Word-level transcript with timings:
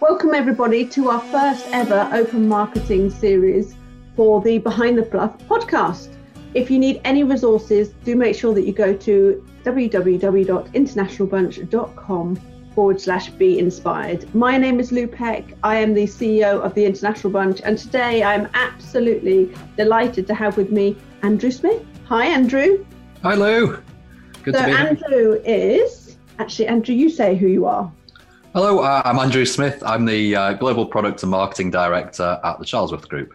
Welcome, 0.00 0.32
everybody, 0.32 0.86
to 0.90 1.10
our 1.10 1.20
first 1.22 1.66
ever 1.72 2.08
open 2.12 2.46
marketing 2.46 3.10
series 3.10 3.74
for 4.14 4.40
the 4.40 4.58
Behind 4.58 4.96
the 4.96 5.04
Fluff 5.04 5.36
podcast. 5.48 6.14
If 6.54 6.70
you 6.70 6.78
need 6.78 7.00
any 7.02 7.24
resources, 7.24 7.88
do 8.04 8.14
make 8.14 8.36
sure 8.36 8.54
that 8.54 8.62
you 8.62 8.72
go 8.72 8.94
to 8.94 9.44
www.internationalbunch.com 9.64 12.36
forward 12.76 13.00
slash 13.00 13.30
be 13.30 13.58
inspired. 13.58 14.32
My 14.36 14.56
name 14.56 14.78
is 14.78 14.92
Lou 14.92 15.08
Peck. 15.08 15.46
I 15.64 15.78
am 15.78 15.94
the 15.94 16.04
CEO 16.04 16.60
of 16.60 16.74
the 16.74 16.84
International 16.84 17.32
Bunch, 17.32 17.60
and 17.62 17.76
today 17.76 18.22
I'm 18.22 18.48
absolutely 18.54 19.52
delighted 19.76 20.28
to 20.28 20.34
have 20.34 20.56
with 20.56 20.70
me 20.70 20.96
Andrew 21.22 21.50
Smith. 21.50 21.84
Hi, 22.06 22.26
Andrew. 22.26 22.86
Hi, 23.24 23.34
Lou. 23.34 23.82
Good 24.44 24.54
so, 24.54 24.60
to 24.60 24.66
be 24.66 24.70
here. 24.70 24.78
Andrew 24.78 25.42
is 25.44 26.18
actually, 26.38 26.68
Andrew, 26.68 26.94
you 26.94 27.10
say 27.10 27.34
who 27.34 27.48
you 27.48 27.66
are. 27.66 27.92
Hello, 28.60 28.80
uh, 28.80 29.02
I'm 29.04 29.20
Andrew 29.20 29.44
Smith. 29.46 29.84
I'm 29.86 30.04
the 30.04 30.34
uh, 30.34 30.52
Global 30.54 30.84
Product 30.84 31.22
and 31.22 31.30
Marketing 31.30 31.70
Director 31.70 32.40
at 32.42 32.58
the 32.58 32.64
Charlesworth 32.64 33.08
Group. 33.08 33.32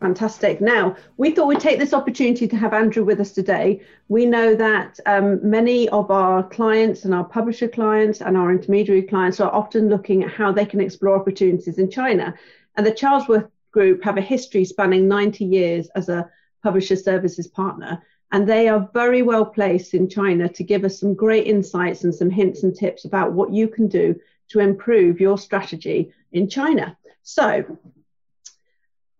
Fantastic. 0.00 0.62
Now, 0.62 0.96
we 1.18 1.32
thought 1.32 1.48
we'd 1.48 1.60
take 1.60 1.78
this 1.78 1.92
opportunity 1.92 2.48
to 2.48 2.56
have 2.56 2.72
Andrew 2.72 3.04
with 3.04 3.20
us 3.20 3.32
today. 3.32 3.82
We 4.08 4.24
know 4.24 4.54
that 4.54 4.98
um, 5.04 5.38
many 5.46 5.90
of 5.90 6.10
our 6.10 6.42
clients 6.42 7.04
and 7.04 7.12
our 7.12 7.24
publisher 7.24 7.68
clients 7.68 8.22
and 8.22 8.38
our 8.38 8.50
intermediary 8.50 9.02
clients 9.02 9.38
are 9.38 9.52
often 9.52 9.90
looking 9.90 10.24
at 10.24 10.30
how 10.30 10.50
they 10.50 10.64
can 10.64 10.80
explore 10.80 11.14
opportunities 11.14 11.76
in 11.76 11.90
China. 11.90 12.32
And 12.78 12.86
the 12.86 12.92
Charlesworth 12.92 13.50
Group 13.70 14.02
have 14.02 14.16
a 14.16 14.22
history 14.22 14.64
spanning 14.64 15.06
90 15.06 15.44
years 15.44 15.90
as 15.94 16.08
a 16.08 16.30
publisher 16.62 16.96
services 16.96 17.48
partner. 17.48 18.02
And 18.32 18.48
they 18.48 18.68
are 18.68 18.88
very 18.94 19.20
well 19.20 19.44
placed 19.44 19.92
in 19.92 20.08
China 20.08 20.48
to 20.48 20.64
give 20.64 20.84
us 20.84 20.98
some 20.98 21.12
great 21.12 21.46
insights 21.46 22.02
and 22.02 22.14
some 22.14 22.30
hints 22.30 22.62
and 22.62 22.74
tips 22.74 23.04
about 23.04 23.32
what 23.32 23.52
you 23.52 23.68
can 23.68 23.88
do 23.88 24.18
to 24.54 24.60
improve 24.60 25.20
your 25.20 25.36
strategy 25.36 26.12
in 26.30 26.48
China. 26.48 26.96
So, 27.24 27.76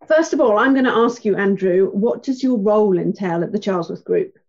first 0.07 0.31
of 0.31 0.39
all, 0.39 0.57
I'm 0.57 0.71
going 0.71 0.85
to 0.85 0.91
ask 0.91 1.25
you, 1.25 1.35
Andrew, 1.35 1.89
what 1.91 2.23
does 2.23 2.41
your 2.41 2.57
role 2.57 2.97
entail 2.97 3.43
at 3.43 3.51
the 3.51 3.59
Charlesworth 3.59 4.05
Group? 4.05 4.39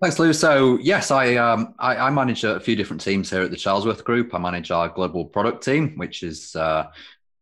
Thanks, 0.00 0.18
Lou. 0.18 0.32
So, 0.32 0.78
yes, 0.78 1.10
I, 1.10 1.34
um, 1.36 1.74
I, 1.78 1.96
I 1.96 2.10
manage 2.10 2.44
a 2.44 2.58
few 2.60 2.76
different 2.76 3.02
teams 3.02 3.28
here 3.28 3.42
at 3.42 3.50
the 3.50 3.58
Charlesworth 3.58 4.04
Group. 4.04 4.34
I 4.34 4.38
manage 4.38 4.70
our 4.70 4.88
global 4.88 5.26
product 5.26 5.62
team, 5.62 5.98
which 5.98 6.22
is 6.22 6.56
uh, 6.56 6.86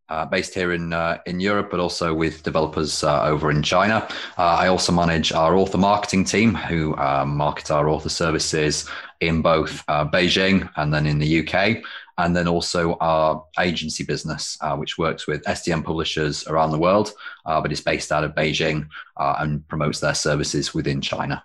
uh, 0.09 0.27
based 0.27 0.55
here 0.55 0.73
in 0.73 0.93
uh, 0.93 1.19
in 1.27 1.41
Europe, 1.41 1.71
but 1.71 1.81
also 1.81 2.13
with 2.15 2.43
developers 2.43 3.03
uh, 3.03 3.25
over 3.25 3.51
in 3.51 3.63
China. 3.63 4.07
Uh, 4.37 4.57
I 4.61 4.69
also 4.69 4.93
manage 4.93 5.33
our 5.33 5.57
author 5.57 5.79
marketing 5.79 6.25
team, 6.25 6.55
who 6.55 6.95
uh, 6.97 7.25
market 7.27 7.71
our 7.71 7.89
author 7.89 8.09
services 8.09 8.89
in 9.21 9.43
both 9.43 9.83
uh, 9.89 10.05
Beijing 10.07 10.69
and 10.77 10.93
then 10.93 11.07
in 11.07 11.19
the 11.19 11.41
UK, 11.41 11.83
and 12.19 12.37
then 12.37 12.49
also 12.49 12.97
our 13.01 13.45
agency 13.59 14.05
business, 14.05 14.59
which 14.77 14.99
works 14.99 15.27
with 15.27 15.45
STM 15.45 15.85
publishers 15.85 16.47
around 16.49 16.73
the 16.73 16.79
world, 16.79 17.13
but 17.45 17.71
is 17.71 17.81
based 17.81 18.11
out 18.11 18.25
of 18.25 18.35
Beijing 18.35 18.89
and 19.17 19.67
promotes 19.69 20.01
their 20.01 20.15
services 20.15 20.75
within 20.75 21.01
China. 21.01 21.45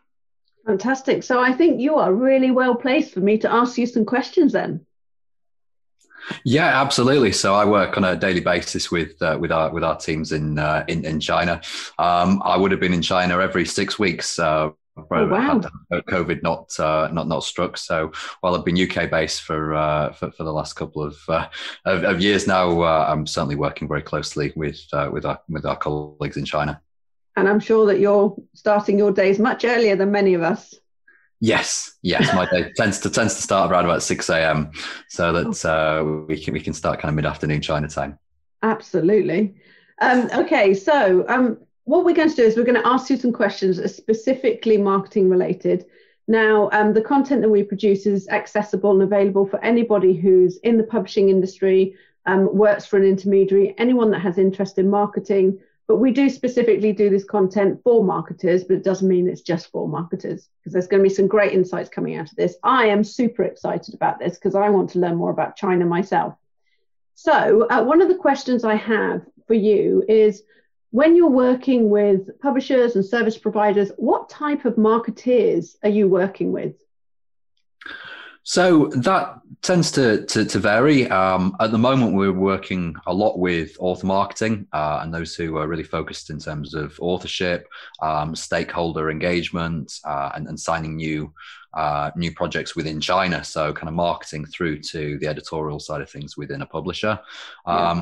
Fantastic. 0.66 1.23
So 1.23 1.39
I 1.39 1.53
think 1.53 1.80
you 1.80 1.95
are 1.95 2.14
really 2.14 2.52
well 2.52 2.75
placed 2.75 3.14
for 3.14 3.21
me 3.21 3.38
to 3.38 3.49
ask 3.49 3.77
you 3.77 3.86
some 3.86 4.03
questions 4.05 4.52
then. 4.52 4.86
Yeah, 6.44 6.81
absolutely. 6.81 7.31
So 7.31 7.56
I 7.56 7.66
work 7.66 7.97
on 7.97 8.03
a 8.03 8.16
daily 8.16 8.42
basis 8.42 8.92
with 8.92 9.22
uh, 9.22 9.38
with 9.39 9.52
our 9.52 9.72
with 9.72 9.83
our 9.83 9.97
teams 9.97 10.31
in 10.31 10.59
uh, 10.59 10.83
in, 10.88 11.06
in 11.06 11.20
China. 11.20 11.61
Um, 11.97 12.42
I 12.44 12.58
would 12.58 12.72
have 12.72 12.80
been 12.80 12.94
in 12.94 13.02
China 13.02 13.39
every 13.39 13.66
six 13.66 13.97
weeks. 13.97 14.39
Uh, 14.39 14.72
oh, 14.98 15.28
wow. 15.28 15.61
COVID 15.92 16.44
not 16.44 16.78
uh, 16.80 17.09
not 17.11 17.28
not 17.28 17.44
struck. 17.44 17.78
So 17.78 18.11
while 18.42 18.55
I've 18.55 18.66
been 18.66 18.80
UK 18.80 19.09
based 19.09 19.44
for 19.44 19.75
uh, 19.75 20.14
for, 20.14 20.31
for, 20.31 20.44
the 20.44 20.53
last 20.53 20.73
couple 20.73 21.03
of, 21.03 21.17
uh, 21.28 21.48
of, 21.86 22.03
of 22.03 22.22
years 22.22 22.48
now, 22.48 22.81
uh, 22.81 23.05
I'm 23.09 23.25
certainly 23.28 23.55
working 23.55 23.88
very 23.88 24.02
closely 24.02 24.53
with 24.55 24.81
uh, 24.94 25.09
with 25.11 25.25
our 25.25 25.39
with 25.50 25.66
our 25.66 25.78
colleagues 25.78 26.38
in 26.38 26.45
China. 26.45 26.81
And 27.36 27.48
I'm 27.48 27.59
sure 27.59 27.86
that 27.86 28.00
you're 28.00 28.36
starting 28.55 28.98
your 28.98 29.11
days 29.11 29.38
much 29.38 29.64
earlier 29.64 29.95
than 29.95 30.11
many 30.11 30.33
of 30.33 30.42
us. 30.42 30.73
Yes, 31.39 31.95
yes. 32.02 32.33
My 32.33 32.45
day 32.49 32.71
tends 32.75 32.99
to 33.02 33.09
tends 33.09 33.36
to 33.36 33.42
start 33.42 33.71
around 33.71 33.86
about 33.86 34.02
six 34.02 34.30
a.m. 34.30 34.71
so 35.08 35.31
that 35.33 35.65
uh, 35.65 36.25
we 36.27 36.42
can 36.42 36.53
we 36.53 36.59
can 36.59 36.73
start 36.73 36.99
kind 36.99 37.09
of 37.09 37.15
mid 37.15 37.25
afternoon 37.25 37.61
China 37.61 37.87
time. 37.87 38.17
Absolutely. 38.64 39.55
Um, 39.99 40.30
okay, 40.33 40.73
so 40.73 41.26
um, 41.27 41.58
what 41.86 42.05
we're 42.05 42.15
going 42.15 42.30
to 42.30 42.36
do 42.36 42.43
is 42.43 42.58
we're 42.58 42.64
going 42.64 42.81
to 42.81 42.87
ask 42.87 43.09
you 43.09 43.17
some 43.17 43.31
questions 43.31 43.80
specifically 43.93 44.77
marketing 44.77 45.30
related. 45.30 45.86
Now, 46.27 46.70
um, 46.73 46.93
the 46.93 47.02
content 47.02 47.42
that 47.42 47.49
we 47.49 47.64
produce 47.64 48.05
is 48.05 48.27
accessible 48.27 48.92
and 48.92 49.02
available 49.02 49.45
for 49.47 49.64
anybody 49.64 50.14
who's 50.14 50.58
in 50.58 50.77
the 50.77 50.83
publishing 50.83 51.30
industry, 51.30 51.95
um, 52.26 52.53
works 52.55 52.86
for 52.86 52.97
an 52.97 53.05
intermediary, 53.05 53.73
anyone 53.77 54.11
that 54.11 54.20
has 54.20 54.37
interest 54.37 54.77
in 54.77 54.89
marketing, 54.89 55.59
but 55.87 55.98
we 55.98 56.11
do 56.11 56.30
specifically 56.30 56.92
do 56.92 57.09
this 57.09 57.23
content 57.23 57.80
for 57.83 58.03
marketers, 58.03 58.65
but 58.65 58.75
it 58.75 58.83
doesn't 58.83 59.08
mean 59.08 59.27
it's 59.27 59.42
just 59.42 59.71
for 59.71 59.87
marketers 59.87 60.49
because 60.59 60.73
there's 60.73 60.87
going 60.87 61.02
to 61.02 61.09
be 61.09 61.15
some 61.15 61.27
great 61.27 61.53
insights 61.53 61.89
coming 61.89 62.15
out 62.15 62.30
of 62.30 62.36
this. 62.36 62.58
I 62.61 62.87
am 62.87 63.05
super 63.05 63.43
excited 63.43 63.93
about 63.93 64.20
this 64.20 64.36
because 64.36 64.53
I 64.53 64.70
want 64.70 64.89
to 64.92 64.99
learn 64.99 65.15
more 65.15 65.31
about 65.31 65.55
China 65.55 65.86
myself. 65.86 66.36
So, 67.15 67.67
uh, 67.70 67.83
one 67.83 68.02
of 68.02 68.09
the 68.09 68.15
questions 68.15 68.64
I 68.64 68.76
have 68.76 69.26
for 69.47 69.53
you 69.53 70.03
is 70.08 70.43
when 70.92 71.15
you're 71.15 71.30
working 71.30 71.89
with 71.89 72.39
publishers 72.42 72.95
and 72.95 73.05
service 73.05 73.37
providers, 73.37 73.92
what 73.97 74.30
type 74.30 74.65
of 74.65 74.76
marketeers 74.76 75.76
are 75.83 75.89
you 75.89 76.08
working 76.08 76.52
with? 76.52 76.76
So 78.49 78.87
that 78.95 79.41
tends 79.61 79.91
to 79.91 80.25
to, 80.27 80.45
to 80.45 80.59
vary. 80.59 81.05
Um, 81.09 81.53
at 81.59 81.71
the 81.71 81.77
moment, 81.77 82.15
we're 82.15 82.31
working 82.31 82.95
a 83.05 83.13
lot 83.13 83.39
with 83.39 83.75
author 83.77 84.08
marketing 84.08 84.67
uh, 84.71 84.99
and 85.02 85.13
those 85.13 85.35
who 85.35 85.58
are 85.58 85.67
really 85.67 85.83
focused 85.83 86.30
in 86.30 86.39
terms 86.39 86.73
of 86.73 86.97
authorship, 87.02 87.67
um, 88.02 88.37
stakeholder 88.37 89.11
engagement, 89.11 89.99
uh, 90.05 90.31
and, 90.33 90.47
and, 90.47 90.58
signing 90.58 90.95
new 90.95 91.33
uh, 91.73 92.11
new 92.15 92.31
projects 92.31 92.73
within 92.73 93.02
China. 93.02 93.43
So 93.43 93.73
kind 93.73 93.89
of 93.89 93.95
marketing 93.95 94.45
through 94.45 94.79
to 94.93 95.17
the 95.17 95.27
editorial 95.27 95.81
side 95.81 95.99
of 95.99 96.09
things 96.09 96.37
within 96.37 96.61
a 96.61 96.65
publisher. 96.65 97.19
Um, 97.65 97.97
yeah 97.97 98.02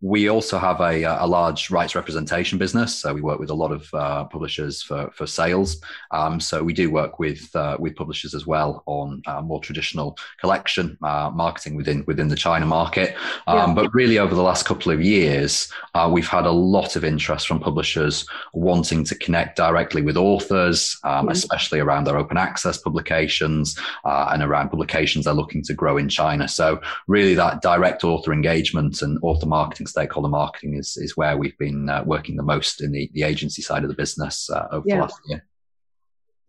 we 0.00 0.28
also 0.28 0.58
have 0.58 0.80
a, 0.80 1.02
a, 1.04 1.26
large 1.26 1.70
rights 1.70 1.94
representation 1.94 2.58
business, 2.58 2.94
so 2.94 3.14
we 3.14 3.22
work 3.22 3.38
with 3.38 3.50
a 3.50 3.54
lot 3.54 3.72
of 3.72 3.88
uh, 3.94 4.24
publishers 4.24 4.82
for, 4.82 5.10
for 5.14 5.26
sales. 5.26 5.80
Um, 6.10 6.40
so 6.40 6.62
we 6.62 6.74
do 6.74 6.90
work 6.90 7.18
with 7.18 7.54
uh, 7.56 7.76
with 7.80 7.96
publishers 7.96 8.34
as 8.34 8.46
well 8.46 8.82
on 8.86 9.22
uh, 9.26 9.40
more 9.40 9.60
traditional 9.60 10.18
collection 10.40 10.98
uh, 11.02 11.30
marketing 11.34 11.74
within 11.74 12.04
within 12.06 12.28
the 12.28 12.36
China 12.36 12.66
market. 12.66 13.16
Um, 13.46 13.70
yeah. 13.70 13.74
But 13.74 13.94
really, 13.94 14.18
over 14.18 14.34
the 14.34 14.42
last 14.42 14.66
couple 14.66 14.92
of 14.92 15.02
years, 15.02 15.72
uh, 15.94 16.10
we've 16.12 16.28
had 16.28 16.44
a 16.44 16.52
lot 16.52 16.96
of 16.96 17.04
interest 17.04 17.48
from 17.48 17.60
publishers 17.60 18.26
wanting 18.52 19.04
to 19.04 19.14
connect 19.14 19.56
directly 19.56 20.02
with 20.02 20.16
authors, 20.16 20.98
um, 21.04 21.12
mm-hmm. 21.12 21.28
especially 21.30 21.80
around 21.80 22.04
their 22.04 22.18
open 22.18 22.36
access 22.36 22.76
publications 22.76 23.78
uh, 24.04 24.28
and 24.32 24.42
around 24.42 24.68
publications 24.68 25.24
they're 25.24 25.34
looking 25.34 25.62
to 25.62 25.72
grow 25.72 25.96
in 25.96 26.08
China. 26.08 26.46
So 26.46 26.80
really, 27.06 27.34
that 27.34 27.62
direct 27.62 28.04
author 28.04 28.32
engagement 28.32 29.00
and 29.00 29.18
author 29.22 29.46
marketing 29.46 29.86
stakeholder 29.94 30.28
marketing 30.28 30.74
is 30.74 30.96
is 30.96 31.16
where 31.16 31.36
we've 31.36 31.58
been 31.58 31.88
uh, 31.88 32.02
working 32.04 32.36
the 32.36 32.42
most 32.42 32.82
in 32.82 32.90
the, 32.90 33.08
the 33.14 33.22
agency 33.22 33.62
side 33.62 33.84
of 33.84 33.88
the 33.88 33.94
business 34.04 34.50
uh, 34.50 34.66
over 34.72 34.84
yeah. 34.86 34.96
the 34.96 35.02
last 35.02 35.20
year. 35.28 35.46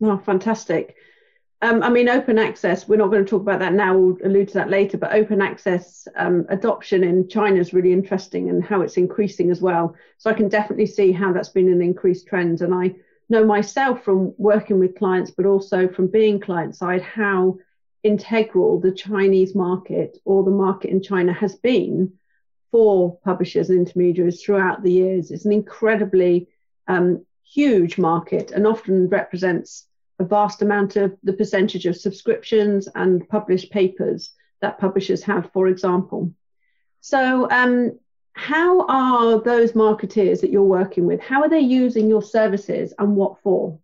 Oh, 0.01 0.17
fantastic. 0.17 0.95
Um, 1.61 1.81
I 1.81 1.89
mean, 1.89 2.09
open 2.09 2.38
access, 2.38 2.88
we're 2.88 2.97
not 2.97 3.11
going 3.11 3.23
to 3.23 3.29
talk 3.29 3.41
about 3.41 3.59
that 3.59 3.73
now, 3.73 3.97
we'll 3.97 4.17
allude 4.25 4.50
to 4.50 4.56
that 4.56 4.69
later, 4.69 4.97
but 4.97 5.13
open 5.13 5.41
access 5.41 6.07
um, 6.17 6.45
adoption 6.50 7.03
in 7.03 7.29
China 7.29 7.59
is 7.59 7.73
really 7.73 7.94
interesting 7.94 8.50
and 8.50 8.63
how 8.63 8.81
it's 8.81 8.97
increasing 8.97 9.50
as 9.51 9.62
well. 9.62 9.95
So 10.17 10.29
I 10.29 10.33
can 10.33 10.50
definitely 10.50 10.85
see 10.88 11.12
how 11.12 11.31
that's 11.31 11.50
been 11.50 11.72
an 11.72 11.81
increased 11.81 12.27
trend. 12.27 12.62
And 12.62 12.73
I 12.73 12.95
know 13.29 13.45
myself 13.45 14.03
from 14.03 14.33
working 14.38 14.79
with 14.79 14.97
clients, 14.97 15.31
but 15.31 15.45
also 15.45 15.88
from 15.88 16.07
being 16.07 16.39
client 16.39 16.75
side, 16.75 17.01
how 17.01 17.57
integral 18.03 18.79
the 18.79 18.91
Chinese 18.91 19.56
market 19.56 20.17
or 20.25 20.44
the 20.44 20.51
market 20.51 20.91
in 20.91 21.01
China 21.01 21.33
has 21.33 21.56
been 21.56 22.13
for 22.71 23.17
publishers 23.23 23.69
and 23.69 23.79
intermediaries 23.79 24.41
throughout 24.41 24.83
the 24.83 24.91
years. 24.91 25.31
It's 25.31 25.45
an 25.45 25.53
incredibly 25.53 26.47
um, 26.88 27.25
huge 27.44 27.97
market 27.97 28.51
and 28.51 28.67
often 28.67 29.07
represents 29.07 29.88
a 30.19 30.23
vast 30.23 30.62
amount 30.62 30.95
of 30.95 31.15
the 31.23 31.33
percentage 31.33 31.85
of 31.85 31.95
subscriptions 31.95 32.88
and 32.95 33.27
published 33.29 33.71
papers 33.71 34.31
that 34.62 34.79
publishers 34.79 35.23
have, 35.23 35.51
for 35.51 35.67
example. 35.67 36.31
So, 37.01 37.50
um, 37.51 38.00
how 38.33 38.85
are 38.88 39.39
those 39.39 39.73
marketeers 39.73 40.41
that 40.41 40.51
you're 40.51 40.63
working 40.63 41.06
with? 41.06 41.21
How 41.21 41.41
are 41.41 41.50
they 41.50 41.59
using 41.59 42.09
your 42.09 42.21
services 42.21 42.94
and 43.00 43.15
what 43.15 43.39
for? 43.41 43.79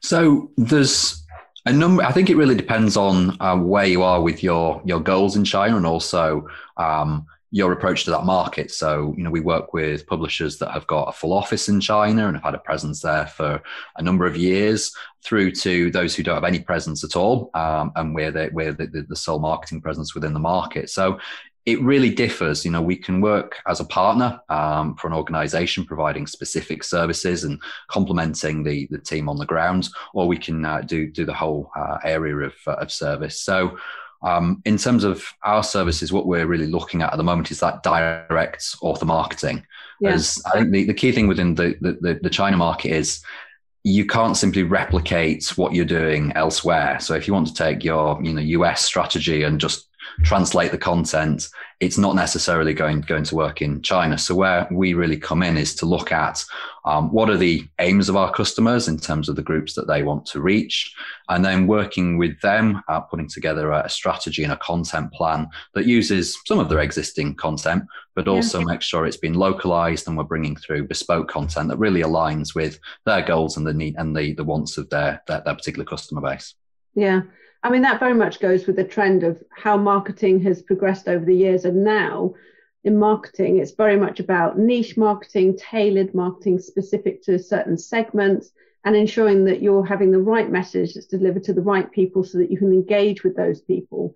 So, 0.00 0.50
there's 0.56 1.24
a 1.66 1.72
number. 1.72 2.02
I 2.02 2.12
think 2.12 2.30
it 2.30 2.36
really 2.36 2.54
depends 2.54 2.96
on 2.96 3.36
uh, 3.40 3.56
where 3.56 3.86
you 3.86 4.02
are 4.02 4.20
with 4.20 4.42
your 4.42 4.82
your 4.84 5.00
goals 5.00 5.36
in 5.36 5.44
China 5.44 5.76
and 5.76 5.86
also 5.86 6.48
um, 6.76 7.26
your 7.52 7.70
approach 7.72 8.04
to 8.04 8.10
that 8.10 8.24
market. 8.24 8.70
So, 8.70 9.14
you 9.16 9.22
know, 9.22 9.30
we 9.30 9.40
work 9.40 9.74
with 9.74 10.06
publishers 10.06 10.56
that 10.58 10.72
have 10.72 10.86
got 10.86 11.10
a 11.10 11.12
full 11.12 11.34
office 11.34 11.68
in 11.68 11.82
China 11.82 12.26
and 12.26 12.34
have 12.34 12.42
had 12.42 12.54
a 12.54 12.58
presence 12.58 13.02
there 13.02 13.26
for 13.26 13.62
a 13.96 14.02
number 14.02 14.24
of 14.24 14.36
years, 14.36 14.92
through 15.22 15.52
to 15.52 15.90
those 15.90 16.16
who 16.16 16.22
don't 16.22 16.34
have 16.34 16.44
any 16.44 16.60
presence 16.60 17.04
at 17.04 17.14
all, 17.14 17.50
um, 17.54 17.92
and 17.94 18.14
we're 18.14 18.32
the, 18.32 18.50
we're 18.52 18.72
the, 18.72 19.06
the, 19.08 19.14
sole 19.14 19.38
marketing 19.38 19.80
presence 19.80 20.14
within 20.14 20.32
the 20.32 20.40
market. 20.40 20.90
So, 20.90 21.20
it 21.64 21.80
really 21.80 22.10
differs. 22.10 22.64
You 22.64 22.72
know, 22.72 22.82
we 22.82 22.96
can 22.96 23.20
work 23.20 23.60
as 23.68 23.78
a 23.78 23.84
partner 23.84 24.40
um, 24.48 24.96
for 24.96 25.06
an 25.06 25.12
organization 25.12 25.84
providing 25.84 26.26
specific 26.26 26.82
services 26.82 27.44
and 27.44 27.60
complementing 27.88 28.64
the, 28.64 28.88
the 28.90 28.98
team 28.98 29.28
on 29.28 29.36
the 29.36 29.46
ground, 29.46 29.88
or 30.12 30.26
we 30.26 30.38
can 30.38 30.64
uh, 30.64 30.80
do, 30.80 31.08
do 31.08 31.24
the 31.24 31.32
whole 31.32 31.70
uh, 31.76 31.98
area 32.02 32.34
of, 32.34 32.54
uh, 32.66 32.72
of 32.72 32.90
service. 32.90 33.38
So, 33.40 33.78
um, 34.22 34.62
in 34.64 34.76
terms 34.76 35.04
of 35.04 35.24
our 35.42 35.62
services, 35.62 36.12
what 36.12 36.26
we're 36.26 36.46
really 36.46 36.66
looking 36.66 37.02
at 37.02 37.12
at 37.12 37.16
the 37.16 37.24
moment 37.24 37.50
is 37.50 37.60
that 37.60 37.82
direct 37.82 38.76
author 38.80 39.04
marketing. 39.04 39.66
Yeah. 40.00 40.10
As 40.10 40.42
I 40.46 40.58
think 40.58 40.72
the, 40.72 40.84
the 40.84 40.94
key 40.94 41.12
thing 41.12 41.28
within 41.28 41.54
the, 41.54 41.76
the, 41.80 42.18
the 42.22 42.30
China 42.30 42.56
market 42.56 42.90
is 42.90 43.22
you 43.84 44.06
can't 44.06 44.36
simply 44.36 44.62
replicate 44.62 45.46
what 45.56 45.74
you're 45.74 45.84
doing 45.84 46.32
elsewhere. 46.34 47.00
So 47.00 47.14
if 47.14 47.26
you 47.26 47.34
want 47.34 47.48
to 47.48 47.54
take 47.54 47.82
your 47.82 48.20
you 48.22 48.32
know 48.32 48.40
US 48.40 48.84
strategy 48.84 49.42
and 49.42 49.60
just 49.60 49.88
translate 50.22 50.70
the 50.70 50.78
content, 50.78 51.48
it's 51.80 51.98
not 51.98 52.14
necessarily 52.14 52.74
going 52.74 53.00
going 53.00 53.24
to 53.24 53.34
work 53.34 53.60
in 53.60 53.82
China. 53.82 54.18
So 54.18 54.34
where 54.34 54.68
we 54.70 54.94
really 54.94 55.16
come 55.16 55.42
in 55.42 55.56
is 55.56 55.74
to 55.76 55.86
look 55.86 56.12
at 56.12 56.44
um, 56.84 57.12
what 57.12 57.30
are 57.30 57.36
the 57.36 57.66
aims 57.78 58.08
of 58.08 58.16
our 58.16 58.32
customers 58.32 58.88
in 58.88 58.98
terms 58.98 59.28
of 59.28 59.36
the 59.36 59.42
groups 59.42 59.74
that 59.74 59.86
they 59.86 60.02
want 60.02 60.26
to 60.26 60.40
reach, 60.40 60.94
and 61.28 61.44
then 61.44 61.66
working 61.66 62.18
with 62.18 62.40
them, 62.40 62.82
uh, 62.88 63.00
putting 63.00 63.28
together 63.28 63.70
a 63.70 63.88
strategy 63.88 64.42
and 64.42 64.52
a 64.52 64.56
content 64.56 65.12
plan 65.12 65.48
that 65.74 65.86
uses 65.86 66.38
some 66.46 66.58
of 66.58 66.68
their 66.68 66.80
existing 66.80 67.34
content, 67.34 67.84
but 68.14 68.28
also 68.28 68.58
yeah. 68.58 68.64
make 68.66 68.82
sure 68.82 69.06
it's 69.06 69.16
been 69.16 69.34
localized 69.34 70.08
and 70.08 70.16
we're 70.16 70.24
bringing 70.24 70.56
through 70.56 70.88
bespoke 70.88 71.28
content 71.28 71.68
that 71.68 71.78
really 71.78 72.02
aligns 72.02 72.54
with 72.54 72.78
their 73.06 73.22
goals 73.22 73.56
and 73.56 73.66
the 73.66 73.72
need 73.72 73.94
and 73.96 74.16
the 74.16 74.34
the 74.34 74.44
wants 74.44 74.78
of 74.78 74.88
their, 74.90 75.22
their, 75.26 75.42
their 75.44 75.54
particular 75.54 75.84
customer 75.84 76.20
base. 76.20 76.54
Yeah. 76.94 77.22
I 77.62 77.70
mean, 77.70 77.82
that 77.82 78.00
very 78.00 78.14
much 78.14 78.40
goes 78.40 78.66
with 78.66 78.76
the 78.76 78.84
trend 78.84 79.22
of 79.22 79.40
how 79.50 79.76
marketing 79.76 80.40
has 80.42 80.62
progressed 80.62 81.06
over 81.06 81.24
the 81.24 81.36
years. 81.36 81.64
And 81.64 81.84
now 81.84 82.34
in 82.84 82.98
marketing, 82.98 83.58
it's 83.58 83.72
very 83.72 83.96
much 83.96 84.18
about 84.18 84.58
niche 84.58 84.96
marketing, 84.96 85.56
tailored 85.56 86.14
marketing 86.14 86.58
specific 86.58 87.22
to 87.22 87.38
certain 87.38 87.78
segments, 87.78 88.50
and 88.84 88.96
ensuring 88.96 89.44
that 89.44 89.62
you're 89.62 89.84
having 89.84 90.10
the 90.10 90.18
right 90.18 90.50
message 90.50 90.94
that's 90.94 91.06
delivered 91.06 91.44
to 91.44 91.52
the 91.52 91.60
right 91.60 91.90
people 91.92 92.24
so 92.24 92.38
that 92.38 92.50
you 92.50 92.58
can 92.58 92.72
engage 92.72 93.22
with 93.22 93.36
those 93.36 93.60
people 93.60 94.14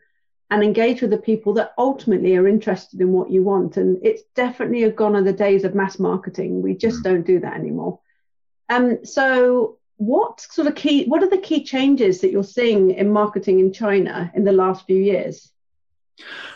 and 0.51 0.63
engage 0.63 1.01
with 1.01 1.11
the 1.11 1.19
people 1.19 1.55
that 1.55 1.73
ultimately 1.79 2.37
are 2.37 2.47
interested 2.47 3.01
in 3.01 3.13
what 3.13 3.31
you 3.31 3.43
want. 3.43 3.77
And 3.77 3.99
it's 4.05 4.23
definitely 4.35 4.89
gone 4.91 5.17
are 5.17 5.23
the 5.23 5.33
days 5.33 5.65
of 5.65 5.75
mass 5.75 5.99
marketing. 5.99 6.63
We 6.63 6.75
just 6.75 7.01
mm. 7.01 7.05
don't 7.05 7.27
do 7.27 7.41
that 7.41 7.55
anymore. 7.55 8.01
Um, 8.69 9.05
so 9.05 9.79
what 9.97 10.41
sort 10.41 10.69
of 10.69 10.75
key 10.75 11.07
what 11.07 11.23
are 11.23 11.31
the 11.31 11.39
key 11.39 11.65
changes 11.65 12.21
that 12.21 12.31
you're 12.31 12.45
seeing 12.45 12.91
in 12.91 13.11
marketing 13.11 13.61
in 13.61 13.73
China 13.73 14.31
in 14.35 14.45
the 14.45 14.53
last 14.53 14.87
few 14.87 14.99
years? 14.99 15.53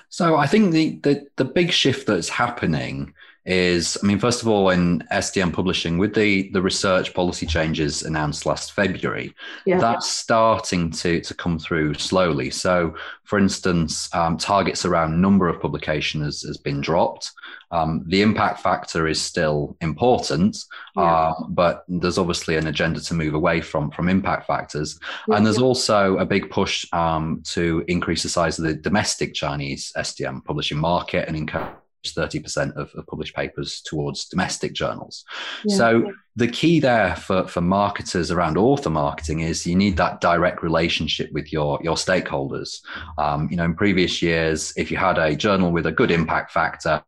So 0.08 0.36
I 0.36 0.46
think 0.46 0.72
the 0.72 0.98
the, 1.02 1.26
the 1.36 1.44
big 1.44 1.72
shift 1.72 2.06
that's 2.06 2.28
happening 2.28 3.14
is, 3.46 3.96
I 4.02 4.06
mean, 4.06 4.18
first 4.18 4.42
of 4.42 4.48
all, 4.48 4.68
in 4.70 5.02
STM 5.10 5.52
publishing, 5.52 5.96
with 5.96 6.14
the 6.14 6.50
the 6.50 6.60
research 6.60 7.14
policy 7.14 7.46
changes 7.46 8.02
announced 8.02 8.44
last 8.44 8.72
February, 8.72 9.34
yeah. 9.64 9.78
that's 9.78 10.10
starting 10.10 10.90
to 10.90 11.20
to 11.20 11.34
come 11.34 11.58
through 11.58 11.94
slowly. 11.94 12.50
So, 12.50 12.94
for 13.24 13.38
instance, 13.38 14.14
um, 14.14 14.36
targets 14.36 14.84
around 14.84 15.20
number 15.20 15.48
of 15.48 15.60
publication 15.60 16.20
has, 16.22 16.42
has 16.42 16.58
been 16.58 16.80
dropped. 16.80 17.32
Um, 17.70 18.04
the 18.08 18.20
impact 18.20 18.60
factor 18.60 19.06
is 19.08 19.22
still 19.22 19.76
important, 19.80 20.58
yeah. 20.96 21.02
uh, 21.02 21.34
but 21.48 21.84
there's 21.88 22.18
obviously 22.18 22.56
an 22.56 22.66
agenda 22.66 23.00
to 23.00 23.14
move 23.14 23.32
away 23.32 23.62
from 23.62 23.90
from 23.90 24.08
impact 24.08 24.46
factors, 24.46 24.98
yeah, 25.28 25.36
and 25.36 25.46
there's 25.46 25.58
also 25.58 26.18
a 26.18 26.26
big 26.26 26.50
push 26.50 26.86
um, 26.92 27.42
to 27.46 27.84
increase 27.88 28.22
the 28.22 28.28
size 28.28 28.58
of 28.58 28.66
the 28.66 28.74
domestic 28.74 29.32
Chinese 29.32 29.92
STM 29.96 30.44
publishing 30.44 30.78
market 30.78 31.26
and 31.26 31.36
encourage 31.36 31.79
30% 32.06 32.76
of, 32.76 32.90
of, 32.94 33.06
published 33.06 33.34
papers 33.34 33.80
towards 33.82 34.26
domestic 34.26 34.72
journals. 34.72 35.24
Yeah. 35.64 35.76
So 35.76 36.12
the 36.36 36.48
key 36.48 36.80
there 36.80 37.16
for, 37.16 37.46
for 37.46 37.60
marketers 37.60 38.30
around 38.30 38.56
author 38.56 38.90
marketing 38.90 39.40
is 39.40 39.66
you 39.66 39.76
need 39.76 39.96
that 39.98 40.20
direct 40.20 40.62
relationship 40.62 41.30
with 41.32 41.52
your, 41.52 41.78
your 41.82 41.96
stakeholders. 41.96 42.80
Um, 43.18 43.48
you 43.50 43.56
know, 43.56 43.64
in 43.64 43.74
previous 43.74 44.22
years, 44.22 44.72
if 44.76 44.90
you 44.90 44.96
had 44.96 45.18
a 45.18 45.36
journal 45.36 45.70
with 45.72 45.86
a 45.86 45.92
good 45.92 46.10
impact 46.10 46.52
factor, 46.52 47.02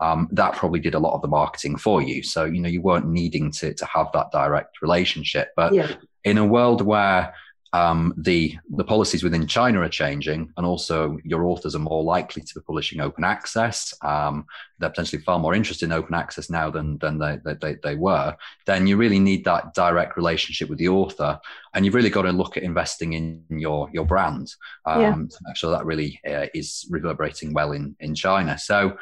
um, 0.00 0.28
that 0.32 0.54
probably 0.54 0.80
did 0.80 0.94
a 0.94 0.98
lot 0.98 1.14
of 1.14 1.22
the 1.22 1.28
marketing 1.28 1.76
for 1.76 2.00
you. 2.02 2.22
So, 2.22 2.44
you 2.44 2.60
know, 2.60 2.68
you 2.68 2.80
weren't 2.80 3.08
needing 3.08 3.50
to, 3.52 3.74
to 3.74 3.86
have 3.86 4.10
that 4.12 4.30
direct 4.32 4.80
relationship. 4.80 5.50
But 5.54 5.74
yeah. 5.74 5.92
in 6.24 6.38
a 6.38 6.46
world 6.46 6.80
where 6.80 7.34
um, 7.72 8.12
the 8.16 8.58
the 8.70 8.84
policies 8.84 9.22
within 9.22 9.46
China 9.46 9.80
are 9.80 9.88
changing, 9.88 10.52
and 10.56 10.66
also 10.66 11.18
your 11.24 11.44
authors 11.44 11.76
are 11.76 11.80
more 11.80 12.02
likely 12.02 12.42
to 12.42 12.54
be 12.54 12.60
publishing 12.62 13.00
open 13.00 13.22
access. 13.22 13.94
Um, 14.02 14.46
they're 14.78 14.90
potentially 14.90 15.22
far 15.22 15.38
more 15.38 15.54
interested 15.54 15.86
in 15.86 15.92
open 15.92 16.14
access 16.14 16.50
now 16.50 16.70
than 16.70 16.98
than 16.98 17.18
they, 17.18 17.38
they, 17.60 17.76
they 17.82 17.94
were. 17.94 18.36
Then 18.66 18.86
you 18.86 18.96
really 18.96 19.20
need 19.20 19.44
that 19.44 19.72
direct 19.74 20.16
relationship 20.16 20.68
with 20.68 20.78
the 20.78 20.88
author, 20.88 21.38
and 21.74 21.84
you've 21.84 21.94
really 21.94 22.10
got 22.10 22.22
to 22.22 22.32
look 22.32 22.56
at 22.56 22.64
investing 22.64 23.12
in 23.12 23.44
your 23.48 23.88
your 23.92 24.04
brand 24.04 24.52
um, 24.86 25.00
yeah. 25.00 25.12
to 25.12 25.38
make 25.42 25.56
sure 25.56 25.70
that 25.70 25.86
really 25.86 26.20
uh, 26.28 26.46
is 26.54 26.86
reverberating 26.90 27.52
well 27.52 27.72
in 27.72 27.94
in 28.00 28.16
China. 28.16 28.58
So 28.58 28.96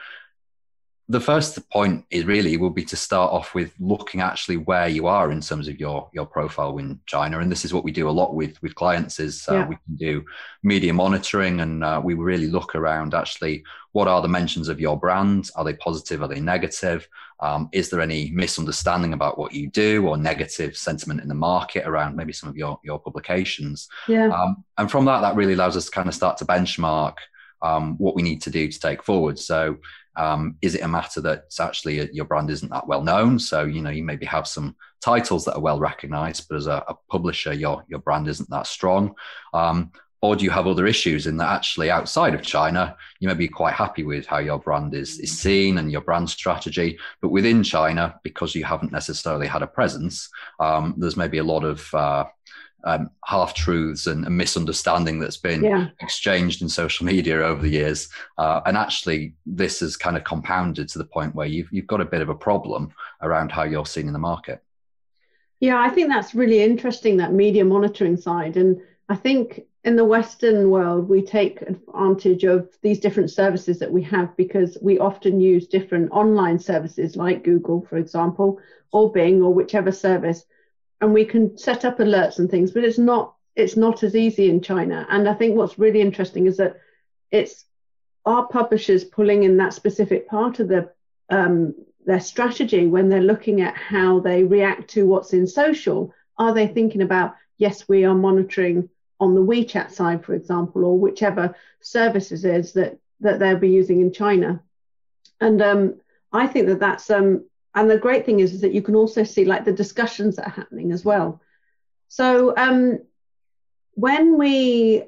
the 1.10 1.20
first 1.20 1.68
point 1.70 2.04
is 2.10 2.26
really 2.26 2.58
will 2.58 2.68
be 2.68 2.84
to 2.84 2.96
start 2.96 3.32
off 3.32 3.54
with 3.54 3.72
looking 3.80 4.20
actually 4.20 4.58
where 4.58 4.88
you 4.88 5.06
are 5.06 5.32
in 5.32 5.40
terms 5.40 5.66
of 5.66 5.80
your 5.80 6.10
your 6.12 6.26
profile 6.26 6.76
in 6.76 7.00
China, 7.06 7.38
and 7.38 7.50
this 7.50 7.64
is 7.64 7.72
what 7.72 7.82
we 7.82 7.92
do 7.92 8.10
a 8.10 8.10
lot 8.10 8.34
with 8.34 8.60
with 8.60 8.74
clients. 8.74 9.18
Is 9.18 9.48
uh, 9.48 9.54
yeah. 9.54 9.66
we 9.68 9.76
can 9.76 9.96
do 9.96 10.24
media 10.62 10.92
monitoring, 10.92 11.60
and 11.60 11.82
uh, 11.82 12.00
we 12.04 12.12
really 12.12 12.48
look 12.48 12.74
around 12.74 13.14
actually 13.14 13.64
what 13.92 14.06
are 14.06 14.20
the 14.20 14.28
mentions 14.28 14.68
of 14.68 14.80
your 14.80 14.98
brand? 14.98 15.50
Are 15.56 15.64
they 15.64 15.72
positive? 15.72 16.22
Are 16.22 16.28
they 16.28 16.40
negative? 16.40 17.08
Um, 17.40 17.70
is 17.72 17.88
there 17.88 18.02
any 18.02 18.30
misunderstanding 18.30 19.14
about 19.14 19.38
what 19.38 19.54
you 19.54 19.70
do 19.70 20.06
or 20.06 20.18
negative 20.18 20.76
sentiment 20.76 21.22
in 21.22 21.28
the 21.28 21.34
market 21.34 21.86
around 21.86 22.16
maybe 22.16 22.34
some 22.34 22.50
of 22.50 22.56
your 22.56 22.78
your 22.84 23.00
publications? 23.00 23.88
Yeah. 24.08 24.28
Um, 24.28 24.62
and 24.76 24.90
from 24.90 25.06
that, 25.06 25.22
that 25.22 25.36
really 25.36 25.54
allows 25.54 25.74
us 25.74 25.86
to 25.86 25.90
kind 25.90 26.08
of 26.08 26.14
start 26.14 26.36
to 26.38 26.44
benchmark 26.44 27.14
um, 27.62 27.96
what 27.98 28.14
we 28.14 28.22
need 28.22 28.42
to 28.42 28.50
do 28.50 28.68
to 28.68 28.78
take 28.78 29.02
forward. 29.02 29.38
So 29.38 29.78
um, 30.18 30.56
is 30.60 30.74
it 30.74 30.82
a 30.82 30.88
matter 30.88 31.20
that 31.22 31.44
actually 31.60 32.00
uh, 32.00 32.06
your 32.12 32.24
brand 32.24 32.50
isn't 32.50 32.70
that 32.70 32.86
well 32.86 33.02
known? 33.02 33.38
So 33.38 33.64
you 33.64 33.80
know 33.80 33.90
you 33.90 34.02
maybe 34.02 34.26
have 34.26 34.46
some 34.46 34.76
titles 35.00 35.44
that 35.44 35.54
are 35.54 35.60
well 35.60 35.78
recognized, 35.78 36.46
but 36.48 36.56
as 36.56 36.66
a, 36.66 36.84
a 36.88 36.94
publisher, 37.10 37.52
your 37.52 37.84
your 37.88 38.00
brand 38.00 38.28
isn't 38.28 38.50
that 38.50 38.66
strong. 38.66 39.14
Um, 39.54 39.92
or 40.20 40.34
do 40.34 40.44
you 40.44 40.50
have 40.50 40.66
other 40.66 40.86
issues 40.86 41.26
in 41.28 41.36
that 41.36 41.48
actually 41.48 41.90
outside 41.90 42.34
of 42.34 42.42
China, 42.42 42.96
you 43.20 43.28
may 43.28 43.34
be 43.34 43.46
quite 43.46 43.74
happy 43.74 44.02
with 44.02 44.26
how 44.26 44.38
your 44.38 44.58
brand 44.58 44.92
is, 44.92 45.20
is 45.20 45.38
seen 45.38 45.78
and 45.78 45.92
your 45.92 46.00
brand 46.00 46.28
strategy, 46.28 46.98
but 47.22 47.28
within 47.28 47.62
China, 47.62 48.18
because 48.24 48.52
you 48.54 48.64
haven't 48.64 48.90
necessarily 48.90 49.46
had 49.46 49.62
a 49.62 49.66
presence, 49.66 50.28
um, 50.58 50.94
there's 50.98 51.16
maybe 51.16 51.38
a 51.38 51.44
lot 51.44 51.62
of 51.62 51.94
uh, 51.94 52.24
um, 52.88 53.10
half 53.24 53.54
truths 53.54 54.06
and, 54.06 54.24
and, 54.24 54.36
misunderstanding 54.36 55.18
that's 55.18 55.36
been 55.36 55.62
yeah. 55.62 55.88
exchanged 56.00 56.62
in 56.62 56.68
social 56.68 57.04
media 57.04 57.42
over 57.42 57.60
the 57.60 57.68
years. 57.68 58.08
Uh, 58.38 58.60
and 58.64 58.76
actually, 58.76 59.34
this 59.44 59.80
has 59.80 59.96
kind 59.96 60.16
of 60.16 60.24
compounded 60.24 60.88
to 60.88 60.98
the 60.98 61.04
point 61.04 61.34
where 61.34 61.46
you've, 61.46 61.68
you've 61.70 61.86
got 61.86 62.00
a 62.00 62.06
bit 62.06 62.22
of 62.22 62.30
a 62.30 62.34
problem 62.34 62.90
around 63.20 63.52
how 63.52 63.64
you're 63.64 63.84
seen 63.84 64.06
in 64.06 64.12
the 64.12 64.18
market. 64.18 64.62
Yeah, 65.60 65.78
I 65.78 65.90
think 65.90 66.08
that's 66.08 66.34
really 66.34 66.62
interesting, 66.62 67.18
that 67.18 67.32
media 67.32 67.64
monitoring 67.64 68.16
side. 68.16 68.56
And 68.56 68.80
I 69.08 69.16
think 69.16 69.62
in 69.84 69.96
the 69.96 70.04
Western 70.04 70.70
world, 70.70 71.08
we 71.08 71.20
take 71.20 71.60
advantage 71.62 72.44
of 72.44 72.68
these 72.82 73.00
different 73.00 73.30
services 73.30 73.78
that 73.80 73.92
we 73.92 74.02
have 74.02 74.34
because 74.36 74.78
we 74.80 74.98
often 74.98 75.40
use 75.40 75.66
different 75.66 76.10
online 76.12 76.58
services 76.58 77.16
like 77.16 77.44
Google, 77.44 77.86
for 77.90 77.98
example, 77.98 78.60
or 78.92 79.12
Bing 79.12 79.42
or 79.42 79.52
whichever 79.52 79.92
service 79.92 80.44
and 81.00 81.12
we 81.12 81.24
can 81.24 81.56
set 81.56 81.84
up 81.84 81.98
alerts 81.98 82.38
and 82.38 82.50
things, 82.50 82.70
but 82.70 82.84
it's 82.84 82.98
not 82.98 83.34
it's 83.54 83.76
not 83.76 84.02
as 84.04 84.14
easy 84.14 84.48
in 84.48 84.60
China. 84.60 85.06
And 85.10 85.28
I 85.28 85.34
think 85.34 85.56
what's 85.56 85.78
really 85.78 86.00
interesting 86.00 86.46
is 86.46 86.58
that 86.58 86.76
it's 87.32 87.64
our 88.24 88.46
publishers 88.46 89.04
pulling 89.04 89.42
in 89.42 89.56
that 89.56 89.74
specific 89.74 90.28
part 90.28 90.60
of 90.60 90.68
the 90.68 90.90
um, 91.30 91.74
their 92.06 92.20
strategy 92.20 92.86
when 92.86 93.08
they're 93.08 93.20
looking 93.20 93.60
at 93.60 93.76
how 93.76 94.20
they 94.20 94.44
react 94.44 94.90
to 94.90 95.06
what's 95.06 95.32
in 95.32 95.46
social. 95.46 96.14
Are 96.38 96.54
they 96.54 96.68
thinking 96.68 97.02
about 97.02 97.34
yes, 97.58 97.88
we 97.88 98.04
are 98.04 98.14
monitoring 98.14 98.88
on 99.20 99.34
the 99.34 99.44
WeChat 99.44 99.90
side, 99.90 100.24
for 100.24 100.34
example, 100.34 100.84
or 100.84 100.98
whichever 100.98 101.54
services 101.80 102.44
is 102.44 102.72
that 102.72 102.98
that 103.20 103.40
they'll 103.40 103.58
be 103.58 103.70
using 103.70 104.00
in 104.00 104.12
China? 104.12 104.62
And 105.40 105.60
um, 105.60 106.00
I 106.32 106.46
think 106.46 106.66
that 106.66 106.80
that's 106.80 107.10
um, 107.10 107.44
and 107.78 107.88
the 107.88 108.04
great 108.06 108.24
thing 108.26 108.40
is, 108.40 108.52
is 108.52 108.60
that 108.60 108.74
you 108.76 108.82
can 108.82 108.96
also 108.96 109.22
see 109.24 109.44
like 109.44 109.64
the 109.64 109.80
discussions 109.82 110.36
that 110.36 110.46
are 110.48 110.60
happening 110.62 110.92
as 110.92 111.04
well. 111.04 111.40
So 112.08 112.26
um, 112.56 112.98
when 114.06 114.24
we, 114.38 115.04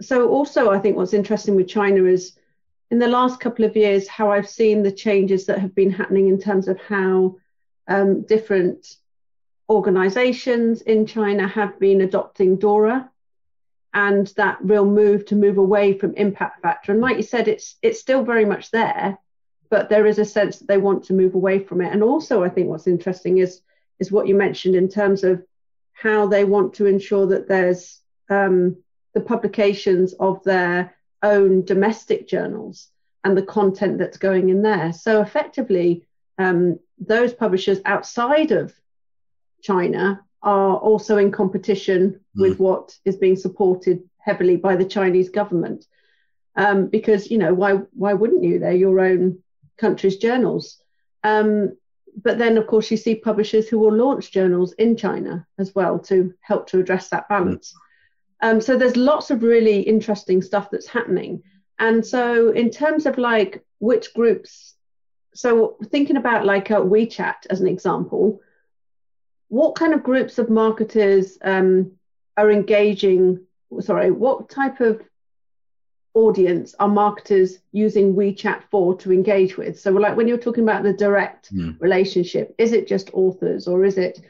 so 0.00 0.16
also 0.28 0.70
I 0.70 0.78
think 0.78 0.96
what's 0.96 1.18
interesting 1.20 1.56
with 1.56 1.74
China 1.78 2.04
is 2.04 2.22
in 2.90 2.98
the 3.00 3.14
last 3.18 3.40
couple 3.40 3.64
of 3.64 3.76
years 3.76 4.08
how 4.08 4.30
I've 4.30 4.48
seen 4.60 4.82
the 4.82 4.92
changes 4.92 5.46
that 5.46 5.58
have 5.58 5.74
been 5.74 5.90
happening 5.90 6.28
in 6.28 6.38
terms 6.38 6.68
of 6.68 6.78
how 6.80 7.36
um, 7.88 8.22
different 8.22 8.80
organizations 9.68 10.82
in 10.82 11.06
China 11.06 11.48
have 11.48 11.78
been 11.80 12.00
adopting 12.00 12.58
DORA. 12.58 13.10
and 13.94 14.26
that 14.36 14.58
real 14.60 14.84
move 14.84 15.24
to 15.26 15.36
move 15.36 15.56
away 15.56 15.96
from 15.96 16.14
impact 16.14 16.60
factor. 16.62 16.92
And 16.92 17.00
like 17.00 17.16
you 17.16 17.22
said, 17.22 17.48
it's 17.48 17.76
it's 17.80 18.00
still 18.00 18.24
very 18.24 18.44
much 18.44 18.70
there, 18.70 19.18
but 19.70 19.88
there 19.88 20.06
is 20.06 20.18
a 20.18 20.24
sense 20.24 20.58
that 20.58 20.68
they 20.68 20.78
want 20.78 21.04
to 21.04 21.12
move 21.12 21.34
away 21.34 21.58
from 21.58 21.80
it. 21.80 21.92
And 21.92 22.02
also, 22.02 22.42
I 22.42 22.48
think 22.48 22.68
what's 22.68 22.86
interesting 22.86 23.38
is 23.38 23.60
is 24.00 24.10
what 24.10 24.26
you 24.26 24.34
mentioned 24.34 24.74
in 24.74 24.88
terms 24.88 25.22
of 25.24 25.42
how 25.92 26.26
they 26.26 26.44
want 26.44 26.74
to 26.74 26.86
ensure 26.86 27.26
that 27.28 27.48
there's 27.48 28.00
um, 28.28 28.76
the 29.14 29.20
publications 29.20 30.12
of 30.14 30.42
their 30.44 30.94
own 31.22 31.64
domestic 31.64 32.28
journals 32.28 32.88
and 33.22 33.36
the 33.36 33.42
content 33.42 33.98
that's 33.98 34.18
going 34.18 34.50
in 34.50 34.62
there. 34.62 34.92
So 34.92 35.22
effectively, 35.22 36.06
um, 36.38 36.78
those 36.98 37.32
publishers 37.32 37.80
outside 37.84 38.50
of 38.50 38.74
China 39.62 40.22
are 40.42 40.76
also 40.76 41.16
in 41.16 41.32
competition 41.32 42.20
mm. 42.36 42.42
with 42.42 42.58
what 42.58 42.96
is 43.04 43.16
being 43.16 43.36
supported 43.36 44.02
heavily 44.18 44.56
by 44.56 44.76
the 44.76 44.84
Chinese 44.84 45.30
government. 45.30 45.86
Um, 46.56 46.86
because 46.86 47.30
you 47.30 47.38
know 47.38 47.52
why 47.52 47.72
why 47.94 48.12
wouldn't 48.12 48.44
you? 48.44 48.60
They're 48.60 48.72
your 48.72 49.00
own 49.00 49.42
country's 49.78 50.16
journals. 50.16 50.78
Um, 51.22 51.76
but 52.22 52.38
then 52.38 52.56
of 52.56 52.66
course 52.66 52.90
you 52.90 52.96
see 52.96 53.16
publishers 53.16 53.68
who 53.68 53.78
will 53.78 53.94
launch 53.94 54.30
journals 54.30 54.72
in 54.74 54.96
China 54.96 55.46
as 55.58 55.74
well 55.74 55.98
to 55.98 56.32
help 56.40 56.68
to 56.68 56.78
address 56.78 57.08
that 57.10 57.28
balance. 57.28 57.74
Um, 58.40 58.60
so 58.60 58.76
there's 58.76 58.96
lots 58.96 59.30
of 59.30 59.42
really 59.42 59.80
interesting 59.80 60.42
stuff 60.42 60.70
that's 60.70 60.86
happening. 60.86 61.42
And 61.78 62.06
so 62.06 62.50
in 62.50 62.70
terms 62.70 63.06
of 63.06 63.18
like 63.18 63.64
which 63.78 64.14
groups, 64.14 64.74
so 65.34 65.76
thinking 65.86 66.16
about 66.16 66.46
like 66.46 66.70
a 66.70 66.74
WeChat 66.74 67.46
as 67.50 67.60
an 67.60 67.66
example, 67.66 68.40
what 69.48 69.74
kind 69.74 69.92
of 69.92 70.02
groups 70.02 70.38
of 70.38 70.50
marketers 70.50 71.38
um, 71.42 71.92
are 72.36 72.50
engaging 72.50 73.44
sorry 73.80 74.10
what 74.10 74.48
type 74.48 74.80
of 74.80 75.00
audience 76.14 76.74
are 76.78 76.88
marketers 76.88 77.58
using 77.72 78.14
wechat 78.14 78.62
for 78.70 78.96
to 78.98 79.12
engage 79.12 79.56
with? 79.56 79.78
So 79.78 79.90
like 79.90 80.16
when 80.16 80.28
you're 80.28 80.38
talking 80.38 80.64
about 80.64 80.82
the 80.82 80.92
direct 80.92 81.54
mm. 81.54 81.80
relationship 81.80 82.54
is 82.58 82.72
it 82.72 82.88
just 82.88 83.10
authors 83.12 83.66
or 83.68 83.84
is 83.84 83.98
it 83.98 84.20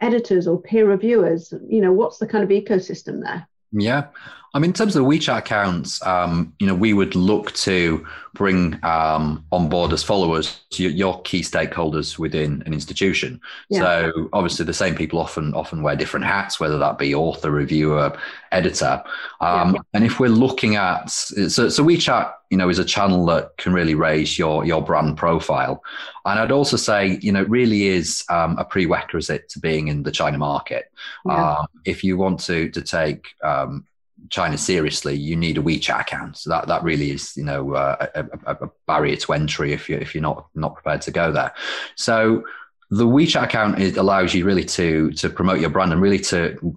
editors 0.00 0.46
or 0.46 0.60
peer 0.60 0.88
reviewers? 0.88 1.52
You 1.68 1.80
know 1.80 1.92
what's 1.92 2.18
the 2.18 2.26
kind 2.26 2.44
of 2.44 2.50
ecosystem 2.50 3.22
there? 3.22 3.46
Yeah 3.72 4.06
I 4.54 4.58
mean, 4.58 4.70
in 4.70 4.74
terms 4.74 4.96
of 4.96 5.04
the 5.04 5.08
WeChat 5.08 5.38
accounts, 5.38 6.04
um, 6.06 6.54
you 6.58 6.66
know, 6.66 6.74
we 6.74 6.94
would 6.94 7.14
look 7.14 7.52
to 7.52 8.06
bring 8.32 8.78
um, 8.84 9.44
on 9.50 9.68
board 9.68 9.92
as 9.92 10.02
followers 10.02 10.60
your, 10.74 10.90
your, 10.90 11.20
key 11.22 11.40
stakeholders 11.40 12.18
within 12.18 12.62
an 12.66 12.72
institution. 12.72 13.40
Yeah. 13.68 13.80
So 13.80 14.28
obviously, 14.32 14.64
the 14.64 14.74
same 14.74 14.94
people 14.94 15.18
often 15.18 15.52
often 15.54 15.82
wear 15.82 15.96
different 15.96 16.26
hats, 16.26 16.60
whether 16.60 16.78
that 16.78 16.98
be 16.98 17.14
author, 17.14 17.50
reviewer, 17.50 18.16
editor. 18.52 19.02
Um, 19.40 19.74
yeah. 19.74 19.80
And 19.94 20.04
if 20.04 20.20
we're 20.20 20.28
looking 20.28 20.76
at 20.76 21.10
so, 21.10 21.48
so 21.48 21.84
WeChat, 21.84 22.32
you 22.50 22.56
know, 22.56 22.68
is 22.68 22.78
a 22.78 22.84
channel 22.84 23.26
that 23.26 23.56
can 23.56 23.72
really 23.72 23.94
raise 23.94 24.38
your 24.38 24.64
your 24.64 24.82
brand 24.82 25.16
profile. 25.16 25.82
And 26.24 26.38
I'd 26.38 26.52
also 26.52 26.76
say, 26.76 27.18
you 27.20 27.32
know, 27.32 27.42
it 27.42 27.50
really 27.50 27.86
is 27.88 28.24
um, 28.28 28.56
a 28.58 28.64
prerequisite 28.64 29.48
to 29.50 29.58
being 29.58 29.88
in 29.88 30.02
the 30.02 30.12
China 30.12 30.38
market. 30.38 30.90
Yeah. 31.24 31.56
Um, 31.58 31.66
if 31.84 32.04
you 32.04 32.16
want 32.16 32.40
to 32.40 32.70
to 32.70 32.82
take 32.82 33.34
um, 33.42 33.86
China 34.30 34.58
seriously, 34.58 35.14
you 35.14 35.36
need 35.36 35.58
a 35.58 35.62
WeChat 35.62 36.00
account. 36.00 36.36
So 36.36 36.50
that 36.50 36.66
that 36.68 36.82
really 36.82 37.10
is, 37.10 37.36
you 37.36 37.44
know, 37.44 37.74
uh, 37.74 38.06
a, 38.14 38.56
a, 38.64 38.70
barrier 38.86 39.16
to 39.16 39.32
entry 39.32 39.72
if 39.72 39.88
you 39.88 39.96
if 39.96 40.14
you're 40.14 40.22
not 40.22 40.48
not 40.54 40.74
prepared 40.74 41.02
to 41.02 41.10
go 41.10 41.32
there. 41.32 41.52
So 41.96 42.44
the 42.90 43.06
WeChat 43.06 43.42
account 43.42 43.80
it 43.80 43.96
allows 43.96 44.32
you 44.32 44.44
really 44.44 44.64
to 44.64 45.10
to 45.12 45.28
promote 45.28 45.60
your 45.60 45.70
brand 45.70 45.92
and 45.92 46.00
really 46.00 46.20
to 46.20 46.76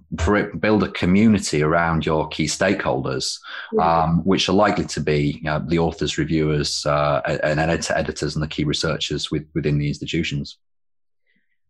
build 0.59 0.83
a 0.83 0.89
community 0.89 1.61
around 1.61 2.05
your 2.05 2.27
key 2.29 2.45
stakeholders, 2.45 3.39
yeah. 3.73 4.03
um, 4.03 4.25
which 4.25 4.49
are 4.49 4.53
likely 4.53 4.85
to 4.85 4.99
be 4.99 5.39
you 5.41 5.43
know, 5.43 5.63
the 5.67 5.79
authors, 5.79 6.17
reviewers, 6.17 6.85
uh, 6.85 7.21
and 7.43 7.59
editor, 7.59 7.93
editors, 7.95 8.35
and 8.35 8.43
the 8.43 8.47
key 8.47 8.63
researchers 8.63 9.29
with, 9.29 9.45
within 9.53 9.77
the 9.77 9.87
institutions. 9.87 10.57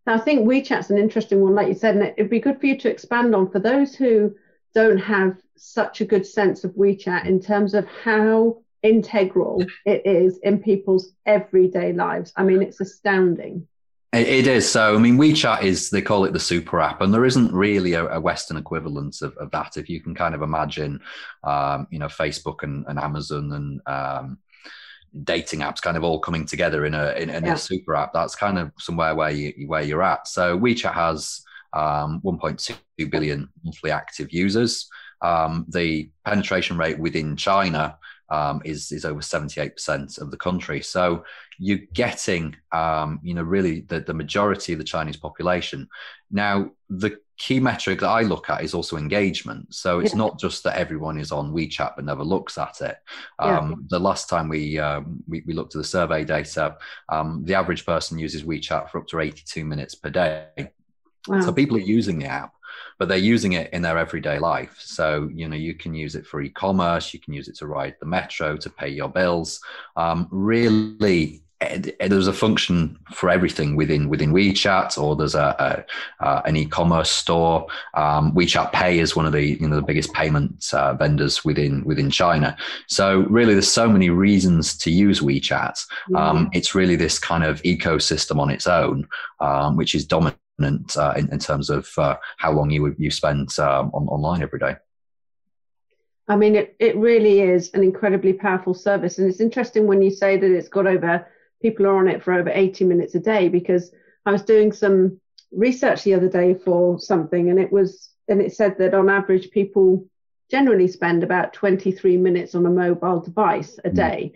Now, 0.08 0.16
I 0.16 0.20
think 0.20 0.48
WeChat's 0.48 0.90
an 0.90 0.98
interesting 0.98 1.42
one, 1.42 1.54
like 1.54 1.68
you 1.68 1.74
said, 1.74 1.96
and 1.96 2.06
it'd 2.06 2.30
be 2.30 2.40
good 2.40 2.60
for 2.60 2.66
you 2.66 2.78
to 2.80 2.90
expand 2.90 3.36
on 3.36 3.52
for 3.52 3.60
those 3.60 3.94
who 3.94 4.34
don't 4.74 4.98
have 4.98 5.38
such 5.56 6.02
a 6.02 6.06
good 6.06 6.26
sense 6.26 6.64
of 6.64 6.72
WeChat 6.72 7.26
in 7.26 7.40
terms 7.40 7.74
of 7.74 7.86
how 8.04 8.62
integral 8.84 9.66
it 9.86 10.06
is 10.06 10.38
in 10.40 10.60
people's 10.60 11.14
everyday 11.26 11.94
lives. 11.94 12.32
I 12.36 12.44
mean, 12.44 12.62
it's 12.62 12.80
astounding. 12.80 13.68
It 14.12 14.48
is. 14.48 14.68
So, 14.68 14.96
I 14.96 14.98
mean, 14.98 15.20
WeChat 15.20 15.62
is, 15.62 15.92
they 15.92 16.02
call 16.02 16.26
it 16.26 16.34
the 16.34 16.40
super 16.40 16.80
app, 16.80 17.02
and 17.02 17.14
there 17.14 17.26
isn't 17.26 17.54
really 17.54 17.94
a, 17.94 18.08
a 18.08 18.20
Western 18.20 18.58
equivalent 18.58 19.22
of, 19.22 19.38
of, 19.38 19.52
that. 19.52 19.78
If 19.78 19.88
you 19.88 20.02
can 20.02 20.16
kind 20.16 20.34
of 20.34 20.42
imagine, 20.42 21.00
um, 21.44 21.86
you 21.92 22.00
know, 22.00 22.08
Facebook 22.08 22.64
and, 22.64 22.86
and 22.88 22.98
Amazon 22.98 23.52
and 23.52 23.82
um, 23.86 24.40
dating 25.26 25.60
apps 25.60 25.80
kind 25.80 25.96
of 25.96 26.04
all 26.04 26.20
coming 26.20 26.48
together 26.48 26.88
in 26.88 26.96
a, 26.96 27.12
in, 27.12 27.30
in 27.30 27.46
yeah. 27.46 27.54
a 27.54 27.58
super 27.58 27.96
app, 27.96 28.12
that's 28.12 28.34
kind 28.34 28.58
of 28.58 28.72
somewhere 28.80 29.14
where, 29.14 29.30
you, 29.30 29.68
where 29.68 29.84
you're 29.84 30.02
at. 30.02 30.28
So, 30.28 30.58
WeChat 30.58 30.94
has 30.96 31.44
um, 31.74 32.22
1.2 32.24 33.12
billion 33.12 33.50
monthly 33.64 33.92
active 33.92 34.32
users. 34.32 34.90
Um, 35.22 35.66
the 35.70 36.10
penetration 36.26 36.78
rate 36.78 36.98
within 36.98 37.36
China 37.36 37.98
um, 38.30 38.62
is 38.64 38.92
is 38.92 39.06
over 39.06 39.22
78% 39.22 40.22
of 40.22 40.32
the 40.32 40.38
country. 40.38 40.82
So 40.82 41.24
you're 41.58 41.80
getting, 41.94 42.56
um, 42.72 43.20
you 43.24 43.34
know, 43.34 43.44
really 43.44 43.82
the, 43.82 44.00
the 44.00 44.14
majority 44.14 44.74
of 44.74 44.80
the 44.80 44.86
Chinese 44.86 45.18
population. 45.18 45.90
Now, 46.32 46.72
the 46.90 47.18
key 47.38 47.60
metric 47.60 48.02
that 48.02 48.10
I 48.10 48.22
look 48.22 48.50
at 48.50 48.64
is 48.64 48.74
also 48.74 48.98
engagement. 48.98 49.74
So 49.74 50.00
it's 50.00 50.12
yeah. 50.12 50.18
not 50.18 50.40
just 50.40 50.64
that 50.66 50.78
everyone 50.78 51.18
is 51.18 51.32
on 51.32 51.54
WeChat 51.54 51.94
but 51.96 52.06
never 52.06 52.24
looks 52.24 52.58
at 52.58 52.82
it. 52.82 52.98
Um, 53.40 53.70
yeah. 53.70 53.76
The 53.88 54.00
last 54.00 54.30
time 54.30 54.50
we, 54.50 54.78
um, 54.78 55.24
we, 55.28 55.42
we 55.48 55.54
looked 55.54 55.74
at 55.74 55.80
the 55.80 55.88
survey 55.88 56.26
data, 56.26 56.78
um, 57.08 57.44
the 57.46 57.56
average 57.56 57.86
person 57.86 58.20
uses 58.20 58.44
WeChat 58.44 58.90
for 58.90 59.00
up 59.00 59.08
to 59.08 59.20
82 59.20 59.64
minutes 59.66 59.96
per 59.96 60.10
day. 60.10 60.72
Wow. 61.28 61.42
So 61.42 61.52
people 61.52 61.78
are 61.78 61.82
using 61.82 62.20
the 62.20 62.26
app 62.26 62.54
but 63.00 63.08
they're 63.08 63.18
using 63.18 63.54
it 63.54 63.72
in 63.74 63.82
their 63.82 63.98
everyday 63.98 64.40
life. 64.40 64.76
So, 64.78 65.30
you 65.34 65.48
know, 65.48 65.56
you 65.56 65.74
can 65.74 65.96
use 65.96 66.16
it 66.16 66.28
for 66.28 66.42
e 66.42 66.50
commerce, 66.50 67.14
you 67.14 67.20
can 67.20 67.34
use 67.34 67.48
it 67.48 67.56
to 67.58 67.68
ride 67.68 67.96
the 68.00 68.06
metro, 68.06 68.58
to 68.58 68.70
pay 68.70 68.90
your 68.90 69.10
bills. 69.10 69.62
Um, 69.96 70.28
really, 70.32 71.42
there's 71.60 72.28
a 72.28 72.34
function 72.34 72.98
for 73.14 73.30
everything 73.30 73.76
within 73.76 74.08
within 74.08 74.32
WeChat, 74.32 74.98
or 74.98 75.16
there's 75.16 75.36
a, 75.36 75.86
a 76.20 76.26
uh, 76.26 76.42
an 76.46 76.56
e-commerce 76.56 77.12
store. 77.12 77.68
Um, 77.96 78.32
WeChat 78.34 78.72
Pay 78.72 79.00
is 79.00 79.16
one 79.16 79.26
of 79.26 79.34
the 79.34 79.44
you 79.44 79.68
know 79.68 79.76
the 79.76 79.82
biggest 79.82 80.14
payment 80.14 80.74
uh, 80.74 80.94
vendors 80.94 81.44
within 81.44 81.84
within 81.84 82.10
China. 82.10 82.56
So 82.88 83.26
really, 83.30 83.54
there's 83.54 83.72
so 83.72 83.90
many 83.90 84.10
reasons 84.10 84.78
to 84.78 84.92
use 84.92 85.20
WeChat. 85.20 85.86
Um, 86.16 86.46
mm-hmm. 86.46 86.48
It's 86.54 86.76
really 86.76 86.96
this 86.96 87.20
kind 87.20 87.44
of 87.44 87.62
ecosystem 87.64 88.40
on 88.40 88.50
its 88.50 88.66
own, 88.66 89.08
um, 89.42 89.76
which 89.76 89.96
is 89.96 90.06
dominant 90.06 90.38
uh, 90.96 91.14
in, 91.18 91.30
in, 91.32 91.40
terms 91.40 91.70
of 91.70 91.90
uh, 91.98 92.16
how 92.38 92.54
long 92.54 92.70
you 92.70 92.96
you 92.98 93.12
spend 93.12 93.58
um, 93.60 93.92
on, 93.94 94.08
online 94.08 94.42
every 94.42 94.60
day. 94.60 94.76
I 96.30 96.36
mean, 96.36 96.56
it, 96.56 96.76
it 96.80 96.96
really 96.96 97.42
is 97.42 97.72
an 97.74 97.84
incredibly 97.84 98.34
powerful 98.34 98.76
service. 98.76 99.18
And 99.18 99.28
it's 99.28 99.42
interesting 99.42 99.88
when 99.88 100.02
you 100.02 100.12
say 100.12 100.38
that 100.38 100.52
it's 100.52 100.70
got 100.70 100.86
over, 100.86 101.28
people 101.62 101.86
are 101.86 101.98
on 101.98 102.08
it 102.08 102.24
for 102.24 102.34
over 102.34 102.50
80 102.50 102.86
minutes 102.86 103.16
a 103.16 103.20
day, 103.20 103.50
because 103.50 103.92
I 104.26 104.32
was 104.32 104.44
doing 104.44 104.72
some 104.72 105.20
research 105.52 106.04
the 106.04 106.14
other 106.14 106.30
day 106.30 106.54
for 106.54 107.00
something 107.00 107.50
and 107.50 107.60
it 107.60 107.72
was, 107.72 108.10
and 108.28 108.42
it 108.42 108.56
said 108.56 108.78
that 108.78 108.94
on 108.94 109.10
average, 109.10 109.52
people 109.52 110.08
generally 110.50 110.88
spend 110.88 111.24
about 111.24 111.54
23 111.54 112.18
minutes 112.18 112.56
on 112.56 112.66
a 112.66 112.70
mobile 112.70 113.20
device 113.22 113.80
a 113.84 113.90
hmm. 113.90 113.96
day. 113.96 114.34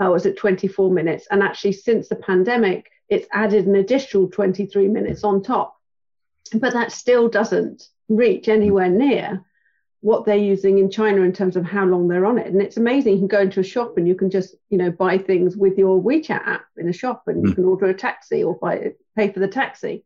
Mm. 0.00 0.06
Uh, 0.06 0.10
was 0.10 0.24
it 0.24 0.38
24 0.38 0.90
minutes? 0.90 1.26
And 1.30 1.42
actually, 1.42 1.72
since 1.72 2.08
the 2.08 2.16
pandemic, 2.16 2.90
it's 3.10 3.26
added 3.32 3.66
an 3.66 3.74
additional 3.74 4.28
23 4.28 4.88
minutes 4.88 5.24
on 5.24 5.42
top. 5.42 5.76
But 6.54 6.72
that 6.72 6.90
still 6.90 7.28
doesn't 7.28 7.88
reach 8.08 8.48
anywhere 8.48 8.88
near 8.88 9.44
what 10.00 10.24
they're 10.24 10.36
using 10.36 10.78
in 10.78 10.90
China 10.90 11.22
in 11.22 11.32
terms 11.32 11.56
of 11.56 11.64
how 11.64 11.84
long 11.84 12.08
they're 12.08 12.24
on 12.24 12.38
it. 12.38 12.46
And 12.46 12.62
it's 12.62 12.78
amazing. 12.78 13.12
You 13.12 13.18
can 13.18 13.28
go 13.28 13.40
into 13.40 13.60
a 13.60 13.64
shop 13.64 13.98
and 13.98 14.08
you 14.08 14.14
can 14.14 14.30
just, 14.30 14.54
you 14.70 14.78
know, 14.78 14.90
buy 14.90 15.18
things 15.18 15.56
with 15.56 15.76
your 15.76 16.02
WeChat 16.02 16.46
app 16.46 16.64
in 16.78 16.88
a 16.88 16.92
shop 16.92 17.24
and 17.26 17.42
you 17.42 17.50
hmm. 17.50 17.54
can 17.54 17.64
order 17.64 17.86
a 17.86 17.94
taxi 17.94 18.42
or 18.42 18.56
buy, 18.56 18.92
pay 19.16 19.30
for 19.30 19.40
the 19.40 19.48
taxi. 19.48 20.04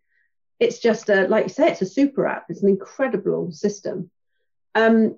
It's 0.58 0.80
just 0.80 1.08
a, 1.10 1.28
like 1.28 1.44
you 1.44 1.48
say, 1.48 1.70
it's 1.70 1.82
a 1.82 1.86
super 1.86 2.26
app. 2.26 2.46
It's 2.48 2.62
an 2.62 2.68
incredible 2.68 3.52
system. 3.52 4.10
Um, 4.74 5.16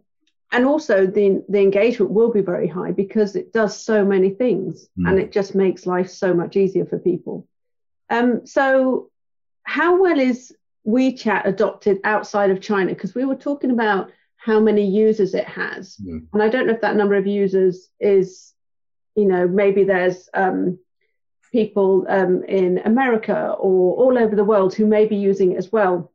and 0.53 0.65
also 0.65 1.07
the 1.07 1.45
the 1.49 1.61
engagement 1.61 2.13
will 2.13 2.31
be 2.31 2.41
very 2.41 2.69
high 2.69 2.93
because 2.93 3.35
it 3.35 3.53
does 3.53 3.79
so 3.79 4.05
many 4.05 4.31
things 4.31 4.89
mm. 4.99 5.09
and 5.09 5.19
it 5.19 5.33
just 5.33 5.55
makes 5.55 5.87
life 5.87 6.09
so 6.09 6.33
much 6.35 6.57
easier 6.57 6.87
for 6.87 6.99
people. 6.99 7.49
Um, 8.11 8.47
so, 8.47 9.11
how 9.65 10.01
well 10.01 10.21
is 10.21 10.55
WeChat 10.87 11.47
adopted 11.47 11.99
outside 12.05 12.51
of 12.51 12.61
China? 12.61 12.91
Because 12.91 13.15
we 13.15 13.25
were 13.25 13.35
talking 13.35 13.73
about 13.73 14.13
how 14.47 14.61
many 14.61 14.87
users 14.87 15.35
it 15.35 15.49
has, 15.49 15.97
mm. 15.97 16.25
and 16.33 16.43
I 16.43 16.49
don't 16.49 16.69
know 16.69 16.73
if 16.73 16.81
that 16.83 16.95
number 16.95 17.17
of 17.17 17.27
users 17.27 17.89
is, 17.99 18.53
you 19.17 19.27
know, 19.27 19.49
maybe 19.49 19.83
there's 19.83 20.29
um, 20.35 20.79
people 21.51 22.07
um, 22.09 22.45
in 22.45 22.79
America 22.85 23.57
or 23.59 23.97
all 23.97 24.17
over 24.17 24.37
the 24.37 24.45
world 24.45 24.73
who 24.73 24.87
may 24.87 25.05
be 25.05 25.17
using 25.17 25.53
it 25.53 25.57
as 25.57 25.73
well. 25.73 26.13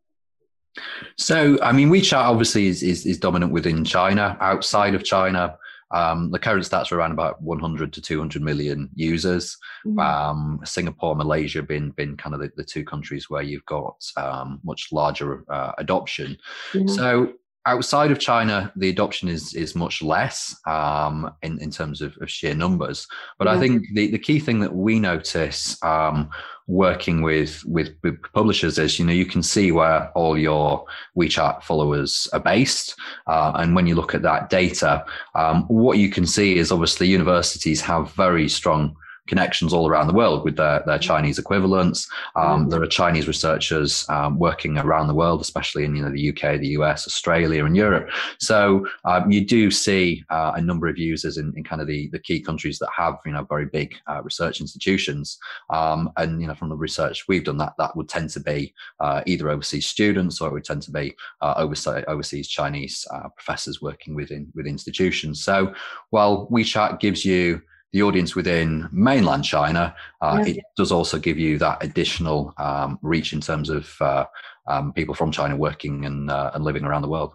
So, 1.18 1.60
I 1.62 1.74
mean, 1.74 1.90
WeChat 1.90 2.24
obviously 2.24 2.68
is, 2.68 2.82
is, 2.82 3.06
is 3.06 3.18
dominant 3.18 3.52
within 3.52 3.84
China. 3.84 4.38
Outside 4.40 4.96
of 4.96 5.04
China, 5.04 5.58
um, 5.92 6.32
the 6.32 6.40
current 6.40 6.64
stats 6.64 6.94
are 6.94 7.00
around 7.00 7.12
about 7.12 7.42
100 7.42 7.92
to 7.92 8.02
200 8.02 8.42
million 8.42 8.90
users. 8.96 9.58
Mm-hmm. 9.86 10.00
Um, 10.00 10.60
Singapore, 10.64 11.18
Malaysia, 11.18 11.62
been 11.62 11.92
been 11.92 12.16
kind 12.16 12.34
of 12.34 12.40
the, 12.40 12.52
the 12.56 12.64
two 12.64 12.86
countries 12.86 13.30
where 13.30 13.42
you've 13.42 13.66
got 13.66 14.02
um, 14.16 14.62
much 14.64 14.94
larger 14.94 15.44
uh, 15.52 15.74
adoption. 15.78 16.38
Mm-hmm. 16.72 16.88
So 16.88 17.34
outside 17.65 18.12
of 18.12 18.20
China, 18.20 18.72
the 18.75 18.89
adoption 18.89 19.30
is 19.30 19.53
is 19.53 19.75
much 19.75 20.01
less 20.01 20.56
um, 20.65 21.32
in 21.41 21.60
in 21.60 21.72
terms 21.72 22.01
of, 22.01 22.18
of 22.22 22.30
sheer 22.30 22.56
numbers. 22.56 23.08
But 23.38 23.48
yeah. 23.48 23.53
I 23.53 23.60
think 23.60 23.86
the, 23.94 24.12
the 24.12 24.20
key 24.20 24.39
thing 24.39 24.60
that 24.62 24.75
we 24.75 25.00
notice 25.00 25.82
um, 25.84 26.30
working 26.68 27.22
with, 27.22 27.63
with, 27.65 27.89
with 28.01 28.22
publishers 28.34 28.77
is 28.77 28.98
you 28.98 29.06
know 29.06 29.13
you 29.13 29.25
can 29.25 29.44
see 29.44 29.72
where 29.72 30.10
all 30.12 30.38
your 30.38 30.86
WeChat 31.18 31.63
followers 31.63 32.27
are 32.34 32.39
based, 32.39 32.96
uh, 33.27 33.51
and 33.56 33.75
when 33.75 33.88
you 33.88 33.96
look 33.96 34.15
at 34.15 34.24
that 34.24 34.50
data, 34.50 35.06
um, 35.36 35.63
what 35.68 35.98
you 35.98 36.10
can 36.10 36.25
see 36.25 36.58
is 36.58 36.72
obviously 36.72 37.08
universities 37.08 37.82
have 37.82 38.12
very 38.13 38.50
strong 38.50 38.96
connections 39.32 39.72
all 39.72 39.88
around 39.88 40.08
the 40.08 40.14
world 40.14 40.44
with 40.44 40.58
their, 40.58 40.84
their 40.86 41.00
Chinese 41.00 41.40
equivalents. 41.40 42.06
Um, 42.36 42.44
mm-hmm. 42.44 42.70
There 42.70 42.84
are 42.84 42.98
Chinese 43.02 43.30
researchers 43.30 44.06
um, 44.10 44.38
working 44.38 44.78
around 44.78 45.08
the 45.08 45.14
world, 45.14 45.40
especially 45.40 45.86
in 45.86 45.96
you 45.96 46.04
know 46.04 46.12
the 46.12 46.30
UK, 46.32 46.60
the 46.60 46.74
US, 46.80 47.08
Australia, 47.08 47.64
and 47.64 47.74
Europe. 47.74 48.10
So 48.40 48.86
um, 49.06 49.32
you 49.32 49.46
do 49.46 49.72
see 49.72 50.26
uh, 50.30 50.52
a 50.56 50.62
number 50.62 50.90
of 50.90 50.98
users 50.98 51.38
in, 51.38 51.54
in, 51.56 51.64
kind 51.64 51.82
of 51.82 51.88
the, 51.88 52.10
the 52.10 52.20
key 52.20 52.42
countries 52.42 52.78
that 52.80 52.90
have 52.94 53.20
you 53.26 53.32
know 53.32 53.46
very 53.46 53.68
big 53.68 53.96
uh, 54.10 54.22
research 54.22 54.60
institutions. 54.60 55.40
Um, 55.70 56.12
and 56.18 56.42
you 56.42 56.48
know 56.48 56.56
from 56.56 56.68
the 56.68 56.76
research 56.76 57.26
we've 57.30 57.46
done, 57.46 57.58
that 57.60 57.76
that 57.78 57.96
would 57.96 58.10
tend 58.10 58.32
to 58.32 58.42
be 58.42 58.74
uh, 59.00 59.22
either 59.26 59.50
overseas 59.50 59.88
students 59.88 60.42
or 60.42 60.50
it 60.50 60.54
would 60.54 60.66
tend 60.66 60.82
to 60.82 60.92
be 60.92 61.16
uh, 61.40 61.54
overseas, 61.56 62.04
overseas 62.10 62.50
Chinese 62.50 63.08
uh, 63.14 63.30
professors 63.30 63.82
working 63.82 64.14
within 64.14 64.52
with 64.56 64.68
institutions. 64.68 65.42
So 65.42 65.74
while 66.10 66.50
WeChat 66.52 67.00
gives 67.00 67.24
you 67.24 67.62
the 67.94 68.04
audience 68.04 68.36
within 68.36 68.88
mainland 68.92 69.44
China, 69.44 69.96
uh, 70.22 70.44
it 70.46 70.64
does 70.78 70.92
also 70.92 71.20
give 71.20 71.38
you 71.38 71.58
that 71.58 71.84
additional 71.84 72.54
um, 72.58 72.98
reach 73.02 73.34
in 73.34 73.42
terms 73.42 73.70
of 73.70 73.94
uh, 74.00 74.26
um, 74.68 74.94
people 74.94 75.14
from 75.14 75.32
China 75.32 75.56
working 75.56 76.06
and, 76.06 76.32
uh, 76.32 76.52
and 76.54 76.64
living 76.64 76.86
around 76.86 77.02
the 77.02 77.10
world. 77.10 77.34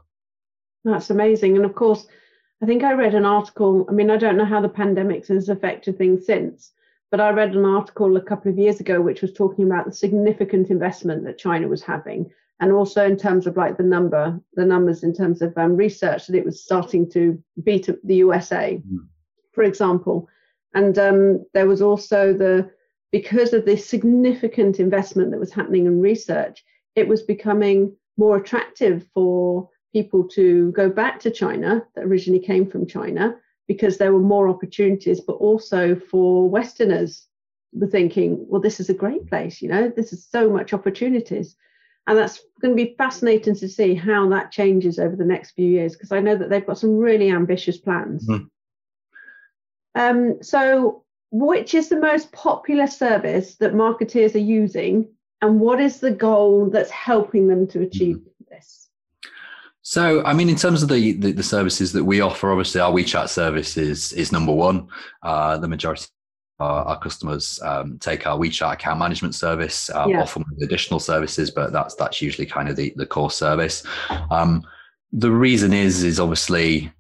That's 0.84 1.10
amazing. 1.10 1.56
And 1.56 1.64
of 1.64 1.74
course, 1.74 2.06
I 2.62 2.66
think 2.66 2.84
I 2.84 2.92
read 2.92 3.14
an 3.14 3.26
article. 3.26 3.84
I 3.88 3.92
mean, 3.92 4.10
I 4.10 4.16
don't 4.16 4.36
know 4.36 4.44
how 4.44 4.60
the 4.60 4.68
pandemic 4.68 5.26
has 5.26 5.48
affected 5.48 5.98
things 5.98 6.24
since, 6.24 6.72
but 7.10 7.20
I 7.20 7.30
read 7.30 7.54
an 7.54 7.64
article 7.64 8.16
a 8.16 8.22
couple 8.22 8.50
of 8.50 8.58
years 8.58 8.80
ago 8.80 9.00
which 9.00 9.20
was 9.20 9.32
talking 9.32 9.66
about 9.66 9.84
the 9.84 9.92
significant 9.92 10.70
investment 10.70 11.24
that 11.24 11.38
China 11.38 11.68
was 11.68 11.82
having. 11.82 12.30
And 12.60 12.72
also 12.72 13.04
in 13.04 13.18
terms 13.18 13.46
of 13.46 13.58
like 13.58 13.76
the 13.76 13.82
number, 13.82 14.40
the 14.54 14.64
numbers 14.64 15.02
in 15.02 15.12
terms 15.12 15.42
of 15.42 15.56
um, 15.58 15.76
research 15.76 16.26
that 16.26 16.36
it 16.36 16.44
was 16.44 16.64
starting 16.64 17.10
to 17.10 17.42
beat 17.62 17.90
the 18.02 18.14
USA, 18.14 18.80
mm. 18.88 19.06
for 19.52 19.64
example. 19.64 20.28
And 20.74 20.98
um, 20.98 21.46
there 21.54 21.66
was 21.66 21.80
also 21.80 22.32
the, 22.32 22.70
because 23.12 23.52
of 23.52 23.64
the 23.64 23.76
significant 23.76 24.78
investment 24.78 25.30
that 25.30 25.40
was 25.40 25.52
happening 25.52 25.86
in 25.86 26.00
research, 26.00 26.64
it 26.94 27.08
was 27.08 27.22
becoming 27.22 27.96
more 28.16 28.36
attractive 28.36 29.06
for 29.14 29.68
people 29.92 30.24
to 30.28 30.72
go 30.72 30.90
back 30.90 31.20
to 31.20 31.30
China 31.30 31.82
that 31.94 32.04
originally 32.04 32.40
came 32.40 32.70
from 32.70 32.86
China 32.86 33.36
because 33.68 33.96
there 33.96 34.12
were 34.12 34.20
more 34.20 34.48
opportunities, 34.48 35.20
but 35.20 35.34
also 35.34 35.96
for 35.96 36.48
Westerners 36.48 37.26
were 37.72 37.86
thinking, 37.86 38.44
well, 38.48 38.60
this 38.60 38.80
is 38.80 38.88
a 38.88 38.94
great 38.94 39.26
place, 39.26 39.60
you 39.60 39.68
know, 39.68 39.92
this 39.94 40.12
is 40.12 40.26
so 40.26 40.50
much 40.50 40.72
opportunities. 40.72 41.56
And 42.06 42.16
that's 42.16 42.40
going 42.60 42.76
to 42.76 42.84
be 42.84 42.94
fascinating 42.96 43.56
to 43.56 43.68
see 43.68 43.94
how 43.94 44.28
that 44.28 44.52
changes 44.52 44.98
over 44.98 45.16
the 45.16 45.24
next 45.24 45.52
few 45.52 45.68
years 45.68 45.94
because 45.94 46.12
I 46.12 46.20
know 46.20 46.36
that 46.36 46.50
they've 46.50 46.66
got 46.66 46.78
some 46.78 46.96
really 46.96 47.30
ambitious 47.30 47.78
plans. 47.78 48.28
Mm-hmm. 48.28 48.44
Um, 49.96 50.42
so, 50.42 51.02
which 51.32 51.74
is 51.74 51.88
the 51.88 51.98
most 51.98 52.30
popular 52.30 52.86
service 52.86 53.56
that 53.56 53.74
marketeers 53.74 54.34
are 54.34 54.38
using, 54.38 55.08
and 55.42 55.58
what 55.58 55.80
is 55.80 55.98
the 56.00 56.10
goal 56.10 56.70
that's 56.70 56.90
helping 56.90 57.48
them 57.48 57.66
to 57.68 57.80
achieve 57.82 58.16
mm-hmm. 58.16 58.54
this? 58.54 58.88
So, 59.82 60.22
I 60.24 60.34
mean, 60.34 60.48
in 60.48 60.56
terms 60.56 60.82
of 60.82 60.88
the, 60.88 61.12
the, 61.12 61.32
the 61.32 61.42
services 61.42 61.92
that 61.92 62.04
we 62.04 62.20
offer, 62.20 62.50
obviously 62.50 62.80
our 62.80 62.92
WeChat 62.92 63.28
service 63.28 63.76
is 63.76 64.12
is 64.12 64.32
number 64.32 64.52
one. 64.52 64.88
Uh, 65.22 65.56
the 65.56 65.68
majority 65.68 66.06
our, 66.58 66.84
our, 66.84 66.98
customers 66.98 67.60
um, 67.62 67.98
take 67.98 68.26
our 68.26 68.38
WeChat 68.38 68.74
account 68.74 68.98
management 68.98 69.34
service, 69.34 69.90
um, 69.90 70.10
yeah. 70.10 70.22
often 70.22 70.44
with 70.50 70.62
additional 70.62 71.00
services, 71.00 71.50
but 71.50 71.72
that's 71.72 71.94
that's 71.94 72.22
usually 72.22 72.46
kind 72.46 72.68
of 72.68 72.76
the, 72.76 72.92
the 72.96 73.06
core 73.06 73.30
service. 73.30 73.82
Um, 74.30 74.62
the 75.12 75.30
reason 75.30 75.72
is 75.72 76.02
is 76.02 76.18
obviously 76.20 76.92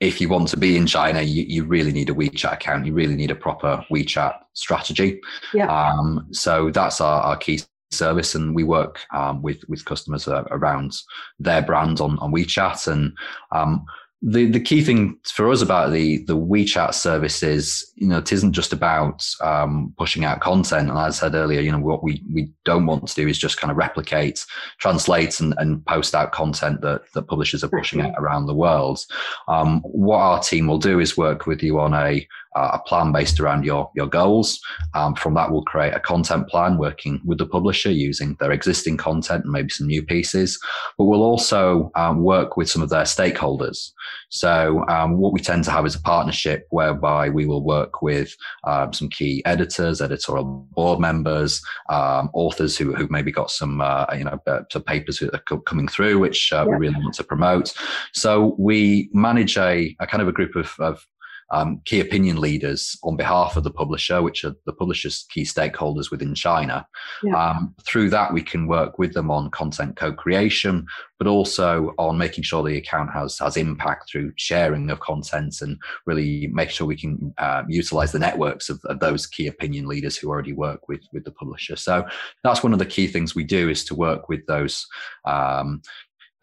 if 0.00 0.20
you 0.20 0.28
want 0.28 0.48
to 0.48 0.56
be 0.56 0.76
in 0.76 0.86
China, 0.86 1.22
you, 1.22 1.44
you 1.44 1.64
really 1.64 1.92
need 1.92 2.10
a 2.10 2.14
WeChat 2.14 2.52
account. 2.52 2.86
You 2.86 2.92
really 2.92 3.16
need 3.16 3.30
a 3.30 3.36
proper 3.36 3.84
WeChat 3.90 4.34
strategy. 4.52 5.20
Yeah. 5.52 5.66
Um, 5.66 6.26
so 6.32 6.70
that's 6.70 7.00
our, 7.00 7.22
our 7.22 7.36
key 7.36 7.60
service, 7.90 8.34
and 8.34 8.54
we 8.54 8.64
work 8.64 9.00
um, 9.12 9.42
with 9.42 9.62
with 9.68 9.84
customers 9.84 10.26
uh, 10.28 10.44
around 10.50 10.96
their 11.38 11.62
brand 11.62 12.00
on 12.00 12.18
on 12.18 12.32
WeChat 12.32 12.88
and. 12.88 13.12
Um, 13.52 13.86
the 14.26 14.46
the 14.46 14.60
key 14.60 14.82
thing 14.82 15.18
for 15.26 15.50
us 15.50 15.60
about 15.60 15.92
the 15.92 16.24
the 16.24 16.36
WeChat 16.36 16.94
service 16.94 17.42
is 17.42 17.92
you 17.96 18.08
know 18.08 18.18
it 18.18 18.32
isn't 18.32 18.52
just 18.52 18.72
about 18.72 19.26
um, 19.42 19.92
pushing 19.98 20.24
out 20.24 20.40
content. 20.40 20.88
And 20.88 20.98
as 20.98 21.22
I 21.22 21.26
said 21.26 21.34
earlier 21.34 21.60
you 21.60 21.70
know 21.70 21.78
what 21.78 22.02
we 22.02 22.22
we 22.32 22.50
don't 22.64 22.86
want 22.86 23.06
to 23.06 23.14
do 23.14 23.28
is 23.28 23.38
just 23.38 23.58
kind 23.58 23.70
of 23.70 23.76
replicate 23.76 24.46
translate 24.78 25.40
and, 25.40 25.54
and 25.58 25.84
post 25.84 26.14
out 26.14 26.32
content 26.32 26.80
that 26.80 27.02
that 27.12 27.28
publishers 27.28 27.62
are 27.62 27.68
pushing 27.68 28.00
out 28.00 28.14
around 28.16 28.46
the 28.46 28.54
world. 28.54 29.00
Um, 29.46 29.82
what 29.82 30.18
our 30.18 30.40
team 30.40 30.68
will 30.68 30.78
do 30.78 31.00
is 31.00 31.18
work 31.18 31.46
with 31.46 31.62
you 31.62 31.78
on 31.78 31.92
a 31.92 32.26
a 32.54 32.78
plan 32.86 33.12
based 33.12 33.40
around 33.40 33.64
your 33.64 33.90
your 33.94 34.06
goals. 34.06 34.60
Um, 34.94 35.14
from 35.14 35.34
that, 35.34 35.50
we'll 35.50 35.62
create 35.62 35.94
a 35.94 36.00
content 36.00 36.48
plan 36.48 36.78
working 36.78 37.20
with 37.24 37.38
the 37.38 37.46
publisher 37.46 37.90
using 37.90 38.36
their 38.40 38.52
existing 38.52 38.96
content 38.96 39.44
and 39.44 39.52
maybe 39.52 39.70
some 39.70 39.86
new 39.86 40.02
pieces. 40.02 40.58
But 40.98 41.04
we'll 41.04 41.22
also 41.22 41.90
um, 41.94 42.22
work 42.22 42.56
with 42.56 42.70
some 42.70 42.82
of 42.82 42.90
their 42.90 43.04
stakeholders. 43.04 43.90
So 44.30 44.84
um, 44.88 45.18
what 45.18 45.32
we 45.32 45.40
tend 45.40 45.64
to 45.64 45.70
have 45.70 45.86
is 45.86 45.94
a 45.94 46.02
partnership 46.02 46.66
whereby 46.70 47.28
we 47.28 47.46
will 47.46 47.64
work 47.64 48.02
with 48.02 48.34
um, 48.64 48.92
some 48.92 49.08
key 49.08 49.42
editors, 49.44 50.00
editorial 50.00 50.66
board 50.72 51.00
members, 51.00 51.62
um, 51.88 52.30
authors 52.34 52.76
who 52.76 52.94
who've 52.94 53.10
maybe 53.10 53.32
got 53.32 53.50
some 53.50 53.80
uh, 53.80 54.06
you 54.16 54.24
know 54.24 54.38
uh, 54.46 54.60
papers 54.86 55.18
that 55.18 55.34
are 55.34 55.60
coming 55.60 55.88
through 55.88 56.18
which 56.18 56.52
uh, 56.52 56.64
yeah. 56.64 56.64
we 56.64 56.76
really 56.76 57.00
want 57.02 57.14
to 57.14 57.24
promote. 57.24 57.74
So 58.12 58.54
we 58.58 59.08
manage 59.12 59.56
a, 59.56 59.94
a 60.00 60.06
kind 60.06 60.22
of 60.22 60.28
a 60.28 60.32
group 60.32 60.56
of, 60.56 60.74
of 60.78 61.06
um, 61.54 61.80
key 61.84 62.00
opinion 62.00 62.40
leaders 62.40 62.98
on 63.04 63.16
behalf 63.16 63.56
of 63.56 63.62
the 63.62 63.70
publisher, 63.70 64.22
which 64.22 64.44
are 64.44 64.54
the 64.66 64.72
publisher's 64.72 65.24
key 65.30 65.42
stakeholders 65.42 66.10
within 66.10 66.34
China. 66.34 66.86
Yeah. 67.22 67.36
Um, 67.36 67.74
through 67.86 68.10
that, 68.10 68.32
we 68.32 68.42
can 68.42 68.66
work 68.66 68.98
with 68.98 69.14
them 69.14 69.30
on 69.30 69.50
content 69.50 69.96
co-creation, 69.96 70.86
but 71.18 71.28
also 71.28 71.94
on 71.98 72.18
making 72.18 72.44
sure 72.44 72.64
the 72.64 72.76
account 72.76 73.12
has 73.12 73.38
has 73.38 73.56
impact 73.56 74.10
through 74.10 74.32
sharing 74.36 74.90
of 74.90 75.00
content 75.00 75.60
and 75.60 75.78
really 76.06 76.48
make 76.48 76.70
sure 76.70 76.86
we 76.86 76.96
can 76.96 77.32
uh, 77.38 77.62
utilize 77.68 78.10
the 78.10 78.18
networks 78.18 78.68
of, 78.68 78.80
of, 78.86 78.98
those 78.98 79.26
key 79.26 79.46
opinion 79.46 79.86
leaders 79.86 80.16
who 80.16 80.28
already 80.28 80.52
work 80.52 80.88
with 80.88 81.02
with 81.12 81.24
the 81.24 81.30
publisher. 81.30 81.76
So 81.76 82.04
that's 82.42 82.62
one 82.62 82.72
of 82.72 82.78
the 82.78 82.86
key 82.86 83.06
things 83.06 83.34
we 83.34 83.44
do 83.44 83.68
is 83.68 83.84
to 83.84 83.94
work 83.94 84.28
with 84.28 84.44
those 84.46 84.86
um, 85.24 85.82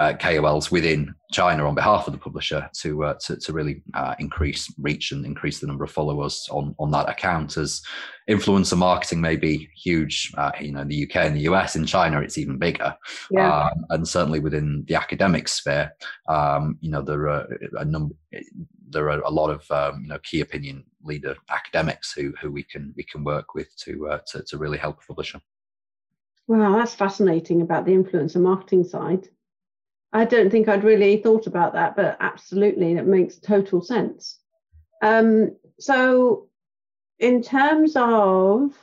uh, 0.01 0.13
KOLs 0.13 0.71
within 0.71 1.13
China 1.31 1.67
on 1.67 1.75
behalf 1.75 2.07
of 2.07 2.13
the 2.13 2.19
publisher 2.19 2.67
to 2.77 3.03
uh, 3.03 3.13
to, 3.19 3.37
to, 3.37 3.53
really 3.53 3.83
uh, 3.93 4.15
increase 4.17 4.73
reach 4.79 5.11
and 5.11 5.23
increase 5.23 5.59
the 5.59 5.67
number 5.67 5.83
of 5.83 5.91
followers 5.91 6.47
on 6.49 6.73
on 6.79 6.89
that 6.89 7.07
account. 7.07 7.55
As 7.55 7.83
influencer 8.27 8.75
marketing 8.75 9.21
may 9.21 9.35
be 9.35 9.69
huge, 9.75 10.33
uh, 10.39 10.51
you 10.59 10.71
know, 10.71 10.81
in 10.81 10.87
the 10.87 11.03
UK 11.03 11.17
and 11.17 11.35
the 11.35 11.41
US. 11.51 11.75
In 11.75 11.85
China, 11.85 12.19
it's 12.19 12.39
even 12.39 12.57
bigger, 12.57 12.95
yeah. 13.29 13.67
um, 13.67 13.85
and 13.91 14.07
certainly 14.07 14.39
within 14.39 14.83
the 14.87 14.95
academic 14.95 15.47
sphere, 15.47 15.93
um, 16.27 16.79
you 16.81 16.89
know, 16.89 17.03
there 17.03 17.29
are 17.29 17.47
a 17.77 17.85
number. 17.85 18.15
There 18.89 19.09
are 19.11 19.21
a 19.21 19.29
lot 19.29 19.51
of 19.51 19.69
um, 19.69 20.01
you 20.01 20.09
know 20.09 20.19
key 20.23 20.41
opinion 20.41 20.83
leader 21.03 21.35
academics 21.51 22.11
who 22.11 22.33
who 22.41 22.51
we 22.51 22.63
can 22.63 22.91
we 22.97 23.03
can 23.03 23.23
work 23.23 23.53
with 23.53 23.69
to 23.83 24.07
uh, 24.07 24.19
to, 24.31 24.41
to 24.41 24.57
really 24.57 24.79
help 24.79 24.97
a 25.03 25.05
publisher. 25.05 25.39
Wow, 26.47 26.75
that's 26.75 26.95
fascinating 26.95 27.61
about 27.61 27.85
the 27.85 27.91
influencer 27.91 28.41
marketing 28.41 28.83
side. 28.83 29.29
I 30.13 30.25
don't 30.25 30.49
think 30.49 30.67
I'd 30.67 30.83
really 30.83 31.17
thought 31.17 31.47
about 31.47 31.73
that, 31.73 31.95
but 31.95 32.17
absolutely, 32.19 32.93
it 32.93 33.05
makes 33.05 33.37
total 33.37 33.81
sense. 33.81 34.39
Um, 35.01 35.55
so, 35.79 36.47
in 37.19 37.41
terms 37.41 37.93
of 37.95 38.77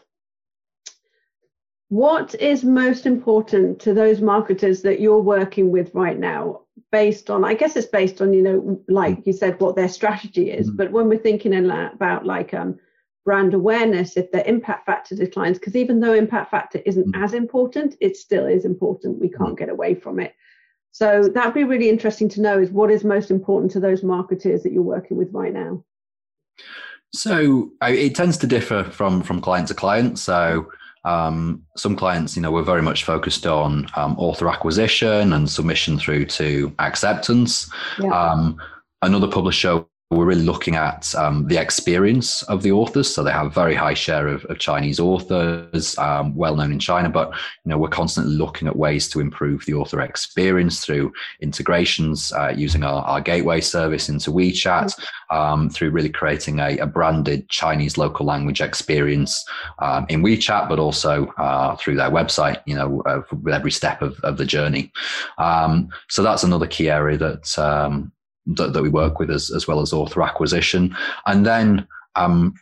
what 1.91 2.35
is 2.35 2.65
most 2.65 3.07
important 3.07 3.81
to 3.81 3.95
those 3.95 4.21
marketers 4.21 4.83
that 4.83 5.01
you're 5.01 5.21
working 5.21 5.71
with 5.71 5.95
right 5.95 6.19
now, 6.19 6.63
based 6.93 7.29
on, 7.31 7.45
I 7.45 7.55
guess 7.55 7.77
it's 7.77 7.87
based 7.87 8.23
on, 8.23 8.33
you 8.33 8.43
know, 8.43 8.81
like 8.89 9.27
you 9.27 9.33
said, 9.33 9.61
what 9.61 9.77
their 9.77 9.89
strategy 9.89 10.51
is. 10.51 10.69
Mm-hmm. 10.69 10.77
But 10.77 10.93
when 10.93 11.09
we're 11.09 11.19
thinking 11.19 11.55
about 11.55 12.25
like 12.25 12.55
um, 12.55 12.79
brand 13.25 13.53
awareness, 13.55 14.17
if 14.17 14.31
their 14.33 14.45
impact 14.47 14.87
factor 14.87 15.15
declines, 15.15 15.59
because 15.59 15.77
even 15.77 16.01
though 16.01 16.15
impact 16.15 16.51
factor 16.51 16.81
isn't 16.87 17.13
mm-hmm. 17.13 17.23
as 17.23 17.35
important, 17.35 17.97
it 18.01 18.17
still 18.17 18.47
is 18.47 18.65
important. 18.65 19.21
We 19.21 19.29
can't 19.29 19.51
mm-hmm. 19.51 19.57
get 19.57 19.69
away 19.69 19.95
from 19.95 20.21
it 20.21 20.35
So 20.93 21.29
that'd 21.29 21.55
be 21.55 21.65
really 21.65 21.89
interesting 21.89 22.29
to 22.31 22.41
know 22.41 22.59
is 22.59 22.71
what 22.71 22.91
is 22.91 23.05
most 23.05 23.31
important 23.31 23.71
to 23.73 23.81
those 23.81 24.03
marketers 24.03 24.63
that 24.63 24.73
you're 24.73 24.83
working 24.83 25.17
with 25.17 25.33
right 25.33 25.53
now. 25.53 25.85
So 27.13 27.71
it 27.83 28.15
tends 28.15 28.37
to 28.39 28.47
differ 28.47 28.85
from 28.85 29.23
from 29.23 29.41
client 29.41 29.69
to 29.69 29.75
client. 29.75 30.19
So 30.19 30.71
um, 31.05 31.63
some 31.77 31.97
clients, 31.97 32.37
you 32.37 32.43
know, 32.43 32.51
we're 32.51 32.63
very 32.63 32.83
much 32.83 33.05
focused 33.05 33.47
on 33.47 33.87
um, 33.97 34.17
author 34.19 34.49
acquisition 34.49 35.33
and 35.33 35.49
submission 35.49 35.99
through 35.99 36.27
to 36.27 36.75
acceptance. 36.79 37.71
Yeah. 37.99 38.11
Um, 38.11 38.61
another 39.03 39.29
publisher 39.29 39.85
we're 40.11 40.25
really 40.25 40.43
looking 40.43 40.75
at 40.75 41.15
um, 41.17 41.47
the 41.49 41.59
experience 41.59 42.43
of 42.45 42.63
the 42.63 42.73
authors. 42.73 43.13
So 43.13 43.23
they 43.23 43.31
have 43.31 43.47
a 43.47 43.51
very 43.51 43.75
high 43.75 43.93
share 43.93 44.27
of, 44.27 44.43
of 44.47 44.59
Chinese 44.59 44.99
authors, 44.99 45.99
um, 45.99 46.35
well 46.35 46.57
known 46.57 46.73
in 46.73 46.79
China. 46.79 47.11
But 47.11 47.31
you 47.31 47.71
know, 47.71 47.77
we're 47.77 47.89
constantly 47.89 48.33
looking 48.33 48.69
at 48.69 48.77
ways 48.77 49.07
to 49.11 49.21
improve 49.21 49.67
the 49.67 49.75
author 49.75 50.01
experience 50.01 50.83
through 50.83 51.13
integrations 51.43 52.33
uh, 52.33 52.55
using 52.57 52.85
our, 52.85 53.03
our, 53.03 53.21
gateway 53.21 53.61
service 53.61 54.09
into 54.09 54.31
WeChat, 54.31 54.99
um, 55.29 55.69
through 55.69 55.91
really 55.91 56.09
creating 56.09 56.61
a, 56.61 56.79
a, 56.79 56.87
branded 56.87 57.47
Chinese 57.51 57.99
local 57.99 58.25
language 58.25 58.63
experience 58.63 59.45
um, 59.81 60.07
in 60.09 60.23
WeChat, 60.23 60.71
but 60.71 60.79
also 60.79 61.27
uh, 61.37 61.77
through 61.77 61.97
their 61.97 62.11
website. 62.11 62.63
You 62.65 62.77
know, 62.77 63.03
uh, 63.03 63.21
with 63.43 63.53
every 63.53 63.73
step 63.73 64.01
of, 64.01 64.19
of 64.21 64.39
the 64.39 64.47
journey. 64.47 64.91
Um, 65.37 65.91
so 66.09 66.23
that's 66.23 66.45
another 66.45 66.67
key 66.67 66.89
area 66.89 67.19
that 67.19 67.59
um, 67.59 68.11
that, 68.49 68.73
that 68.73 68.83
we 68.83 68.89
work 68.89 69.19
with 69.19 69.31
as, 69.31 69.51
as 69.51 69.67
well 69.69 69.81
as 69.81 69.93
author 69.93 70.23
acquisition. 70.23 70.97
And 71.27 71.45
then 71.47 71.87
um, 72.17 72.55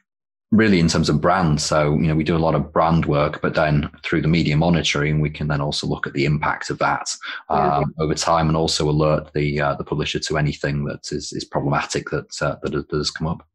really 0.53 0.79
in 0.79 0.89
terms 0.89 1.09
of 1.09 1.21
brand. 1.21 1.61
So, 1.61 1.95
you 1.95 2.07
know, 2.09 2.15
we 2.15 2.25
do 2.25 2.37
a 2.37 2.39
lot 2.39 2.55
of 2.55 2.73
brand 2.73 3.07
work, 3.07 3.43
but 3.43 3.55
then 3.55 3.91
through 4.03 4.23
the 4.23 4.29
media 4.29 4.57
monitoring, 4.57 5.21
we 5.21 5.31
can 5.31 5.49
then 5.49 5.61
also 5.61 5.87
look 5.87 6.07
at 6.07 6.13
the 6.13 6.25
impact 6.25 6.71
of 6.71 6.79
that 6.79 7.09
um, 7.49 7.95
over 7.99 8.15
time 8.15 8.49
and 8.49 8.57
also 8.57 8.89
alert 8.89 9.33
the 9.35 9.61
uh, 9.61 9.75
the 9.75 9.85
publisher 9.85 10.21
to 10.21 10.39
anything 10.39 10.85
that 10.85 11.11
is, 11.11 11.33
is 11.33 11.45
problematic 11.45 12.11
that, 12.11 12.31
uh, 12.41 12.57
that, 12.63 12.89
that 12.89 12.97
has 12.97 13.11
come 13.11 13.27
up. 13.27 13.47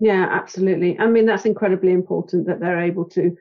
Yeah, 0.00 0.28
absolutely. 0.30 0.98
I 1.00 1.06
mean, 1.06 1.26
that's 1.26 1.44
incredibly 1.44 1.92
important 1.92 2.46
that 2.46 2.60
they're 2.60 2.80
able 2.80 3.04
to 3.06 3.36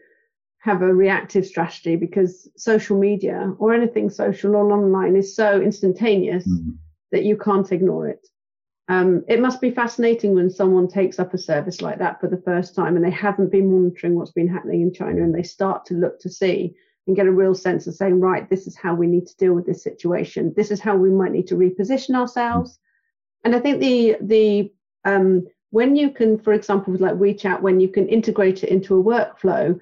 have 0.59 0.81
a 0.81 0.91
reactive 0.93 1.45
strategy 1.45 1.95
because 1.95 2.49
social 2.57 2.97
media 2.97 3.53
or 3.59 3.73
anything 3.73 4.09
social 4.09 4.55
or 4.55 4.71
online 4.71 5.15
is 5.15 5.35
so 5.35 5.61
instantaneous. 5.61 6.47
Mm-hmm 6.47 6.71
that 7.11 7.23
you 7.23 7.37
can't 7.37 7.71
ignore 7.71 8.07
it. 8.07 8.27
Um, 8.89 9.23
it 9.27 9.41
must 9.41 9.59
be 9.59 9.71
fascinating 9.71 10.33
when 10.33 10.49
someone 10.49 10.87
takes 10.87 11.19
up 11.19 11.33
a 11.33 11.37
service 11.37 11.81
like 11.81 11.99
that 11.99 12.21
for 12.21 12.27
the 12.27 12.41
first 12.41 12.73
time 12.73 12.95
and 12.95 13.03
they 13.03 13.11
haven't 13.11 13.51
been 13.51 13.69
monitoring 13.69 14.15
what's 14.15 14.31
been 14.31 14.47
happening 14.47 14.81
in 14.81 14.93
China 14.93 15.23
and 15.23 15.35
they 15.35 15.43
start 15.43 15.85
to 15.87 15.93
look 15.93 16.19
to 16.21 16.29
see 16.29 16.73
and 17.05 17.15
get 17.15 17.27
a 17.27 17.31
real 17.31 17.55
sense 17.55 17.87
of 17.87 17.95
saying, 17.95 18.19
right, 18.19 18.49
this 18.49 18.65
is 18.67 18.77
how 18.77 18.93
we 18.93 19.07
need 19.07 19.27
to 19.27 19.37
deal 19.37 19.53
with 19.53 19.65
this 19.65 19.83
situation. 19.83 20.53
This 20.55 20.71
is 20.71 20.79
how 20.79 20.95
we 20.95 21.09
might 21.09 21.31
need 21.31 21.47
to 21.47 21.55
reposition 21.55 22.15
ourselves. 22.15 22.79
And 23.43 23.55
I 23.55 23.59
think 23.59 23.79
the 23.79 24.17
the 24.21 24.71
um, 25.05 25.47
when 25.71 25.95
you 25.95 26.09
can, 26.09 26.37
for 26.37 26.53
example, 26.53 26.91
with 26.91 27.01
like 27.01 27.15
WeChat, 27.15 27.61
when 27.61 27.79
you 27.79 27.87
can 27.89 28.07
integrate 28.07 28.63
it 28.63 28.69
into 28.69 28.97
a 28.97 29.03
workflow 29.03 29.79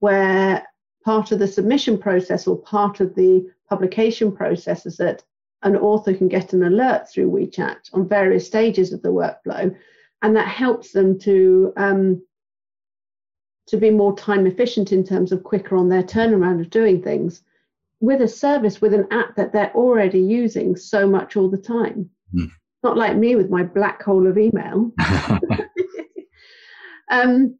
where 0.00 0.66
part 1.04 1.32
of 1.32 1.38
the 1.38 1.46
submission 1.46 1.98
process 1.98 2.46
or 2.46 2.56
part 2.56 3.00
of 3.00 3.14
the 3.14 3.48
publication 3.68 4.32
process 4.32 4.86
is 4.86 4.96
that 4.96 5.22
an 5.64 5.76
author 5.76 6.14
can 6.14 6.28
get 6.28 6.52
an 6.52 6.62
alert 6.62 7.08
through 7.08 7.30
WeChat 7.30 7.92
on 7.92 8.08
various 8.08 8.46
stages 8.46 8.92
of 8.92 9.02
the 9.02 9.08
workflow, 9.08 9.74
and 10.22 10.36
that 10.36 10.48
helps 10.48 10.92
them 10.92 11.18
to 11.20 11.72
um, 11.76 12.22
to 13.66 13.76
be 13.76 13.90
more 13.90 14.16
time 14.16 14.46
efficient 14.46 14.92
in 14.92 15.04
terms 15.04 15.32
of 15.32 15.42
quicker 15.42 15.76
on 15.76 15.88
their 15.88 16.02
turnaround 16.02 16.60
of 16.60 16.70
doing 16.70 17.02
things 17.02 17.42
with 18.00 18.20
a 18.20 18.28
service 18.28 18.80
with 18.80 18.92
an 18.92 19.06
app 19.10 19.34
that 19.36 19.52
they're 19.52 19.74
already 19.74 20.20
using 20.20 20.76
so 20.76 21.08
much 21.08 21.36
all 21.36 21.48
the 21.48 21.56
time. 21.56 22.10
Mm. 22.34 22.50
Not 22.82 22.98
like 22.98 23.16
me 23.16 23.34
with 23.34 23.48
my 23.48 23.62
black 23.62 24.02
hole 24.02 24.26
of 24.26 24.36
email. 24.36 24.92
um, 27.10 27.58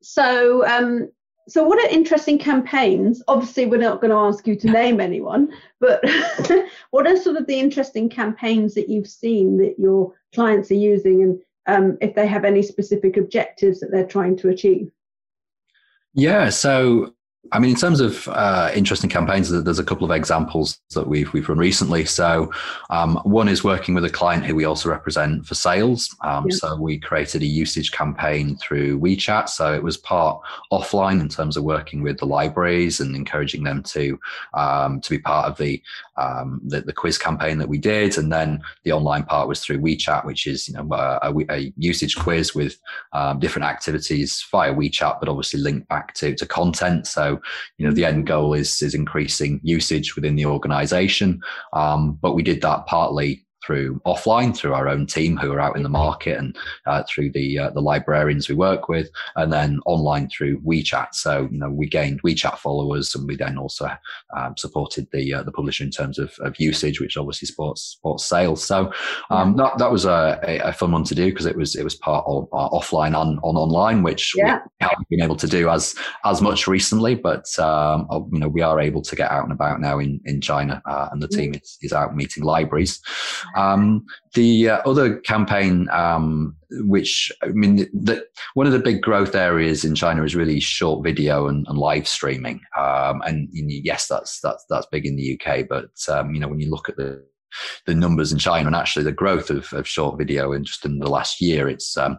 so 0.00 0.64
um, 0.66 1.10
so 1.48 1.64
what 1.64 1.78
are 1.78 1.94
interesting 1.94 2.38
campaigns? 2.38 3.22
Obviously 3.28 3.66
we're 3.66 3.80
not 3.80 4.00
going 4.00 4.10
to 4.10 4.16
ask 4.16 4.46
you 4.46 4.56
to 4.56 4.70
name 4.70 5.00
anyone 5.00 5.52
but 5.80 6.02
what 6.90 7.06
are 7.06 7.16
sort 7.16 7.36
of 7.36 7.46
the 7.46 7.58
interesting 7.58 8.08
campaigns 8.08 8.74
that 8.74 8.88
you've 8.88 9.08
seen 9.08 9.58
that 9.58 9.78
your 9.78 10.12
clients 10.34 10.70
are 10.70 10.74
using 10.74 11.22
and 11.22 11.40
um, 11.66 11.98
if 12.00 12.14
they 12.14 12.26
have 12.26 12.44
any 12.44 12.62
specific 12.62 13.16
objectives 13.16 13.80
that 13.80 13.90
they're 13.90 14.06
trying 14.06 14.36
to 14.38 14.48
achieve? 14.48 14.90
Yeah 16.14 16.48
so 16.50 17.14
I 17.52 17.58
mean, 17.58 17.70
in 17.70 17.76
terms 17.76 18.00
of 18.00 18.28
uh, 18.28 18.70
interesting 18.74 19.08
campaigns, 19.08 19.48
there's 19.48 19.78
a 19.78 19.84
couple 19.84 20.04
of 20.04 20.10
examples 20.10 20.78
that 20.94 21.08
we've 21.08 21.32
we've 21.32 21.48
run 21.48 21.56
recently. 21.56 22.04
So, 22.04 22.52
um, 22.90 23.16
one 23.24 23.48
is 23.48 23.64
working 23.64 23.94
with 23.94 24.04
a 24.04 24.10
client 24.10 24.44
who 24.44 24.54
we 24.54 24.66
also 24.66 24.90
represent 24.90 25.46
for 25.46 25.54
sales. 25.54 26.14
Um, 26.22 26.46
yeah. 26.48 26.56
So, 26.56 26.76
we 26.76 26.98
created 26.98 27.42
a 27.42 27.46
usage 27.46 27.92
campaign 27.92 28.56
through 28.58 29.00
WeChat. 29.00 29.48
So, 29.48 29.72
it 29.74 29.82
was 29.82 29.96
part 29.96 30.40
offline 30.70 31.18
in 31.20 31.28
terms 31.28 31.56
of 31.56 31.64
working 31.64 32.02
with 32.02 32.18
the 32.18 32.26
libraries 32.26 33.00
and 33.00 33.16
encouraging 33.16 33.64
them 33.64 33.82
to 33.84 34.20
um, 34.52 35.00
to 35.00 35.10
be 35.10 35.18
part 35.18 35.46
of 35.46 35.56
the, 35.56 35.82
um, 36.18 36.60
the, 36.62 36.82
the 36.82 36.92
quiz 36.92 37.16
campaign 37.16 37.56
that 37.58 37.68
we 37.68 37.78
did, 37.78 38.18
and 38.18 38.30
then 38.30 38.60
the 38.84 38.92
online 38.92 39.24
part 39.24 39.48
was 39.48 39.64
through 39.64 39.80
WeChat, 39.80 40.26
which 40.26 40.46
is 40.46 40.68
you 40.68 40.74
know 40.74 40.86
a, 40.92 41.32
a 41.48 41.72
usage 41.78 42.16
quiz 42.16 42.54
with 42.54 42.78
um, 43.14 43.40
different 43.40 43.66
activities 43.66 44.46
via 44.50 44.74
WeChat, 44.74 45.18
but 45.20 45.28
obviously 45.28 45.58
linked 45.58 45.88
back 45.88 46.12
to 46.14 46.34
to 46.34 46.46
content. 46.46 47.06
So 47.06 47.29
you 47.78 47.86
know, 47.86 47.92
the 47.92 48.04
end 48.04 48.26
goal 48.26 48.54
is 48.54 48.80
is 48.82 48.94
increasing 48.94 49.60
usage 49.62 50.14
within 50.14 50.36
the 50.36 50.46
organization. 50.46 51.40
Um, 51.72 52.18
but 52.20 52.34
we 52.34 52.42
did 52.42 52.62
that 52.62 52.86
partly 52.86 53.44
through 53.64 54.00
offline 54.06 54.56
through 54.56 54.74
our 54.74 54.88
own 54.88 55.06
team 55.06 55.36
who 55.36 55.52
are 55.52 55.60
out 55.60 55.76
in 55.76 55.82
the 55.82 55.88
market 55.88 56.38
and 56.38 56.56
uh, 56.86 57.02
through 57.08 57.30
the 57.32 57.58
uh, 57.58 57.70
the 57.70 57.80
librarians 57.80 58.48
we 58.48 58.54
work 58.54 58.88
with 58.88 59.08
and 59.36 59.52
then 59.52 59.80
online 59.86 60.28
through 60.28 60.60
WeChat. 60.60 61.14
So 61.14 61.48
you 61.50 61.58
know 61.58 61.70
we 61.70 61.88
gained 61.88 62.22
WeChat 62.22 62.58
followers 62.58 63.14
and 63.14 63.26
we 63.26 63.36
then 63.36 63.58
also 63.58 63.90
um, 64.36 64.56
supported 64.56 65.08
the 65.12 65.34
uh, 65.34 65.42
the 65.42 65.52
publisher 65.52 65.84
in 65.84 65.90
terms 65.90 66.18
of, 66.18 66.32
of 66.40 66.58
usage 66.58 67.00
which 67.00 67.16
obviously 67.16 67.46
supports 67.46 67.96
supports 67.96 68.24
sales. 68.24 68.64
So 68.64 68.92
um, 69.30 69.56
that 69.56 69.78
that 69.78 69.90
was 69.90 70.04
a, 70.04 70.40
a, 70.64 70.72
fun 70.72 70.92
one 70.92 71.04
to 71.04 71.14
do 71.14 71.26
because 71.26 71.46
it 71.46 71.56
was 71.56 71.76
it 71.76 71.84
was 71.84 71.94
part 71.96 72.24
of 72.26 72.48
offline 72.50 73.16
on 73.16 73.38
on 73.42 73.56
online 73.56 74.02
which 74.02 74.32
yeah. 74.36 74.60
we 74.80 74.86
haven't 74.86 75.08
been 75.08 75.22
able 75.22 75.36
to 75.36 75.46
do 75.46 75.68
as 75.68 75.94
as 76.24 76.40
much 76.40 76.66
recently. 76.66 77.14
But 77.14 77.46
um, 77.58 78.06
you 78.32 78.38
know 78.38 78.48
we 78.48 78.62
are 78.62 78.80
able 78.80 79.02
to 79.02 79.16
get 79.16 79.30
out 79.30 79.44
and 79.44 79.52
about 79.52 79.80
now 79.80 79.98
in 79.98 80.20
in 80.24 80.40
China 80.40 80.82
uh, 80.86 81.08
and 81.12 81.22
the 81.22 81.28
team 81.28 81.54
is, 81.54 81.78
is 81.82 81.92
out 81.92 82.16
meeting 82.16 82.44
libraries 82.44 83.00
um, 83.56 84.04
the 84.34 84.70
uh, 84.70 84.78
other 84.86 85.18
campaign, 85.20 85.88
um, 85.90 86.56
which 86.70 87.32
I 87.42 87.48
mean, 87.48 87.76
the, 87.92 88.24
one 88.54 88.66
of 88.66 88.72
the 88.72 88.78
big 88.78 89.02
growth 89.02 89.34
areas 89.34 89.84
in 89.84 89.94
China 89.94 90.22
is 90.24 90.36
really 90.36 90.60
short 90.60 91.02
video 91.04 91.48
and, 91.48 91.66
and 91.68 91.78
live 91.78 92.06
streaming. 92.06 92.60
Um, 92.78 93.22
and 93.22 93.48
yes, 93.52 94.06
that's 94.06 94.40
that's 94.40 94.64
that's 94.68 94.86
big 94.86 95.06
in 95.06 95.16
the 95.16 95.40
UK, 95.40 95.66
but 95.68 95.90
um, 96.08 96.34
you 96.34 96.40
know 96.40 96.48
when 96.48 96.60
you 96.60 96.70
look 96.70 96.88
at 96.88 96.96
the 96.96 97.24
the 97.86 97.94
numbers 97.94 98.32
in 98.32 98.38
China 98.38 98.66
and 98.66 98.76
actually 98.76 99.04
the 99.04 99.12
growth 99.12 99.50
of, 99.50 99.72
of 99.72 99.88
short 99.88 100.18
video 100.18 100.52
in 100.52 100.64
just 100.64 100.84
in 100.84 100.98
the 100.98 101.10
last 101.10 101.40
year, 101.40 101.68
it's 101.68 101.96
um, 101.96 102.18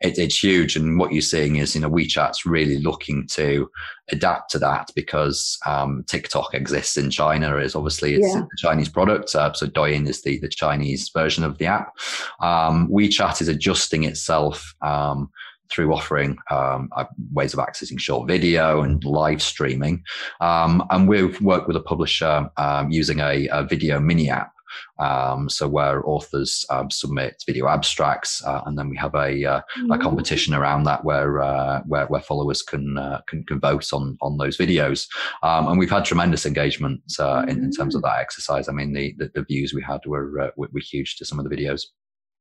it, 0.00 0.18
it's 0.18 0.42
huge. 0.42 0.76
And 0.76 0.98
what 0.98 1.12
you're 1.12 1.22
seeing 1.22 1.56
is, 1.56 1.74
you 1.74 1.80
know, 1.80 1.90
WeChat's 1.90 2.46
really 2.46 2.78
looking 2.78 3.26
to 3.32 3.70
adapt 4.10 4.50
to 4.52 4.58
that 4.60 4.90
because 4.94 5.58
um, 5.66 6.04
TikTok 6.06 6.54
exists 6.54 6.96
in 6.96 7.10
China. 7.10 7.56
Is 7.56 7.74
obviously 7.74 8.14
it's 8.14 8.34
yeah. 8.34 8.42
a 8.42 8.56
Chinese 8.58 8.88
product, 8.88 9.34
uh, 9.34 9.52
so 9.52 9.66
Douyin 9.66 10.08
is 10.08 10.22
the 10.22 10.38
the 10.38 10.48
Chinese 10.48 11.10
version 11.10 11.44
of 11.44 11.58
the 11.58 11.66
app. 11.66 11.92
Um, 12.40 12.88
WeChat 12.88 13.40
is 13.40 13.48
adjusting 13.48 14.04
itself. 14.04 14.74
Um, 14.82 15.30
through 15.70 15.92
offering 15.92 16.38
um, 16.50 16.88
uh, 16.96 17.04
ways 17.32 17.52
of 17.52 17.60
accessing 17.60 18.00
short 18.00 18.26
video 18.26 18.80
and 18.82 19.04
live 19.04 19.42
streaming. 19.42 20.02
Um, 20.40 20.82
and 20.90 21.08
we've 21.08 21.40
worked 21.40 21.66
with 21.66 21.76
a 21.76 21.80
publisher 21.80 22.48
um, 22.56 22.90
using 22.90 23.20
a, 23.20 23.46
a, 23.48 23.64
video 23.64 24.00
mini 24.00 24.30
app 24.30 24.52
um, 24.98 25.48
so 25.48 25.68
where 25.68 26.06
authors 26.08 26.64
um, 26.70 26.90
submit 26.90 27.42
video 27.46 27.68
abstracts, 27.68 28.44
uh, 28.44 28.62
and 28.66 28.78
then 28.78 28.88
we 28.88 28.96
have 28.96 29.14
a, 29.14 29.44
uh, 29.44 29.60
mm-hmm. 29.60 29.92
a 29.92 29.98
competition 29.98 30.54
around 30.54 30.84
that 30.84 31.04
where 31.04 31.40
uh, 31.40 31.80
where, 31.86 32.06
where, 32.06 32.20
followers 32.20 32.62
can, 32.62 32.98
uh, 32.98 33.20
can, 33.26 33.44
can 33.44 33.60
vote 33.60 33.92
on 33.92 34.16
on 34.20 34.36
those 34.38 34.56
videos, 34.56 35.06
um, 35.42 35.68
and 35.68 35.78
we've 35.78 35.90
had 35.90 36.04
tremendous 36.04 36.46
engagement 36.46 37.00
mm-hmm. 37.10 37.48
in, 37.48 37.64
in, 37.64 37.70
terms 37.70 37.94
of 37.94 38.02
mm. 38.02 38.04
that 38.04 38.20
exercise. 38.20 38.68
I 38.68 38.72
mean, 38.72 38.92
the 38.92 39.14
the, 39.18 39.30
the 39.34 39.44
views 39.44 39.72
we 39.74 39.82
had 39.82 40.00
were, 40.06 40.40
uh, 40.40 40.50
were, 40.56 40.68
were 40.72 40.80
huge 40.80 41.16
to 41.16 41.24
some 41.24 41.38
of 41.38 41.48
the 41.48 41.54
videos. 41.54 41.86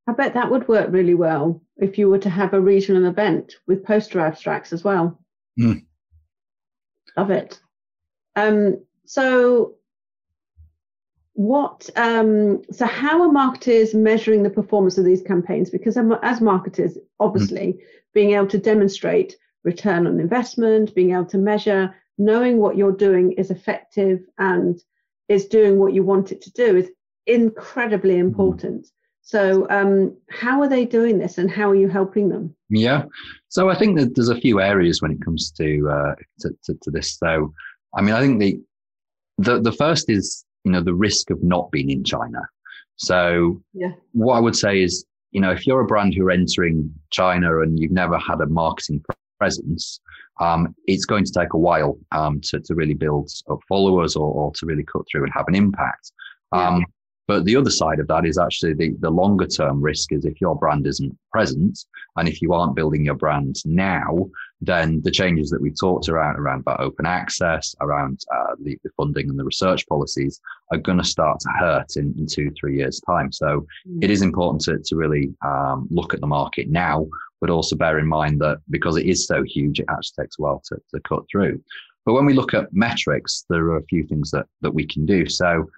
I 0.07 0.13
bet 0.13 0.33
that 0.35 0.49
would 0.49 0.67
work 0.69 0.87
really 0.89 1.15
well 1.15 1.61
if 1.75 1.97
you 1.97 2.09
were 2.09 2.19
to 2.19 2.29
have 2.29 2.53
a 2.53 2.61
regional 2.61 3.05
event 3.05 3.55
with 3.67 3.83
poster 3.83 4.21
abstracts 4.21 4.71
as 4.71 4.83
well. 4.83 5.19
Mm. 5.59 5.85
Love 7.17 7.31
it. 7.31 7.59
Um, 8.35 8.83
so 9.05 9.75
what 11.37 11.87
um, 11.95 12.61
so 12.71 12.85
how 12.85 13.21
are 13.21 13.31
marketers 13.31 13.93
measuring 13.93 14.41
the 14.41 14.49
performance 14.49 14.97
of 14.97 15.05
these 15.05 15.21
campaigns 15.21 15.69
because 15.69 15.97
as 16.23 16.41
marketers 16.41 16.97
obviously 17.19 17.73
mm. 17.73 17.79
being 18.13 18.31
able 18.31 18.47
to 18.47 18.57
demonstrate 18.57 19.35
return 19.63 20.07
on 20.07 20.19
investment 20.19 20.95
being 20.95 21.11
able 21.11 21.25
to 21.25 21.37
measure 21.37 21.93
knowing 22.17 22.57
what 22.57 22.75
you're 22.75 22.91
doing 22.91 23.33
is 23.33 23.51
effective 23.51 24.19
and 24.39 24.81
is 25.29 25.45
doing 25.45 25.77
what 25.77 25.93
you 25.93 26.03
want 26.03 26.31
it 26.31 26.41
to 26.41 26.51
do 26.51 26.75
is 26.75 26.89
incredibly 27.25 28.15
mm-hmm. 28.15 28.27
important. 28.27 28.85
Mm. 28.85 28.91
So, 29.21 29.67
um, 29.69 30.15
how 30.29 30.61
are 30.61 30.69
they 30.69 30.85
doing 30.85 31.17
this, 31.17 31.37
and 31.37 31.51
how 31.51 31.69
are 31.69 31.75
you 31.75 31.89
helping 31.89 32.29
them? 32.29 32.55
Yeah, 32.69 33.03
so 33.49 33.69
I 33.69 33.75
think 33.75 33.99
that 33.99 34.15
there's 34.15 34.29
a 34.29 34.39
few 34.39 34.61
areas 34.61 35.01
when 35.01 35.11
it 35.11 35.21
comes 35.21 35.51
to 35.51 35.89
uh, 35.89 36.15
to, 36.39 36.49
to, 36.63 36.73
to, 36.81 36.91
this. 36.91 37.17
So, 37.17 37.53
I 37.93 38.01
mean, 38.01 38.15
I 38.15 38.21
think 38.21 38.39
the 38.39 38.61
the 39.37 39.61
the 39.61 39.73
first 39.73 40.09
is 40.09 40.45
you 40.67 40.73
know 40.73 40.83
the 40.83 40.93
risk 40.93 41.29
of 41.29 41.41
not 41.41 41.71
being 41.71 41.89
in 41.89 42.03
China. 42.03 42.41
So, 42.97 43.61
yeah. 43.73 43.91
what 44.11 44.33
I 44.35 44.39
would 44.39 44.55
say 44.55 44.81
is, 44.81 45.05
you 45.31 45.39
know, 45.39 45.51
if 45.51 45.65
you're 45.65 45.81
a 45.81 45.85
brand 45.85 46.13
who 46.13 46.25
are 46.25 46.31
entering 46.31 46.93
China 47.11 47.61
and 47.61 47.79
you've 47.79 47.91
never 47.91 48.17
had 48.17 48.41
a 48.41 48.47
marketing 48.47 49.03
presence, 49.39 50.01
um, 50.41 50.75
it's 50.87 51.05
going 51.05 51.23
to 51.23 51.31
take 51.31 51.53
a 51.53 51.57
while 51.57 51.97
um, 52.11 52.41
to, 52.41 52.59
to 52.59 52.75
really 52.75 52.95
build 52.95 53.31
up 53.49 53.59
followers 53.69 54.15
or, 54.15 54.29
or, 54.29 54.51
to 54.53 54.65
really 54.65 54.83
cut 54.83 55.03
through 55.09 55.23
and 55.23 55.33
have 55.33 55.47
an 55.47 55.55
impact. 55.55 56.11
Um, 56.51 56.83
but 57.27 57.43
the 57.43 57.57
other 57.57 57.69
side 57.69 57.99
of 57.99 58.07
that 58.07 58.25
is 58.25 58.37
actually 58.37 58.73
the, 58.73 58.95
the 58.99 59.09
longer 59.09 59.45
term 59.45 59.81
risk 59.81 60.13
is 60.13 60.23
if 60.23 60.39
your 60.39 60.55
brand 60.55 60.87
isn't 60.87 61.17
present 61.31 61.77
and 62.15 62.27
if 62.27 62.41
you 62.41 62.53
aren't 62.53 62.75
building 62.75 63.03
your 63.03 63.15
brand 63.15 63.57
now, 63.65 64.29
then 64.61 65.01
the 65.03 65.11
changes 65.11 65.49
that 65.49 65.61
we've 65.61 65.77
talked 65.77 66.07
around, 66.07 66.37
around 66.37 66.61
about 66.61 66.79
open 66.79 67.05
access, 67.05 67.75
around 67.81 68.21
uh, 68.33 68.55
the, 68.63 68.77
the, 68.83 68.89
funding 68.95 69.29
and 69.29 69.37
the 69.37 69.43
research 69.43 69.85
policies 69.87 70.39
are 70.71 70.77
going 70.77 70.97
to 70.97 71.03
start 71.03 71.39
to 71.41 71.49
hurt 71.59 71.97
in, 71.97 72.15
in 72.17 72.25
two, 72.25 72.49
three 72.57 72.77
years 72.77 73.01
time. 73.01 73.31
So 73.31 73.67
mm. 73.87 74.01
it 74.01 74.09
is 74.09 74.21
important 74.21 74.61
to, 74.63 74.79
to 74.79 74.95
really 74.95 75.33
um, 75.45 75.87
look 75.91 76.13
at 76.13 76.21
the 76.21 76.27
market 76.27 76.69
now, 76.69 77.07
but 77.41 77.49
also 77.49 77.75
bear 77.75 77.99
in 77.99 78.07
mind 78.07 78.39
that 78.39 78.59
because 78.69 78.95
it 78.95 79.05
is 79.05 79.27
so 79.27 79.43
huge, 79.43 79.81
it 79.81 79.85
actually 79.89 80.23
takes 80.23 80.39
a 80.39 80.41
while 80.41 80.63
to, 80.67 80.77
to 80.93 81.01
cut 81.01 81.23
through. 81.29 81.61
But 82.05 82.13
when 82.13 82.25
we 82.25 82.33
look 82.33 82.53
at 82.53 82.73
metrics, 82.73 83.45
there 83.49 83.65
are 83.65 83.77
a 83.77 83.83
few 83.83 84.07
things 84.07 84.31
that, 84.31 84.45
that 84.61 84.73
we 84.73 84.87
can 84.87 85.05
do. 85.05 85.27
So 85.27 85.69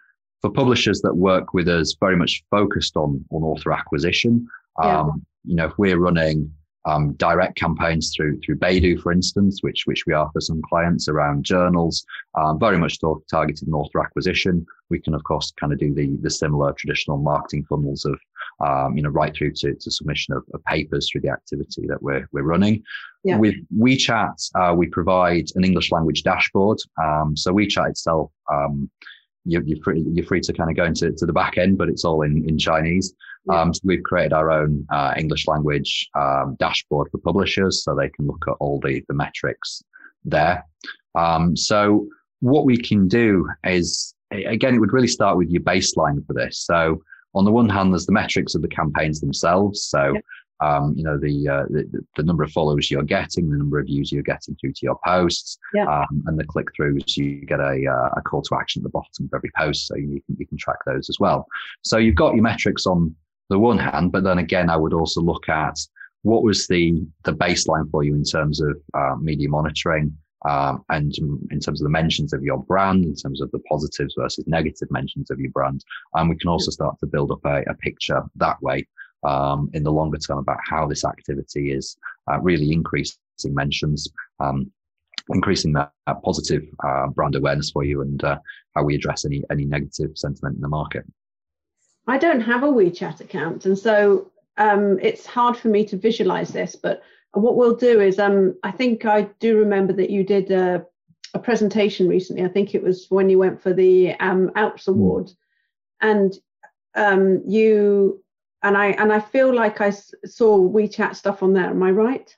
for 0.42 0.50
publishers 0.50 1.02
that 1.02 1.16
work 1.16 1.54
with 1.54 1.68
us 1.68 1.96
very 2.00 2.16
much 2.16 2.44
focused 2.50 2.96
on, 2.96 3.24
on 3.32 3.44
author 3.44 3.72
acquisition, 3.72 4.48
yeah. 4.82 5.02
um, 5.02 5.26
you 5.44 5.56
know, 5.56 5.66
if 5.66 5.78
we're 5.78 6.00
running 6.00 6.52
um, 6.86 7.14
direct 7.14 7.58
campaigns 7.58 8.14
through 8.16 8.40
through 8.40 8.58
Baidu, 8.58 9.02
for 9.02 9.12
instance, 9.12 9.62
which 9.62 9.84
which 9.86 10.06
we 10.08 10.14
are 10.14 10.30
for 10.32 10.42
some 10.42 10.62
clients 10.68 11.08
around 11.08 11.44
journals, 11.44 12.06
um, 12.36 12.58
very 12.58 12.78
much 12.78 13.00
targeted 13.30 13.68
on 13.68 13.74
author 13.74 14.00
acquisition. 14.02 14.66
We 14.90 15.00
can 15.00 15.14
of 15.14 15.24
course 15.24 15.52
kind 15.60 15.74
of 15.74 15.80
do 15.80 15.94
the 15.94 16.18
the 16.22 16.30
similar 16.30 16.74
traditional 16.74 17.18
marketing 17.18 17.66
funnels 17.68 18.06
of 18.06 18.20
um, 18.66 18.96
you 18.96 19.04
know 19.04 19.10
right 19.10 19.36
through 19.36 19.54
to, 19.58 19.76
to 19.76 19.92
submission 19.92 20.36
of, 20.36 20.44
of, 20.54 20.64
papers 20.66 21.10
through 21.12 21.22
the 21.22 21.30
activity 21.30 21.86
that 21.88 22.02
we're 22.02 22.28
we're 22.32 22.44
running. 22.44 22.82
Yeah. 23.24 23.38
With 23.38 23.56
WeChat, 23.78 24.50
uh, 24.56 24.74
we 24.74 24.88
provide 24.88 25.48
an 25.56 25.66
English 25.66 25.92
language 25.92 26.24
dashboard. 26.24 26.80
Um, 27.02 27.36
so 27.36 27.52
WeChat 27.52 27.90
itself 27.90 28.32
um, 28.50 28.90
you're, 29.52 29.64
you're, 29.64 29.82
free, 29.84 30.06
you're 30.14 30.26
free 30.26 30.42
to 30.42 30.54
kind 30.54 30.70
of 30.70 30.76
go 30.76 30.86
into 30.86 31.12
to 31.12 31.26
the 31.26 31.34
back 31.34 31.58
end, 31.58 31.78
but 31.78 31.90
it's 31.90 32.06
all 32.06 32.22
in, 32.22 32.48
in 32.48 32.58
Chinese. 32.58 33.14
Yeah. 33.50 33.62
Um, 33.62 33.74
so 33.74 33.82
we've 33.84 34.04
created 34.04 34.34
our 34.34 34.52
own 34.52 34.86
uh, 34.92 35.14
English 35.18 35.48
language 35.48 36.10
um, 36.16 36.56
dashboard 36.60 37.10
for 37.12 37.18
publishers 37.20 37.84
so 37.84 37.96
they 37.96 38.10
can 38.10 38.28
look 38.28 38.44
at 38.48 38.56
all 38.60 38.80
the, 38.80 39.04
the 39.08 39.14
metrics 39.14 39.82
there. 40.24 40.66
Um, 41.16 41.56
so 41.56 42.08
what 42.42 42.66
we 42.66 42.78
can 42.78 43.08
do 43.08 43.48
is, 43.64 44.14
again, 44.32 44.76
it 44.76 44.80
would 44.80 44.94
really 44.94 45.08
start 45.08 45.38
with 45.38 45.50
your 45.50 45.62
baseline 45.62 46.26
for 46.26 46.34
this. 46.34 46.60
So 46.60 47.02
on 47.36 47.46
the 47.46 47.52
one 47.52 47.70
hand, 47.70 47.94
there's 47.94 48.06
the 48.06 48.12
metrics 48.12 48.56
of 48.56 48.62
the 48.62 48.68
campaigns 48.68 49.20
themselves. 49.20 49.84
So 49.84 50.14
yeah 50.14 50.22
um, 50.62 50.94
you 50.96 51.04
know 51.04 51.18
the, 51.18 51.48
uh, 51.48 51.64
the, 51.70 52.06
the 52.16 52.24
number 52.24 52.44
of 52.44 52.52
followers 52.52 52.92
you're 52.92 53.04
getting, 53.04 53.50
the 53.50 53.58
number 53.58 53.80
of 53.80 53.86
views 53.86 54.12
you're 54.12 54.24
getting 54.24 54.56
through 54.56 54.74
to 54.74 54.86
your 54.86 55.00
posts, 55.06 55.58
yeah. 55.74 55.86
um, 55.86 56.24
and 56.28 56.38
the 56.38 56.44
click 56.44 56.68
throughs. 56.78 57.16
You 57.16 57.46
get 57.46 57.60
a, 57.60 57.86
uh, 57.88 58.10
a 58.18 58.22
call 58.22 58.42
to 58.44 58.56
action 58.56 58.82
at 58.82 58.84
the 58.84 58.90
bottom 58.90 59.26
of 59.26 59.34
every 59.34 59.52
post, 59.58 59.88
so 59.88 59.96
you 59.96 60.22
can 60.26 60.36
you 60.38 60.46
can 60.46 60.58
track 60.58 60.78
those 60.86 61.10
as 61.10 61.18
well. 61.20 61.48
So 61.84 61.98
you've 61.98 62.16
got 62.16 62.36
your 62.36 62.44
metrics 62.44 62.86
on 62.86 63.16
the 63.50 63.60
one 63.60 63.78
hand, 63.78 64.12
but 64.12 64.24
then 64.24 64.40
again, 64.40 64.70
I 64.70 64.78
would 64.78 64.94
also 64.94 65.22
look 65.22 65.48
at 65.50 65.80
what 66.24 66.44
was 66.44 66.68
the 66.68 67.02
the 67.24 67.34
baseline 67.34 67.90
for 67.90 68.04
you 68.04 68.14
in 68.14 68.24
terms 68.24 68.62
of 68.62 68.78
uh, 68.94 69.16
media 69.20 69.50
monitoring. 69.50 70.16
Um, 70.48 70.86
and 70.88 71.14
in 71.52 71.60
terms 71.60 71.82
of 71.82 71.84
the 71.84 71.90
mentions 71.90 72.32
of 72.32 72.42
your 72.44 72.64
brand, 72.64 73.04
in 73.04 73.14
terms 73.14 73.42
of 73.42 73.52
the 73.52 73.60
positives 73.60 74.16
versus 74.18 74.46
negative 74.48 74.90
mentions 74.90 75.30
of 75.30 75.38
your 75.38 75.52
brand, 75.52 75.84
and 76.14 76.30
we 76.30 76.38
can 76.38 76.48
also 76.48 76.72
start 76.72 76.98
to 77.00 77.08
build 77.08 77.32
up 77.32 77.44
a, 77.44 77.62
a 77.70 77.74
picture 77.74 78.24
that 78.38 78.62
way 78.62 78.88
um, 79.24 79.70
in 79.74 79.84
the 79.84 79.92
longer 79.92 80.18
term 80.18 80.38
about 80.38 80.60
how 80.68 80.88
this 80.88 81.04
activity 81.04 81.72
is 81.72 81.98
uh, 82.32 82.40
really 82.40 82.72
increasing 82.72 83.18
mentions, 83.46 84.08
um, 84.40 84.72
increasing 85.30 85.74
that, 85.74 85.92
positive 86.24 86.64
uh, 86.84 87.08
brand 87.08 87.36
awareness 87.36 87.72
for 87.72 87.84
you, 87.84 88.02
and 88.02 88.24
uh, 88.24 88.38
how 88.76 88.84
we 88.84 88.96
address 88.96 89.26
any 89.26 89.44
any 89.52 89.66
negative 89.66 90.12
sentiment 90.16 90.56
in 90.56 90.62
the 90.62 90.68
market. 90.68 91.06
I 92.08 92.18
don't 92.18 92.42
have 92.42 92.64
a 92.64 92.68
WeChat 92.68 93.20
account, 93.22 93.66
and 93.66 93.78
so 93.78 94.32
um, 94.58 95.00
it's 95.02 95.26
hard 95.26 95.56
for 95.56 95.68
me 95.68 95.86
to 95.86 95.98
visualize 95.98 96.50
this. 96.50 96.76
But 96.76 97.02
what 97.34 97.56
we'll 97.56 97.76
do 97.76 98.02
is, 98.02 98.18
um, 98.20 98.58
I 98.64 98.72
think 98.72 99.06
I 99.06 99.24
do 99.40 99.58
remember 99.58 99.94
that 99.94 100.10
you 100.10 100.24
did 100.24 100.50
a, 100.52 100.86
a, 101.36 101.40
presentation 101.40 102.08
recently. 102.08 102.44
I 102.44 102.48
think 102.48 102.74
it 102.74 102.82
was 102.82 103.06
when 103.10 103.30
you 103.30 103.38
went 103.38 103.62
for 103.62 103.74
the 103.74 104.16
um, 104.16 104.52
Alps 104.56 104.86
hmm. 104.86 104.92
Award, 104.92 105.28
mm. 105.28 105.36
and 106.02 106.34
um, 106.96 107.44
you 107.48 108.24
and 108.64 108.78
I 108.78 108.88
and 108.88 109.12
I 109.12 109.20
feel 109.20 109.54
like 109.54 109.82
I 109.82 109.92
saw 109.92 110.58
WeChat 110.58 111.16
stuff 111.16 111.44
on 111.44 111.54
there. 111.54 111.70
Am 111.70 111.84
I 111.84 111.92
right? 111.92 112.36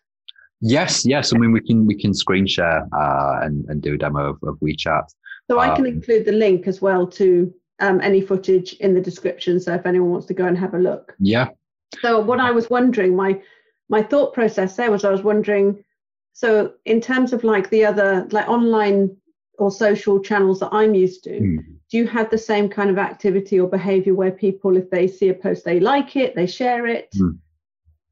Yes, 0.62 1.06
yes. 1.06 1.34
I 1.34 1.38
mean, 1.38 1.52
we 1.52 1.62
can 1.62 1.86
we 1.86 2.00
can 2.00 2.14
screen 2.14 2.46
share 2.46 2.88
uh, 2.94 3.40
and 3.42 3.66
and 3.68 3.82
do 3.82 3.96
a 3.96 3.98
demo 3.98 4.32
of, 4.32 4.40
of 4.44 4.60
WeChat. 4.60 5.06
So 5.50 5.60
I 5.60 5.76
can 5.76 5.86
um, 5.86 5.94
include 5.94 6.26
the 6.26 6.32
link 6.32 6.68
as 6.68 6.82
well 6.82 7.08
to 7.08 7.54
um, 7.80 8.00
any 8.02 8.22
footage 8.22 8.74
in 8.74 8.94
the 8.94 9.02
description. 9.02 9.60
So 9.60 9.74
if 9.74 9.86
anyone 9.86 10.12
wants 10.12 10.28
to 10.28 10.34
go 10.34 10.46
and 10.46 10.58
have 10.58 10.74
a 10.74 10.80
look. 10.80 11.16
Yeah. 11.20 11.50
So 12.02 12.20
what 12.20 12.40
I 12.40 12.52
was 12.52 12.70
wondering, 12.70 13.16
my 13.16 13.42
my 13.90 14.02
thought 14.02 14.34
process 14.34 14.76
there 14.76 14.92
was 14.92 15.04
I 15.04 15.10
was 15.10 15.24
wondering, 15.24 15.84
so 16.34 16.74
in 16.86 17.02
terms 17.02 17.34
of 17.34 17.44
like 17.44 17.70
the 17.70 17.84
other 17.86 18.28
like 18.32 18.48
online 18.48 19.18
or 19.58 19.72
social 19.72 20.22
channels 20.22 20.60
that 20.60 20.70
I'm 20.72 20.94
used 20.94 21.24
to, 21.26 21.32
mm. 21.32 21.58
Do 21.92 21.98
you 21.98 22.08
have 22.08 22.30
the 22.30 22.38
same 22.38 22.70
kind 22.70 22.90
of 22.90 22.98
activity 22.98 23.60
or 23.60 23.68
behavior 23.68 24.16
where 24.16 24.32
people, 24.32 24.78
if 24.78 24.90
they 24.90 25.08
see 25.08 25.28
a 25.30 25.34
post, 25.34 25.66
they 25.66 25.80
like 25.80 26.16
it, 26.16 26.36
they 26.36 26.48
share 26.48 26.88
it? 26.88 27.10
Mm. 27.16 27.38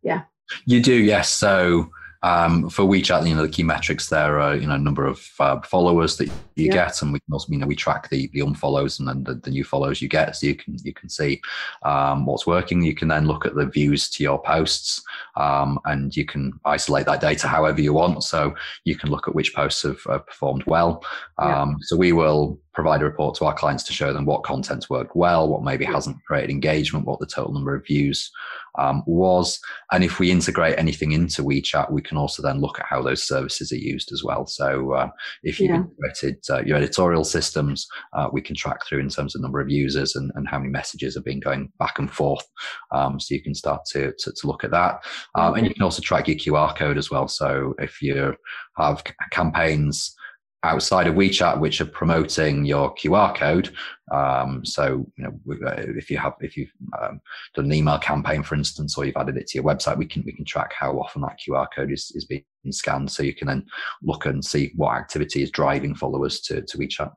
Yeah. 0.03 0.23
You 0.65 0.81
do, 0.81 0.93
yes. 0.93 1.29
So 1.29 1.89
um, 2.21 2.69
for 2.69 2.83
WeChat, 2.83 3.27
you 3.27 3.33
know, 3.33 3.43
the 3.43 3.49
key 3.49 3.63
metrics 3.63 4.09
there 4.09 4.39
are, 4.39 4.55
you 4.55 4.67
know, 4.67 4.75
number 4.75 5.05
of 5.05 5.25
uh, 5.39 5.61
followers 5.61 6.17
that 6.17 6.25
you 6.55 6.65
yeah. 6.65 6.73
get, 6.73 7.01
and 7.01 7.13
we 7.13 7.19
can 7.21 7.31
also, 7.31 7.47
you 7.49 7.57
know, 7.57 7.67
we 7.67 7.75
track 7.75 8.09
the 8.09 8.29
the 8.33 8.41
unfollows 8.41 8.99
and 8.99 9.07
then 9.07 9.23
the, 9.23 9.35
the 9.35 9.51
new 9.51 9.63
follows 9.63 10.01
you 10.01 10.09
get, 10.09 10.35
so 10.35 10.47
you 10.47 10.55
can 10.55 10.75
you 10.83 10.93
can 10.93 11.07
see 11.07 11.39
um, 11.83 12.25
what's 12.25 12.45
working. 12.45 12.83
You 12.83 12.95
can 12.95 13.07
then 13.07 13.25
look 13.25 13.45
at 13.45 13.55
the 13.55 13.65
views 13.65 14.09
to 14.09 14.23
your 14.23 14.41
posts, 14.41 15.01
um, 15.37 15.79
and 15.85 16.13
you 16.15 16.25
can 16.25 16.51
isolate 16.65 17.05
that 17.05 17.21
data 17.21 17.47
however 17.47 17.79
you 17.79 17.93
want. 17.93 18.23
So 18.25 18.53
you 18.83 18.97
can 18.97 19.09
look 19.09 19.29
at 19.29 19.35
which 19.35 19.55
posts 19.55 19.83
have, 19.83 20.01
have 20.09 20.27
performed 20.27 20.65
well. 20.67 21.01
Yeah. 21.39 21.61
Um, 21.61 21.77
so 21.81 21.95
we 21.95 22.11
will 22.11 22.59
provide 22.73 23.01
a 23.01 23.05
report 23.05 23.35
to 23.35 23.45
our 23.45 23.53
clients 23.53 23.83
to 23.83 23.93
show 23.93 24.13
them 24.13 24.25
what 24.25 24.43
content's 24.43 24.89
worked 24.89 25.15
well, 25.15 25.47
what 25.47 25.63
maybe 25.63 25.85
hasn't 25.85 26.17
created 26.25 26.49
engagement, 26.49 27.05
what 27.05 27.19
the 27.19 27.25
total 27.25 27.53
number 27.53 27.75
of 27.75 27.85
views 27.85 28.31
um, 28.77 29.03
was. 29.05 29.59
And 29.91 30.03
if 30.03 30.19
we 30.19 30.31
integrate 30.31 30.77
anything 30.77 31.11
into 31.11 31.43
WeChat, 31.43 31.91
we 31.91 32.01
can 32.01 32.17
also 32.17 32.41
then 32.41 32.61
look 32.61 32.79
at 32.79 32.85
how 32.85 33.01
those 33.01 33.27
services 33.27 33.71
are 33.71 33.77
used 33.77 34.11
as 34.11 34.23
well. 34.23 34.45
So 34.45 34.93
uh, 34.93 35.09
if 35.43 35.59
you've 35.59 35.71
yeah. 35.71 35.77
integrated 35.77 36.43
uh, 36.49 36.61
your 36.63 36.77
editorial 36.77 37.23
systems, 37.23 37.87
uh, 38.13 38.29
we 38.31 38.41
can 38.41 38.55
track 38.55 38.85
through 38.85 38.99
in 38.99 39.09
terms 39.09 39.35
of 39.35 39.41
number 39.41 39.59
of 39.59 39.69
users 39.69 40.15
and, 40.15 40.31
and 40.35 40.47
how 40.47 40.59
many 40.59 40.69
messages 40.69 41.15
have 41.15 41.25
been 41.25 41.39
going 41.39 41.71
back 41.79 41.99
and 41.99 42.11
forth. 42.11 42.45
Um, 42.91 43.19
so 43.19 43.33
you 43.33 43.41
can 43.41 43.55
start 43.55 43.85
to, 43.91 44.13
to, 44.19 44.31
to 44.31 44.47
look 44.47 44.63
at 44.63 44.71
that. 44.71 45.03
Um, 45.35 45.55
and 45.55 45.67
you 45.67 45.73
can 45.73 45.83
also 45.83 46.01
track 46.01 46.27
your 46.27 46.37
QR 46.37 46.75
code 46.75 46.97
as 46.97 47.09
well. 47.09 47.27
So 47.27 47.73
if 47.79 48.01
you 48.01 48.35
have 48.77 49.03
campaigns, 49.31 50.15
outside 50.63 51.07
of 51.07 51.15
WeChat, 51.15 51.59
which 51.59 51.79
are 51.79 51.85
promoting 51.85 52.65
your 52.65 52.93
QR 52.95 53.35
code. 53.35 53.73
Um, 54.11 54.65
so, 54.65 55.05
you 55.17 55.23
know, 55.23 55.67
uh, 55.67 55.75
if 55.77 56.09
you 56.09 56.17
have, 56.17 56.33
if 56.41 56.57
you've 56.57 56.71
um, 57.01 57.21
done 57.55 57.65
an 57.65 57.73
email 57.73 57.99
campaign, 57.99 58.43
for 58.43 58.55
instance, 58.55 58.97
or 58.97 59.05
you've 59.05 59.15
added 59.15 59.37
it 59.37 59.47
to 59.47 59.57
your 59.57 59.63
website, 59.63 59.97
we 59.97 60.05
can 60.05 60.23
we 60.25 60.33
can 60.33 60.45
track 60.45 60.73
how 60.77 60.93
often 60.99 61.21
that 61.21 61.39
QR 61.45 61.67
code 61.73 61.91
is, 61.91 62.11
is 62.15 62.25
being 62.25 62.43
scanned, 62.71 63.11
so 63.11 63.23
you 63.23 63.33
can 63.33 63.47
then 63.47 63.65
look 64.01 64.25
and 64.25 64.43
see 64.43 64.71
what 64.75 64.95
activity 64.95 65.43
is 65.43 65.51
driving 65.51 65.95
followers 65.95 66.41
to 66.41 66.61
to 66.61 66.77
WeChat. 66.77 67.11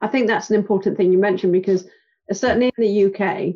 I 0.00 0.08
think 0.08 0.28
that's 0.28 0.50
an 0.50 0.56
important 0.56 0.96
thing 0.96 1.10
you 1.10 1.18
mentioned 1.18 1.52
because 1.52 1.86
certainly 2.32 2.70
in 2.76 2.84
the 2.84 3.04
UK. 3.06 3.54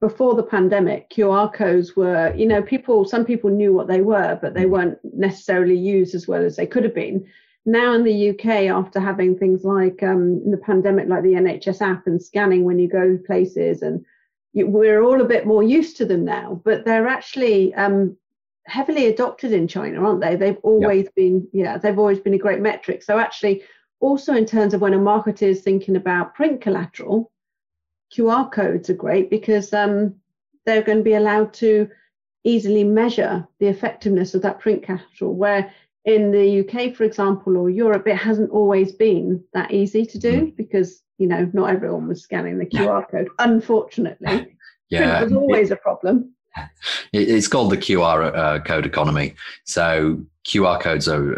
Before 0.00 0.34
the 0.34 0.42
pandemic, 0.42 1.08
QR 1.08 1.50
codes 1.50 1.96
were, 1.96 2.34
you 2.34 2.44
know, 2.44 2.60
people, 2.60 3.06
some 3.06 3.24
people 3.24 3.48
knew 3.48 3.72
what 3.72 3.88
they 3.88 4.02
were, 4.02 4.38
but 4.42 4.52
they 4.52 4.64
mm. 4.64 4.70
weren't 4.70 4.98
necessarily 5.02 5.78
used 5.78 6.14
as 6.14 6.28
well 6.28 6.44
as 6.44 6.56
they 6.56 6.66
could 6.66 6.84
have 6.84 6.94
been 6.94 7.26
now 7.66 7.94
in 7.94 8.04
the 8.04 8.30
UK, 8.30 8.46
after 8.68 9.00
having 9.00 9.38
things 9.38 9.64
like 9.64 10.02
um, 10.02 10.42
in 10.44 10.50
the 10.50 10.58
pandemic, 10.58 11.08
like 11.08 11.22
the 11.22 11.32
NHS 11.32 11.80
app 11.80 12.06
and 12.06 12.22
scanning 12.22 12.64
when 12.64 12.78
you 12.78 12.88
go 12.88 13.18
places, 13.26 13.82
and 13.82 14.04
you, 14.52 14.66
we're 14.66 15.02
all 15.02 15.20
a 15.20 15.26
bit 15.26 15.46
more 15.46 15.62
used 15.62 15.96
to 15.98 16.04
them 16.04 16.24
now, 16.24 16.60
but 16.64 16.84
they're 16.84 17.08
actually 17.08 17.72
um, 17.74 18.16
heavily 18.66 19.06
adopted 19.06 19.52
in 19.52 19.66
China, 19.68 20.04
aren't 20.04 20.20
they? 20.20 20.36
They've 20.36 20.58
always 20.62 21.04
yep. 21.04 21.14
been, 21.14 21.48
yeah, 21.52 21.78
they've 21.78 21.98
always 21.98 22.20
been 22.20 22.34
a 22.34 22.38
great 22.38 22.60
metric. 22.60 23.02
So 23.02 23.18
actually, 23.18 23.62
also 24.00 24.34
in 24.34 24.44
terms 24.44 24.74
of 24.74 24.80
when 24.80 24.94
a 24.94 24.98
marketer 24.98 25.42
is 25.42 25.62
thinking 25.62 25.96
about 25.96 26.34
print 26.34 26.60
collateral, 26.60 27.30
QR 28.14 28.50
codes 28.50 28.90
are 28.90 28.94
great 28.94 29.30
because 29.30 29.72
um, 29.72 30.14
they're 30.66 30.82
going 30.82 30.98
to 30.98 31.04
be 31.04 31.14
allowed 31.14 31.52
to 31.54 31.88
easily 32.44 32.84
measure 32.84 33.46
the 33.58 33.66
effectiveness 33.66 34.34
of 34.34 34.42
that 34.42 34.60
print 34.60 34.82
capital. 34.82 35.34
Where 35.34 35.72
in 36.04 36.30
the 36.30 36.60
UK, 36.60 36.94
for 36.94 37.04
example, 37.04 37.56
or 37.56 37.70
Europe, 37.70 38.06
it 38.06 38.16
hasn't 38.16 38.50
always 38.50 38.92
been 38.92 39.42
that 39.54 39.72
easy 39.72 40.04
to 40.04 40.18
do 40.18 40.32
mm. 40.32 40.56
because 40.56 41.02
you 41.18 41.26
know 41.26 41.50
not 41.52 41.70
everyone 41.70 42.08
was 42.08 42.22
scanning 42.22 42.58
the 42.58 42.66
QR 42.66 43.08
code. 43.10 43.28
Unfortunately, 43.38 44.56
yeah, 44.90 45.20
it 45.20 45.24
was 45.24 45.32
always 45.32 45.70
a 45.70 45.76
problem. 45.76 46.32
It's 47.12 47.48
called 47.48 47.70
the 47.72 47.76
QR 47.76 48.36
uh, 48.36 48.60
code 48.60 48.86
economy. 48.86 49.34
So 49.64 50.24
QR 50.46 50.80
codes 50.80 51.08
are, 51.08 51.32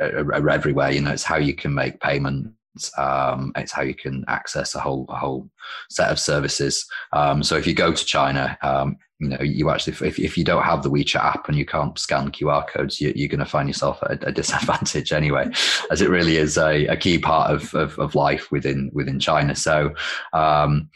are, 0.00 0.32
are, 0.32 0.50
everywhere. 0.50 0.92
You 0.92 1.00
know, 1.00 1.10
it's 1.10 1.24
how 1.24 1.38
you 1.38 1.54
can 1.54 1.74
make 1.74 2.00
payments. 2.00 2.96
Um, 2.96 3.52
it's 3.56 3.72
how 3.72 3.82
you 3.82 3.94
can 3.94 4.24
access 4.28 4.76
a 4.76 4.80
whole 4.80 5.06
a 5.08 5.16
whole 5.16 5.50
set 5.88 6.10
of 6.10 6.20
services. 6.20 6.86
Um, 7.12 7.42
so 7.42 7.56
if 7.56 7.66
you 7.66 7.74
go 7.74 7.92
to 7.92 8.04
China, 8.04 8.56
um, 8.62 8.96
you 9.20 9.28
know, 9.28 9.40
you 9.40 9.70
actually 9.70 9.92
if, 10.06 10.18
if 10.18 10.38
you 10.38 10.44
don't 10.44 10.62
have 10.62 10.82
the 10.82 10.90
WeChat 10.90 11.22
app 11.22 11.48
and 11.48 11.56
you 11.56 11.66
can't 11.66 11.98
scan 11.98 12.30
QR 12.30 12.66
codes, 12.66 13.00
you, 13.00 13.10
are 13.10 13.28
going 13.28 13.38
to 13.38 13.44
find 13.44 13.68
yourself 13.68 13.98
at 14.08 14.26
a 14.26 14.32
disadvantage 14.32 15.12
anyway, 15.20 15.46
as 15.90 16.00
it 16.00 16.08
really 16.08 16.38
is 16.38 16.56
a, 16.56 16.86
a 16.86 16.96
key 16.96 17.18
part 17.18 17.50
of, 17.50 17.74
of, 17.74 17.98
of 17.98 18.14
life 18.14 18.50
within 18.50 18.90
within 18.94 19.20
China. 19.20 19.54
So 19.54 19.92
um, 20.32 20.90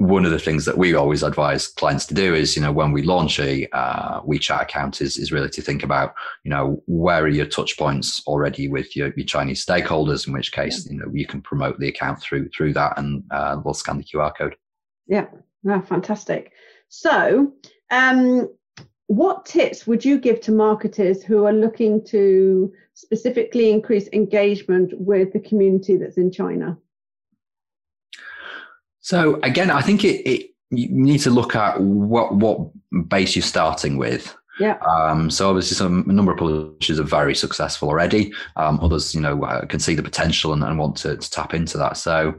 one 0.00 0.24
of 0.24 0.30
the 0.30 0.38
things 0.38 0.64
that 0.64 0.78
we 0.78 0.94
always 0.94 1.22
advise 1.22 1.68
clients 1.68 2.06
to 2.06 2.14
do 2.14 2.34
is, 2.34 2.56
you 2.56 2.62
know, 2.62 2.72
when 2.72 2.90
we 2.90 3.02
launch 3.02 3.38
a 3.38 3.68
uh, 3.76 4.22
WeChat 4.22 4.62
account, 4.62 5.02
is 5.02 5.18
is 5.18 5.30
really 5.30 5.50
to 5.50 5.60
think 5.60 5.82
about, 5.82 6.14
you 6.42 6.50
know, 6.50 6.82
where 6.86 7.24
are 7.24 7.28
your 7.28 7.44
touch 7.44 7.76
points 7.76 8.22
already 8.26 8.68
with 8.68 8.96
your, 8.96 9.12
your 9.14 9.26
Chinese 9.26 9.64
stakeholders. 9.64 10.26
In 10.26 10.32
which 10.32 10.52
case, 10.52 10.88
you 10.90 10.96
know, 10.96 11.10
you 11.12 11.26
can 11.26 11.42
promote 11.42 11.78
the 11.78 11.88
account 11.88 12.22
through 12.22 12.48
through 12.48 12.72
that, 12.72 12.98
and 12.98 13.22
uh, 13.30 13.60
we'll 13.62 13.74
scan 13.74 13.98
the 13.98 14.04
QR 14.04 14.32
code. 14.34 14.56
Yeah, 15.06 15.26
oh, 15.68 15.82
fantastic. 15.82 16.52
So, 16.90 17.54
um, 17.90 18.48
what 19.06 19.46
tips 19.46 19.86
would 19.86 20.04
you 20.04 20.18
give 20.18 20.40
to 20.42 20.52
marketers 20.52 21.22
who 21.22 21.46
are 21.46 21.52
looking 21.52 22.04
to 22.06 22.72
specifically 22.94 23.70
increase 23.70 24.08
engagement 24.12 24.92
with 24.94 25.32
the 25.32 25.40
community 25.40 25.96
that's 25.96 26.16
in 26.16 26.30
China? 26.30 26.76
So 29.00 29.40
again, 29.42 29.70
I 29.70 29.80
think 29.80 30.04
it, 30.04 30.28
it 30.28 30.50
you 30.70 30.88
need 30.90 31.18
to 31.20 31.30
look 31.30 31.56
at 31.56 31.80
what 31.80 32.34
what 32.34 32.70
base 33.08 33.34
you're 33.34 33.42
starting 33.42 33.96
with. 33.96 34.36
Yeah. 34.58 34.78
Um, 34.78 35.30
so 35.30 35.48
obviously, 35.48 35.76
some 35.76 36.08
a 36.08 36.12
number 36.12 36.32
of 36.32 36.38
publishers 36.38 37.00
are 37.00 37.04
very 37.04 37.34
successful 37.34 37.88
already. 37.88 38.32
Um, 38.56 38.78
others, 38.80 39.14
you 39.14 39.20
know, 39.20 39.42
uh, 39.42 39.64
can 39.66 39.80
see 39.80 39.94
the 39.94 40.02
potential 40.02 40.52
and, 40.52 40.62
and 40.62 40.78
want 40.78 40.96
to, 40.98 41.16
to, 41.16 41.30
tap 41.30 41.54
into 41.54 41.78
that. 41.78 41.96
So 41.96 42.34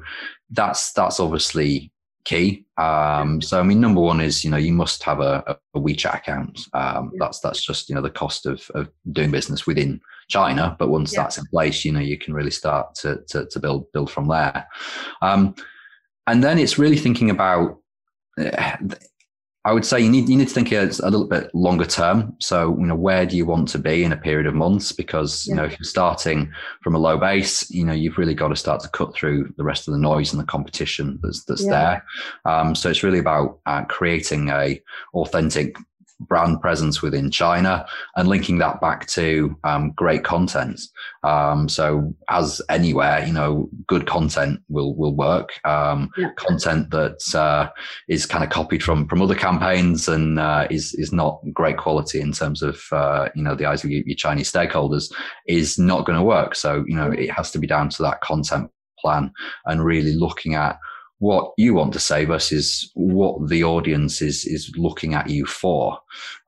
that's 0.52 0.94
that's 0.94 1.20
obviously 1.20 1.91
key. 2.24 2.66
Um, 2.78 3.42
so 3.42 3.60
I 3.60 3.64
mean, 3.64 3.80
number 3.80 4.02
one 4.02 4.22
is 4.22 4.44
you 4.44 4.50
know 4.50 4.58
you 4.58 4.74
must 4.74 5.04
have 5.04 5.20
a, 5.20 5.58
a 5.74 5.80
WeChat 5.80 6.18
account. 6.18 6.60
Um. 6.74 7.12
That's 7.20 7.40
that's 7.40 7.64
just 7.64 7.90
you 7.90 7.96
know 7.96 8.02
the 8.02 8.10
cost 8.10 8.46
of, 8.46 8.70
of 8.74 8.90
doing 9.12 9.32
business 9.32 9.68
within 9.68 10.02
China. 10.30 10.76
But 10.80 10.90
once 10.90 11.14
yeah. 11.14 11.24
that's 11.24 11.38
in 11.38 11.46
place, 11.48 11.86
you 11.86 11.92
know 11.92 12.00
you 12.00 12.18
can 12.18 12.34
really 12.34 12.52
start 12.52 12.96
to 12.96 13.22
to, 13.30 13.46
to 13.46 13.60
build 13.60 13.92
build 13.92 14.12
from 14.12 14.28
there. 14.28 14.68
Um, 15.22 15.56
and 16.28 16.44
then 16.44 16.60
it's 16.60 16.78
really 16.78 16.98
thinking 16.98 17.30
about 17.30 17.80
uh, 18.40 18.78
I 19.64 19.74
would 19.74 19.86
say 19.86 20.00
you 20.00 20.10
need 20.10 20.28
you 20.28 20.38
need 20.38 20.48
to 20.48 20.54
think 20.54 20.72
a, 20.72 20.86
a, 21.04 21.10
little 21.12 21.28
bit 21.28 21.54
longer 21.54 21.86
term. 21.86 22.36
So 22.40 22.76
you 22.80 22.88
know 22.88 22.96
where 22.96 23.28
do 23.28 23.38
you 23.38 23.46
want 23.46 23.68
to 23.70 23.78
be 23.78 24.04
in 24.04 24.12
a 24.12 24.18
period 24.18 24.48
of 24.48 24.56
months? 24.56 24.92
Because 24.92 25.46
yeah. 25.46 25.52
you 25.52 25.58
know 25.58 25.66
if 25.66 25.78
you're 25.78 25.86
starting 25.86 26.52
from 26.82 26.96
a 26.96 27.00
low 27.00 27.18
base, 27.18 27.70
you 27.70 27.86
know 27.86 27.94
you've 27.94 28.18
really 28.18 28.34
got 28.34 28.48
to 28.48 28.56
start 28.56 28.82
to 28.82 28.90
cut 28.90 29.14
through 29.14 29.54
the 29.58 29.64
rest 29.64 29.88
of 29.88 29.94
the 29.94 30.00
noise 30.00 30.34
and 30.34 30.42
the 30.42 30.46
competition 30.46 31.20
that's 31.22 31.44
that's 31.44 31.64
yeah. 31.64 31.70
there. 31.70 32.06
Um, 32.46 32.74
so 32.74 32.90
it's 32.90 33.04
really 33.04 33.20
about 33.20 33.60
uh, 33.68 33.84
creating 33.86 34.50
a 34.50 34.82
authentic 35.14 35.76
brand 36.28 36.62
presence 36.62 37.02
within 37.02 37.32
China 37.32 37.86
and 38.16 38.28
linking 38.28 38.58
that 38.60 38.82
back 38.82 39.08
to 39.08 39.56
um, 39.64 39.92
great 39.96 40.24
content. 40.24 40.82
Um, 41.24 41.70
so 41.70 42.14
as 42.30 42.62
anywhere, 42.70 43.26
you 43.26 43.34
know, 43.34 43.70
good 43.88 44.08
content 44.08 44.62
will 44.70 44.96
will 44.96 45.16
work. 45.16 45.52
Um, 45.66 46.10
yeah. 46.18 46.30
Content 46.36 46.90
that 46.92 47.36
uh, 47.36 47.70
is 48.08 48.26
kind 48.26 48.44
of 48.44 48.50
copied 48.50 48.84
from 48.84 49.08
from 49.08 49.22
other 49.22 49.36
campaigns 49.36 50.08
and 50.08 50.40
uh, 50.40 50.68
is 50.70 50.94
is 50.96 51.12
not 51.12 51.42
great 51.54 51.78
quality 51.78 52.22
in 52.22 52.32
terms 52.32 52.62
of 52.62 52.82
uh, 52.92 53.30
you 53.36 53.44
know 53.44 53.56
the 53.56 53.66
eyes 53.66 53.84
of 53.84 53.92
your, 53.92 54.04
your 54.06 54.16
Chinese 54.16 54.52
stakeholders 54.52 55.12
is 55.48 55.78
not 55.78 56.06
going 56.06 56.18
to 56.18 56.26
work. 56.26 56.56
So 56.56 56.84
you 56.88 56.96
know 56.96 57.12
it 57.12 57.32
has 57.32 57.52
to 57.52 57.60
be 57.60 57.68
down 57.68 57.90
to 57.90 58.04
that 58.04 58.22
content 58.22 58.70
plan 59.00 59.32
and 59.66 59.84
really 59.84 60.14
looking 60.14 60.56
at 60.56 60.78
what 61.22 61.54
you 61.56 61.76
want 61.76 61.94
to 61.94 62.00
say 62.00 62.26
versus 62.26 62.90
what 62.96 63.48
the 63.48 63.64
audience 63.64 64.24
is 64.24 64.44
is 64.44 64.74
looking 64.76 65.14
at 65.14 65.30
you 65.30 65.46
for. 65.46 65.96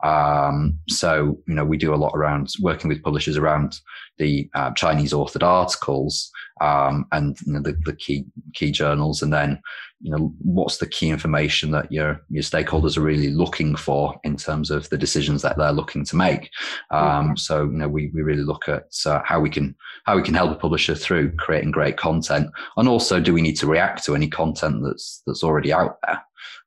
Um, 0.03 0.79
so 0.89 1.37
you 1.47 1.53
know 1.53 1.63
we 1.63 1.77
do 1.77 1.93
a 1.93 2.03
lot 2.03 2.13
around 2.15 2.49
working 2.59 2.89
with 2.89 3.03
publishers 3.03 3.37
around 3.37 3.79
the 4.17 4.49
uh, 4.55 4.71
Chinese 4.71 5.13
authored 5.13 5.43
articles 5.43 6.31
um, 6.63 7.05
and 7.11 7.37
you 7.45 7.53
know, 7.53 7.61
the, 7.61 7.77
the 7.83 7.95
key 7.95 8.25
key 8.53 8.71
journals, 8.71 9.21
and 9.21 9.33
then 9.33 9.61
you 9.99 10.11
know 10.11 10.33
what's 10.39 10.77
the 10.77 10.87
key 10.87 11.09
information 11.09 11.71
that 11.71 11.91
your 11.91 12.21
your 12.29 12.41
stakeholders 12.41 12.97
are 12.97 13.01
really 13.01 13.31
looking 13.31 13.75
for 13.75 14.15
in 14.23 14.37
terms 14.37 14.71
of 14.71 14.87
the 14.89 14.97
decisions 14.97 15.41
that 15.41 15.57
they're 15.57 15.73
looking 15.73 16.05
to 16.05 16.15
make. 16.15 16.49
Um, 16.89 17.01
mm-hmm. 17.01 17.35
So 17.35 17.63
you 17.63 17.77
know 17.77 17.89
we 17.89 18.11
we 18.13 18.21
really 18.21 18.43
look 18.43 18.69
at 18.69 18.85
uh, 19.05 19.21
how 19.25 19.41
we 19.41 19.49
can 19.49 19.75
how 20.05 20.15
we 20.15 20.23
can 20.23 20.35
help 20.35 20.51
a 20.51 20.55
publisher 20.55 20.95
through 20.95 21.35
creating 21.35 21.71
great 21.71 21.97
content, 21.97 22.49
and 22.77 22.87
also 22.87 23.19
do 23.19 23.33
we 23.33 23.41
need 23.41 23.59
to 23.59 23.67
react 23.67 24.05
to 24.05 24.15
any 24.15 24.29
content 24.29 24.83
that's 24.85 25.21
that's 25.27 25.43
already 25.43 25.73
out 25.73 25.97
there. 26.07 26.21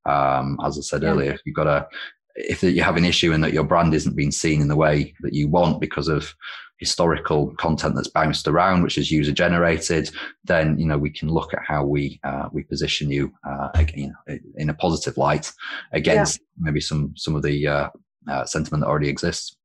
Um, 0.05 0.59
as 0.63 0.77
I 0.79 0.83
said 0.83 1.03
yeah. 1.03 1.09
earlier, 1.09 1.39
you've 1.47 1.57
got 1.57 1.67
a 1.67 1.89
if 2.37 2.63
you 2.63 2.83
have 2.83 2.99
an 2.99 3.07
issue 3.07 3.33
and 3.33 3.43
that 3.43 3.55
your 3.55 3.65
brand 3.65 3.95
isn't 3.95 4.15
being 4.15 4.31
seen 4.31 4.61
in 4.61 4.69
the 4.69 4.77
way 4.77 5.15
that 5.21 5.33
you 5.33 5.49
want 5.49 5.81
because 5.81 6.09
of 6.09 6.35
historical 6.79 7.55
content 7.57 7.95
that's 7.95 8.09
bounced 8.09 8.47
around, 8.47 8.83
which 8.83 8.99
is 8.99 9.11
user 9.11 9.33
generated, 9.33 10.11
then 10.45 10.79
you 10.79 10.87
know 10.87 10.99
we 10.99 11.11
can 11.11 11.29
look 11.29 11.55
at 11.55 11.62
how 11.67 11.85
we 11.85 12.21
uh, 12.25 12.49
we 12.53 12.62
position 12.62 13.11
you, 13.11 13.33
uh, 13.49 13.69
again, 13.75 14.15
in 14.57 14.71
a 14.71 14.75
positive 14.75 15.17
light 15.17 15.53
against 15.93 16.39
yeah. 16.39 16.45
maybe 16.59 16.81
some 16.81 17.12
some 17.17 17.35
of 17.35 17.43
the 17.43 17.67
uh, 17.67 17.89
uh, 18.29 18.45
sentiment 18.45 18.83
that 18.83 18.89
already 18.89 19.09
exists. 19.09 19.57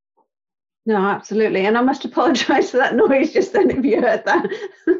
No, 0.84 0.96
absolutely, 0.96 1.66
and 1.66 1.78
I 1.78 1.82
must 1.82 2.04
apologise 2.04 2.70
for 2.70 2.78
that 2.78 2.96
noise 2.96 3.32
just 3.32 3.52
then 3.52 3.70
if 3.70 3.84
you 3.84 4.00
heard 4.00 4.24
that. 4.24 4.48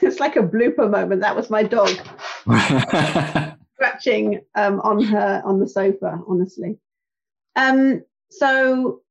it's 0.00 0.20
like 0.20 0.36
a 0.36 0.42
blooper 0.42 0.90
moment. 0.90 1.20
That 1.20 1.36
was 1.36 1.50
my 1.50 1.62
dog 1.62 1.90
scratching 3.74 4.40
um, 4.54 4.80
on 4.80 5.02
her 5.04 5.42
on 5.44 5.60
the 5.60 5.68
sofa. 5.68 6.18
Honestly, 6.26 6.78
um, 7.56 8.02
so 8.30 9.02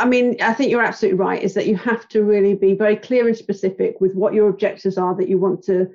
I 0.00 0.06
mean, 0.06 0.36
I 0.40 0.54
think 0.54 0.70
you're 0.70 0.82
absolutely 0.82 1.18
right, 1.18 1.42
is 1.42 1.52
that 1.52 1.66
you 1.66 1.76
have 1.76 2.08
to 2.08 2.24
really 2.24 2.54
be 2.54 2.72
very 2.72 2.96
clear 2.96 3.28
and 3.28 3.36
specific 3.36 4.00
with 4.00 4.14
what 4.14 4.32
your 4.32 4.48
objectives 4.48 4.96
are 4.96 5.14
that 5.16 5.28
you 5.28 5.38
want 5.38 5.62
to 5.64 5.90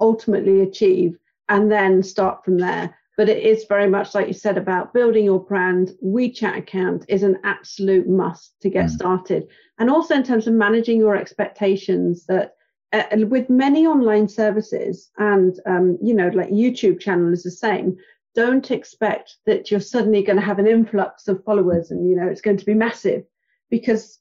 ultimately 0.00 0.62
achieve 0.62 1.18
and 1.50 1.70
then 1.70 2.02
start 2.02 2.42
from 2.42 2.56
there. 2.56 2.96
But 3.18 3.28
it 3.28 3.42
is 3.42 3.66
very 3.68 3.86
much 3.86 4.14
like 4.14 4.28
you 4.28 4.32
said 4.32 4.56
about 4.56 4.94
building 4.94 5.26
your 5.26 5.44
brand. 5.44 5.92
WeChat 6.02 6.56
account 6.56 7.04
is 7.08 7.22
an 7.22 7.38
absolute 7.44 8.08
must 8.08 8.58
to 8.62 8.70
get 8.70 8.86
mm. 8.86 8.90
started. 8.90 9.48
And 9.78 9.90
also 9.90 10.14
in 10.14 10.22
terms 10.22 10.46
of 10.46 10.54
managing 10.54 10.98
your 10.98 11.16
expectations 11.16 12.24
that 12.26 12.54
uh, 12.94 13.04
with 13.28 13.50
many 13.50 13.86
online 13.86 14.26
services 14.26 15.10
and, 15.18 15.60
um, 15.66 15.98
you 16.02 16.14
know, 16.14 16.28
like 16.28 16.48
YouTube 16.48 16.98
channel 16.98 17.30
is 17.30 17.42
the 17.42 17.50
same, 17.50 17.98
don't 18.34 18.70
expect 18.70 19.36
that 19.44 19.70
you're 19.70 19.80
suddenly 19.80 20.22
going 20.22 20.38
to 20.38 20.44
have 20.44 20.58
an 20.58 20.66
influx 20.66 21.28
of 21.28 21.44
followers 21.44 21.90
and, 21.90 22.08
you 22.08 22.16
know, 22.16 22.26
it's 22.26 22.40
going 22.40 22.56
to 22.56 22.64
be 22.64 22.74
massive 22.74 23.22
because 23.70 24.18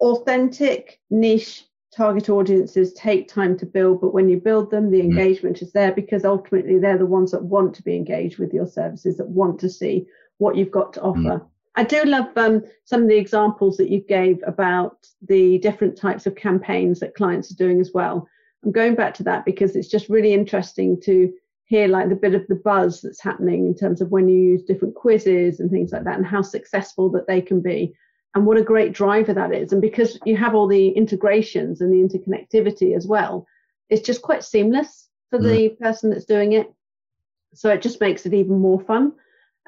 authentic 0.00 1.00
niche 1.10 1.64
target 1.94 2.28
audiences 2.28 2.92
take 2.92 3.28
time 3.28 3.56
to 3.56 3.66
build, 3.66 4.00
but 4.00 4.12
when 4.12 4.28
you 4.28 4.40
build 4.40 4.70
them, 4.70 4.90
the 4.90 5.00
mm. 5.00 5.04
engagement 5.04 5.56
mm. 5.56 5.62
is 5.62 5.72
there 5.72 5.92
because 5.92 6.24
ultimately 6.24 6.78
they're 6.78 6.98
the 6.98 7.06
ones 7.06 7.30
that 7.30 7.42
want 7.42 7.74
to 7.74 7.82
be 7.82 7.96
engaged 7.96 8.38
with 8.38 8.52
your 8.52 8.66
services, 8.66 9.16
that 9.16 9.28
want 9.28 9.58
to 9.60 9.70
see 9.70 10.06
what 10.38 10.56
you've 10.56 10.70
got 10.70 10.92
to 10.92 11.00
offer. 11.00 11.18
Mm. 11.18 11.46
I 11.76 11.84
do 11.84 12.02
love 12.04 12.26
um, 12.36 12.62
some 12.84 13.02
of 13.02 13.08
the 13.08 13.16
examples 13.16 13.76
that 13.78 13.90
you 13.90 14.00
gave 14.00 14.40
about 14.46 15.06
the 15.26 15.58
different 15.58 15.96
types 15.96 16.26
of 16.26 16.36
campaigns 16.36 17.00
that 17.00 17.14
clients 17.14 17.50
are 17.50 17.56
doing 17.56 17.80
as 17.80 17.90
well. 17.92 18.28
I'm 18.64 18.72
going 18.72 18.94
back 18.94 19.14
to 19.14 19.22
that 19.24 19.44
because 19.44 19.74
it's 19.74 19.88
just 19.88 20.08
really 20.08 20.32
interesting 20.32 21.00
to 21.02 21.32
hear 21.66 21.88
like 21.88 22.08
the 22.08 22.14
bit 22.14 22.34
of 22.34 22.46
the 22.48 22.56
buzz 22.56 23.00
that's 23.00 23.22
happening 23.22 23.66
in 23.66 23.74
terms 23.74 24.00
of 24.00 24.10
when 24.10 24.28
you 24.28 24.38
use 24.38 24.62
different 24.62 24.94
quizzes 24.94 25.60
and 25.60 25.70
things 25.70 25.92
like 25.92 26.04
that 26.04 26.16
and 26.16 26.26
how 26.26 26.42
successful 26.42 27.10
that 27.10 27.26
they 27.26 27.40
can 27.40 27.60
be 27.60 27.92
and 28.34 28.46
what 28.46 28.58
a 28.58 28.62
great 28.62 28.92
driver 28.92 29.32
that 29.32 29.52
is. 29.52 29.72
And 29.72 29.80
because 29.80 30.18
you 30.24 30.36
have 30.36 30.54
all 30.54 30.66
the 30.66 30.88
integrations 30.88 31.80
and 31.80 31.92
the 31.92 32.18
interconnectivity 32.18 32.96
as 32.96 33.06
well, 33.06 33.46
it's 33.88 34.02
just 34.02 34.22
quite 34.22 34.42
seamless 34.42 35.08
for 35.30 35.38
mm. 35.38 35.42
the 35.44 35.68
person 35.80 36.10
that's 36.10 36.24
doing 36.24 36.52
it. 36.52 36.72
So 37.54 37.70
it 37.70 37.82
just 37.82 38.00
makes 38.00 38.26
it 38.26 38.34
even 38.34 38.58
more 38.58 38.80
fun. 38.80 39.12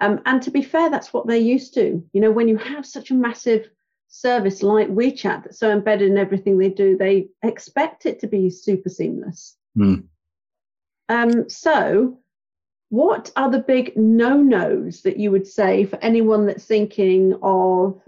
Um, 0.00 0.20
and 0.26 0.42
to 0.42 0.50
be 0.50 0.62
fair, 0.62 0.90
that's 0.90 1.12
what 1.12 1.26
they're 1.26 1.36
used 1.36 1.74
to. 1.74 2.04
You 2.12 2.20
know, 2.20 2.30
when 2.30 2.48
you 2.48 2.56
have 2.56 2.84
such 2.84 3.10
a 3.10 3.14
massive 3.14 3.70
service 4.08 4.62
like 4.62 4.88
WeChat 4.88 5.44
that's 5.44 5.58
so 5.58 5.70
embedded 5.70 6.10
in 6.10 6.18
everything 6.18 6.58
they 6.58 6.68
do, 6.68 6.96
they 6.96 7.28
expect 7.42 8.04
it 8.06 8.20
to 8.20 8.26
be 8.26 8.50
super 8.50 8.88
seamless. 8.88 9.56
Mm. 9.76 10.04
Um, 11.08 11.48
so, 11.48 12.18
what 12.88 13.30
are 13.36 13.50
the 13.50 13.60
big 13.60 13.96
no 13.96 14.40
nos 14.40 15.02
that 15.02 15.18
you 15.18 15.30
would 15.30 15.46
say 15.46 15.84
for 15.84 15.98
anyone 16.02 16.46
that's 16.46 16.64
thinking 16.64 17.38
of 17.42 18.00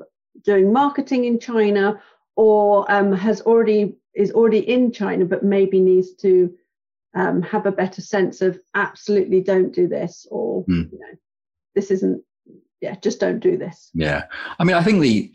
doing 0.44 0.72
marketing 0.72 1.24
in 1.24 1.38
China 1.38 2.00
or 2.36 2.90
um, 2.90 3.12
has 3.12 3.40
already 3.42 3.94
is 4.14 4.32
already 4.32 4.60
in 4.60 4.92
China 4.92 5.24
but 5.24 5.44
maybe 5.44 5.80
needs 5.80 6.14
to 6.14 6.52
um, 7.14 7.42
have 7.42 7.66
a 7.66 7.72
better 7.72 8.00
sense 8.00 8.40
of 8.40 8.58
absolutely 8.74 9.40
don't 9.40 9.74
do 9.74 9.88
this 9.88 10.26
or 10.30 10.64
mm. 10.66 10.90
you 10.92 10.98
know 10.98 11.18
this 11.74 11.90
isn't 11.90 12.22
yeah 12.80 12.94
just 13.02 13.20
don't 13.20 13.40
do 13.40 13.56
this 13.56 13.90
yeah 13.94 14.24
i 14.58 14.64
mean 14.64 14.76
i 14.76 14.82
think 14.82 15.00
the 15.00 15.32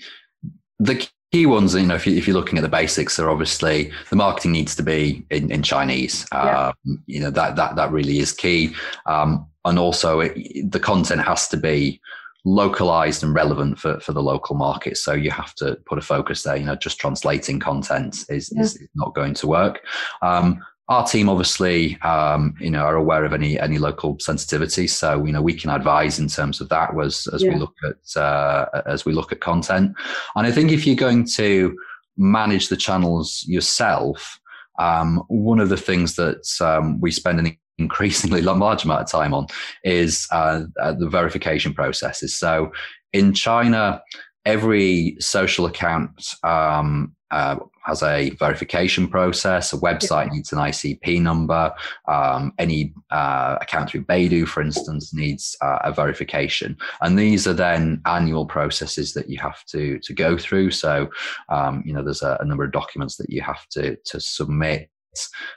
the 0.79 1.07
key 1.31 1.45
ones 1.45 1.73
you 1.73 1.85
know 1.85 1.95
if, 1.95 2.05
you, 2.05 2.15
if 2.15 2.27
you're 2.27 2.35
looking 2.35 2.57
at 2.57 2.61
the 2.61 2.69
basics 2.69 3.19
are 3.19 3.29
obviously 3.29 3.91
the 4.09 4.15
marketing 4.15 4.51
needs 4.51 4.75
to 4.75 4.83
be 4.83 5.25
in, 5.29 5.51
in 5.51 5.63
chinese 5.63 6.25
yeah. 6.31 6.67
um, 6.85 7.03
you 7.05 7.19
know 7.19 7.31
that 7.31 7.55
that 7.55 7.75
that 7.75 7.91
really 7.91 8.19
is 8.19 8.31
key 8.31 8.73
um, 9.05 9.45
and 9.65 9.79
also 9.79 10.21
it, 10.21 10.71
the 10.71 10.79
content 10.79 11.21
has 11.21 11.47
to 11.47 11.57
be 11.57 11.99
localized 12.45 13.23
and 13.23 13.33
relevant 13.33 13.79
for, 13.79 13.99
for 13.99 14.11
the 14.11 14.21
local 14.21 14.55
market. 14.55 14.97
So 14.97 15.13
you 15.13 15.31
have 15.31 15.55
to 15.55 15.77
put 15.85 15.97
a 15.97 16.01
focus 16.01 16.43
there. 16.43 16.55
You 16.55 16.65
know, 16.65 16.75
just 16.75 16.99
translating 16.99 17.59
content 17.59 18.25
is, 18.29 18.51
yeah. 18.53 18.63
is 18.63 18.81
not 18.95 19.15
going 19.15 19.33
to 19.35 19.47
work. 19.47 19.81
Um, 20.21 20.63
our 20.89 21.07
team 21.07 21.29
obviously 21.29 21.99
um, 22.01 22.55
you 22.59 22.69
know 22.69 22.83
are 22.83 22.95
aware 22.95 23.23
of 23.23 23.33
any 23.33 23.59
any 23.59 23.77
local 23.77 24.17
sensitivity 24.19 24.85
so 24.85 25.23
you 25.23 25.31
know 25.31 25.41
we 25.41 25.53
can 25.53 25.69
advise 25.69 26.19
in 26.19 26.27
terms 26.27 26.59
of 26.59 26.67
that 26.69 26.89
as 26.99 27.27
as 27.33 27.41
yeah. 27.41 27.53
we 27.53 27.55
look 27.55 27.75
at 27.85 28.21
uh, 28.21 28.65
as 28.85 29.05
we 29.05 29.13
look 29.13 29.31
at 29.31 29.39
content 29.39 29.95
and 30.35 30.45
i 30.45 30.51
think 30.51 30.71
if 30.71 30.85
you're 30.85 30.95
going 30.95 31.25
to 31.25 31.75
manage 32.17 32.67
the 32.67 32.77
channels 32.77 33.45
yourself 33.47 34.39
um, 34.79 35.23
one 35.27 35.59
of 35.59 35.69
the 35.69 35.77
things 35.77 36.15
that 36.15 36.45
um, 36.59 36.99
we 36.99 37.11
spend 37.11 37.39
an 37.39 37.57
increasingly 37.77 38.41
large 38.63 38.83
amount 38.85 39.01
of 39.01 39.09
time 39.09 39.33
on 39.33 39.47
is 39.83 40.27
uh, 40.31 40.63
uh, 40.81 40.93
the 40.93 41.09
verification 41.09 41.73
processes 41.73 42.35
so 42.35 42.71
in 43.13 43.33
china 43.33 44.01
every 44.45 45.15
social 45.19 45.65
account 45.65 46.35
um, 46.43 47.15
uh, 47.31 47.57
has 47.83 48.01
a 48.03 48.29
verification 48.31 49.07
process. 49.07 49.73
A 49.73 49.77
website 49.77 50.31
needs 50.31 50.51
an 50.53 50.59
ICP 50.59 51.21
number. 51.21 51.73
Um, 52.07 52.53
any 52.57 52.93
uh, 53.11 53.57
account 53.59 53.89
through 53.89 54.05
Baidu, 54.05 54.47
for 54.47 54.61
instance, 54.61 55.13
needs 55.13 55.55
uh, 55.61 55.79
a 55.83 55.91
verification. 55.91 56.77
And 57.01 57.17
these 57.17 57.47
are 57.47 57.53
then 57.53 58.01
annual 58.05 58.45
processes 58.45 59.13
that 59.13 59.29
you 59.29 59.39
have 59.39 59.65
to 59.65 59.99
to 59.99 60.13
go 60.13 60.37
through. 60.37 60.71
So, 60.71 61.09
um, 61.49 61.83
you 61.85 61.93
know, 61.93 62.03
there's 62.03 62.21
a, 62.21 62.37
a, 62.39 62.45
number 62.45 62.63
of 62.63 62.71
documents 62.71 63.17
that 63.17 63.29
you 63.29 63.41
have 63.41 63.67
to 63.69 63.97
to 64.05 64.19
submit 64.19 64.89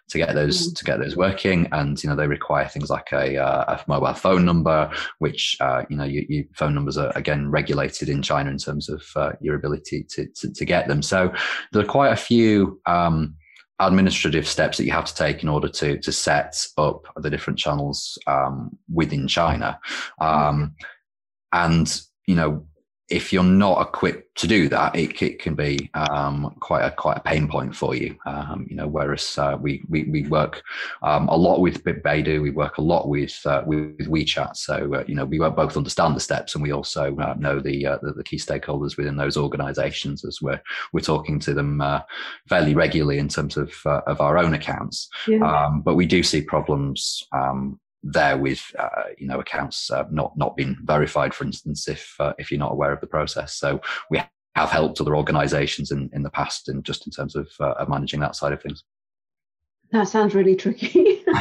to 0.09 0.19
get 0.19 0.35
those 0.35 0.71
mm. 0.71 0.77
to 0.77 0.85
get 0.85 0.99
those 0.99 1.17
working. 1.17 1.69
And 1.73 2.03
you 2.03 2.09
know 2.09 2.17
they 2.17 2.27
require 2.27 2.69
things 2.69 2.91
like 2.91 3.09
a, 3.13 3.37
uh, 3.37 3.75
a 3.75 3.85
mobile 3.89 4.15
phone 4.15 4.45
number 4.45 4.91
which 5.19 5.57
uh, 5.61 5.83
you 5.89 5.97
know 5.97 6.05
your, 6.05 6.25
your, 6.29 6.45
phone 6.55 6.75
numbers 6.75 6.97
are 6.97 7.13
again 7.17 7.51
regulated 7.51 8.09
in 8.09 8.23
china 8.23 8.51
in 8.51 8.59
terms 8.59 8.89
of 8.89 9.03
uh, 9.17 9.33
your 9.41 9.57
ability 9.57 10.07
to, 10.11 10.27
to, 10.35 10.53
to 10.53 10.65
get 10.65 10.89
them. 10.89 11.03
So 11.03 11.33
there 11.73 11.83
are 11.83 11.87
quite 11.87 12.13
a 12.13 12.17
few 12.17 12.81
um, 12.87 13.35
administrative 13.79 14.47
steps 14.49 14.79
that 14.79 14.85
you 14.85 14.93
have 14.93 15.05
to 15.05 15.15
take 15.15 15.43
in 15.43 15.49
order 15.49 15.69
to 15.69 15.99
to 15.99 16.13
set 16.13 16.67
up 16.79 17.07
the 17.17 17.31
different 17.31 17.59
channels 17.59 18.19
um, 18.27 18.77
within 18.93 19.29
china. 19.29 19.79
Um, 20.21 20.75
and 21.53 22.01
you 22.27 22.35
know 22.35 22.67
if 23.09 23.33
you're 23.33 23.45
not 23.45 23.87
equipped 23.87 24.37
to 24.39 24.49
do 24.49 24.69
that, 24.69 24.97
it, 24.97 25.23
it 25.23 25.39
can 25.39 25.55
be 25.55 25.91
um, 25.95 26.55
quite 26.61 26.85
a 26.85 26.91
quite 26.91 27.17
a 27.17 27.21
pain 27.21 27.47
point 27.47 27.75
for 27.75 27.95
you. 27.95 28.17
Um, 28.27 28.67
you 28.69 28.77
know, 28.77 28.89
whereas 28.89 29.39
uh, 29.39 29.57
we, 29.61 29.83
we 29.89 30.05
we 30.05 30.23
work 30.25 30.63
um, 31.03 31.29
a 31.29 31.37
lot 31.37 31.61
with 31.61 31.85
Baidu, 31.85 32.43
we 32.43 32.51
work 32.51 32.79
a 32.79 32.83
lot 32.83 33.09
with 33.09 33.41
uh, 33.47 33.63
with 33.65 33.99
WeChat. 33.99 34.57
So 34.57 34.95
uh, 34.95 35.05
you 35.07 35.15
know, 35.15 35.25
we 35.25 35.39
both 35.39 35.77
understand 35.77 36.17
the 36.17 36.21
steps, 36.21 36.55
and 36.55 36.63
we 36.63 36.73
also 36.73 37.17
uh, 37.19 37.35
know 37.39 37.61
the, 37.61 37.87
uh, 37.87 37.99
the, 38.03 38.13
the 38.13 38.25
key 38.25 38.39
stakeholders 38.39 38.97
within 38.97 39.17
those 39.17 39.37
organisations 39.37 40.25
as 40.25 40.43
we're 40.43 40.61
we're 40.93 41.01
talking 41.01 41.39
to 41.41 41.55
them 41.55 41.81
uh, 41.81 42.01
fairly 42.49 42.75
regularly 42.75 43.19
in 43.19 43.29
terms 43.29 43.57
of 43.57 43.73
of 43.85 44.21
our 44.21 44.37
own 44.37 44.55
accounts. 44.55 45.09
Yeah. 45.29 45.45
Um, 45.45 45.81
but 45.81 45.95
we 45.95 46.07
do 46.07 46.23
see 46.25 46.43
problems 46.43 47.23
um, 47.33 47.79
there 48.13 48.39
with 48.39 48.63
uh, 48.79 49.05
you 49.19 49.27
know 49.27 49.41
accounts 49.41 49.91
uh, 49.91 50.05
not 50.11 50.37
not 50.37 50.57
being 50.57 50.77
verified, 50.85 51.35
for 51.35 51.45
instance, 51.45 51.89
if 51.89 52.15
uh, 52.21 52.33
if 52.39 52.51
you're 52.51 52.59
not 52.59 52.73
aware 52.73 52.93
of 52.93 53.01
the 53.01 53.07
process. 53.07 53.55
So 53.55 53.81
we 54.11 54.23
have 54.55 54.71
helped 54.71 55.01
other 55.01 55.17
organisations 55.17 55.91
in 55.91 56.11
in 56.13 56.23
the 56.23 56.31
past, 56.31 56.69
and 56.69 56.85
just 56.85 57.07
in 57.07 57.13
terms 57.13 57.37
of, 57.37 57.49
uh, 57.61 57.73
of 57.73 57.89
managing 57.89 58.21
that 58.21 58.37
side 58.37 58.53
of 58.53 58.63
things. 58.63 58.85
That 59.93 60.09
sounds 60.09 60.35
really 60.35 60.57
tricky. 60.57 61.25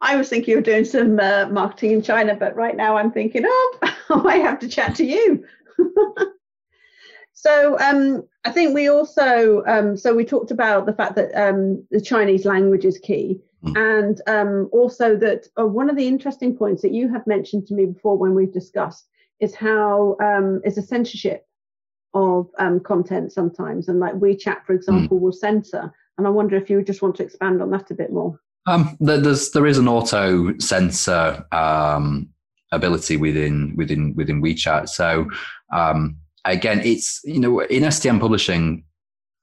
I 0.00 0.16
was 0.16 0.28
thinking 0.28 0.58
of 0.58 0.64
doing 0.64 0.84
some 0.84 1.18
uh, 1.18 1.46
marketing 1.50 1.92
in 1.92 2.02
China, 2.02 2.36
but 2.36 2.54
right 2.54 2.76
now 2.76 2.96
I'm 2.96 3.10
thinking, 3.10 3.44
oh, 3.46 3.78
I 4.26 4.36
have 4.36 4.58
to 4.60 4.68
chat 4.68 4.94
to 4.96 5.04
you. 5.04 5.44
so 7.32 7.78
um, 7.80 8.22
I 8.44 8.50
think 8.50 8.74
we 8.74 8.88
also, 8.88 9.64
um, 9.66 9.96
so 9.96 10.14
we 10.14 10.24
talked 10.26 10.50
about 10.50 10.84
the 10.84 10.92
fact 10.92 11.16
that 11.16 11.34
um, 11.34 11.86
the 11.90 12.02
Chinese 12.02 12.44
language 12.44 12.84
is 12.84 12.98
key. 12.98 13.40
Mm. 13.64 13.98
And 13.98 14.20
um, 14.26 14.68
also 14.72 15.16
that 15.16 15.46
uh, 15.58 15.66
one 15.66 15.88
of 15.88 15.96
the 15.96 16.06
interesting 16.06 16.56
points 16.56 16.82
that 16.82 16.92
you 16.92 17.08
have 17.12 17.26
mentioned 17.26 17.66
to 17.68 17.74
me 17.74 17.86
before 17.86 18.18
when 18.18 18.34
we've 18.34 18.52
discussed 18.52 19.08
is 19.40 19.54
how 19.54 20.16
um, 20.20 20.60
is 20.64 20.78
a 20.78 20.82
censorship 20.82 21.46
of 22.12 22.48
um, 22.58 22.80
content 22.80 23.32
sometimes, 23.32 23.88
and 23.88 23.98
like 23.98 24.14
WeChat, 24.14 24.64
for 24.64 24.72
example, 24.72 25.18
mm. 25.18 25.20
will 25.20 25.32
censor. 25.32 25.92
And 26.16 26.26
I 26.26 26.30
wonder 26.30 26.56
if 26.56 26.70
you 26.70 26.76
would 26.76 26.86
just 26.86 27.02
want 27.02 27.16
to 27.16 27.24
expand 27.24 27.60
on 27.60 27.70
that 27.70 27.90
a 27.90 27.94
bit 27.94 28.12
more. 28.12 28.38
Um, 28.66 28.96
there's 29.00 29.50
there 29.50 29.66
is 29.66 29.78
an 29.78 29.88
auto 29.88 30.56
censor 30.58 31.44
um, 31.52 32.28
ability 32.72 33.16
within 33.16 33.74
within 33.76 34.14
within 34.14 34.42
WeChat. 34.42 34.88
So 34.88 35.28
um, 35.72 36.18
again, 36.44 36.80
it's 36.84 37.20
you 37.24 37.40
know 37.40 37.60
in 37.60 37.82
STM 37.82 38.20
publishing 38.20 38.84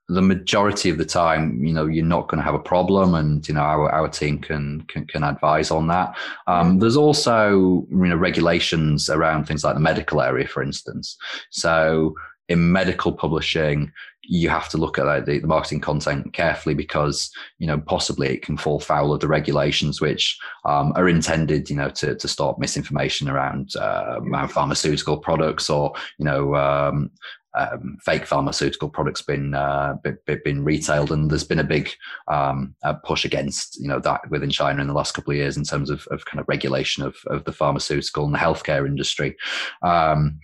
the 0.08 0.22
majority 0.22 0.90
of 0.90 0.98
the 0.98 1.06
time, 1.06 1.64
you 1.64 1.74
know, 1.74 1.86
you're 1.86 2.04
not 2.04 2.28
going 2.28 2.40
to 2.40 2.44
have 2.44 2.54
a 2.54 2.60
problem, 2.60 3.14
and 3.16 3.48
you 3.48 3.54
know, 3.54 3.62
our, 3.62 3.90
our 3.90 4.10
team 4.10 4.40
can, 4.40 4.82
can 4.88 5.06
can 5.06 5.24
advise 5.24 5.72
on 5.72 5.88
that. 5.88 6.16
Um, 6.48 6.80
there's 6.80 6.98
also 6.98 7.86
you 7.90 8.08
know 8.08 8.18
regulations 8.18 9.10
around 9.10 9.46
things 9.46 9.64
like 9.64 9.76
the 9.76 9.80
medical 9.80 10.22
area, 10.22 10.48
for 10.48 10.62
instance. 10.62 11.18
So 11.50 12.16
in 12.50 12.72
medical 12.72 13.14
publishing, 13.14 13.92
you 14.24 14.50
have 14.50 14.70
to 14.70 14.78
look 14.78 15.00
at 15.00 15.26
the, 15.26 15.40
the, 15.40 15.48
marketing 15.48 15.80
content 15.80 16.34
carefully 16.34 16.76
because 16.76 17.32
you 17.58 17.68
know 17.68 17.80
possibly 17.80 18.30
it 18.30 18.42
can 18.42 18.56
fall 18.56 18.80
foul 18.80 19.14
of 19.14 19.20
the 19.20 19.28
regulations 19.28 20.00
which 20.00 20.40
um, 20.66 20.94
are 20.96 21.10
intended 21.10 21.70
you 21.70 21.76
know 21.76 21.90
to, 21.90 22.16
to 22.16 22.28
stop 22.28 22.60
misinformation 22.60 23.28
around, 23.28 23.76
uh, 23.76 24.20
around 24.22 24.50
pharmaceutical 24.50 25.18
products 25.18 25.70
or 25.70 25.94
you 26.18 26.26
know 26.26 26.56
um, 26.56 27.10
um, 27.54 27.98
fake 28.04 28.26
pharmaceutical 28.26 28.90
products 28.90 29.22
been, 29.22 29.54
uh, 29.54 29.96
been, 30.26 30.64
retailed, 30.64 31.12
and 31.12 31.30
there's 31.30 31.44
been 31.44 31.60
a 31.60 31.64
big 31.64 31.90
um, 32.28 32.76
a 32.84 32.94
push 32.94 33.26
against 33.26 33.80
you 33.80 33.88
know 33.88 34.00
that 34.00 34.30
within 34.30 34.50
China 34.50 34.82
in 34.82 34.88
the 34.88 34.94
last 34.94 35.14
couple 35.14 35.32
of 35.32 35.38
years 35.38 35.58
in 35.58 35.64
terms 35.64 35.90
of, 35.90 36.08
of 36.12 36.26
kind 36.26 36.40
of 36.40 36.48
regulation 36.48 37.04
of, 37.04 37.16
of 37.28 37.44
the 37.46 37.54
pharmaceutical 37.54 38.26
and 38.26 38.34
the 38.34 38.40
healthcare 38.40 38.86
industry. 38.88 39.36
Um, 39.82 40.40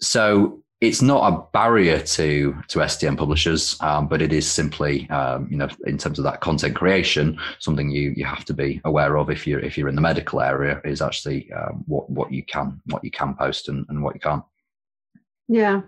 so 0.00 0.62
it's 0.82 1.00
not 1.00 1.32
a 1.32 1.46
barrier 1.52 2.00
to 2.00 2.56
to 2.66 2.80
STM 2.80 3.16
publishers, 3.16 3.76
um, 3.80 4.08
but 4.08 4.20
it 4.20 4.32
is 4.32 4.50
simply 4.50 5.08
um, 5.10 5.46
you 5.48 5.56
know 5.56 5.68
in 5.86 5.96
terms 5.96 6.18
of 6.18 6.24
that 6.24 6.40
content 6.40 6.74
creation, 6.74 7.38
something 7.60 7.88
you 7.88 8.12
you 8.16 8.24
have 8.24 8.44
to 8.44 8.52
be 8.52 8.80
aware 8.84 9.16
of 9.16 9.30
if 9.30 9.46
you're 9.46 9.60
if 9.60 9.78
you're 9.78 9.88
in 9.88 9.94
the 9.94 10.00
medical 10.00 10.40
area 10.40 10.80
is 10.84 11.00
actually 11.00 11.50
um, 11.52 11.84
what 11.86 12.10
what 12.10 12.32
you 12.32 12.44
can 12.44 12.80
what 12.86 13.04
you 13.04 13.12
can 13.12 13.34
post 13.34 13.68
and, 13.68 13.86
and 13.88 14.02
what 14.02 14.14
you 14.14 14.20
can't. 14.20 14.42
Yeah, 15.46 15.82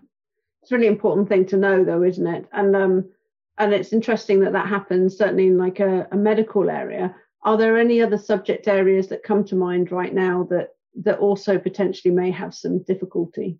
it's 0.64 0.72
a 0.72 0.76
really 0.76 0.86
important 0.86 1.28
thing 1.28 1.44
to 1.44 1.58
know 1.58 1.84
though 1.84 2.02
isn't 2.02 2.26
it? 2.26 2.46
And 2.52 2.74
um 2.74 3.10
and 3.58 3.74
it's 3.74 3.92
interesting 3.92 4.40
that 4.40 4.54
that 4.54 4.66
happens 4.66 5.16
certainly 5.16 5.46
in 5.46 5.58
like 5.58 5.78
a, 5.78 6.08
a 6.10 6.16
medical 6.16 6.70
area. 6.70 7.14
Are 7.42 7.58
there 7.58 7.78
any 7.78 8.00
other 8.00 8.16
subject 8.16 8.66
areas 8.66 9.08
that 9.08 9.22
come 9.22 9.44
to 9.44 9.56
mind 9.56 9.92
right 9.92 10.14
now 10.14 10.44
that 10.44 10.70
that 11.02 11.18
also 11.18 11.58
potentially 11.58 12.14
may 12.14 12.30
have 12.30 12.54
some 12.54 12.82
difficulty? 12.84 13.58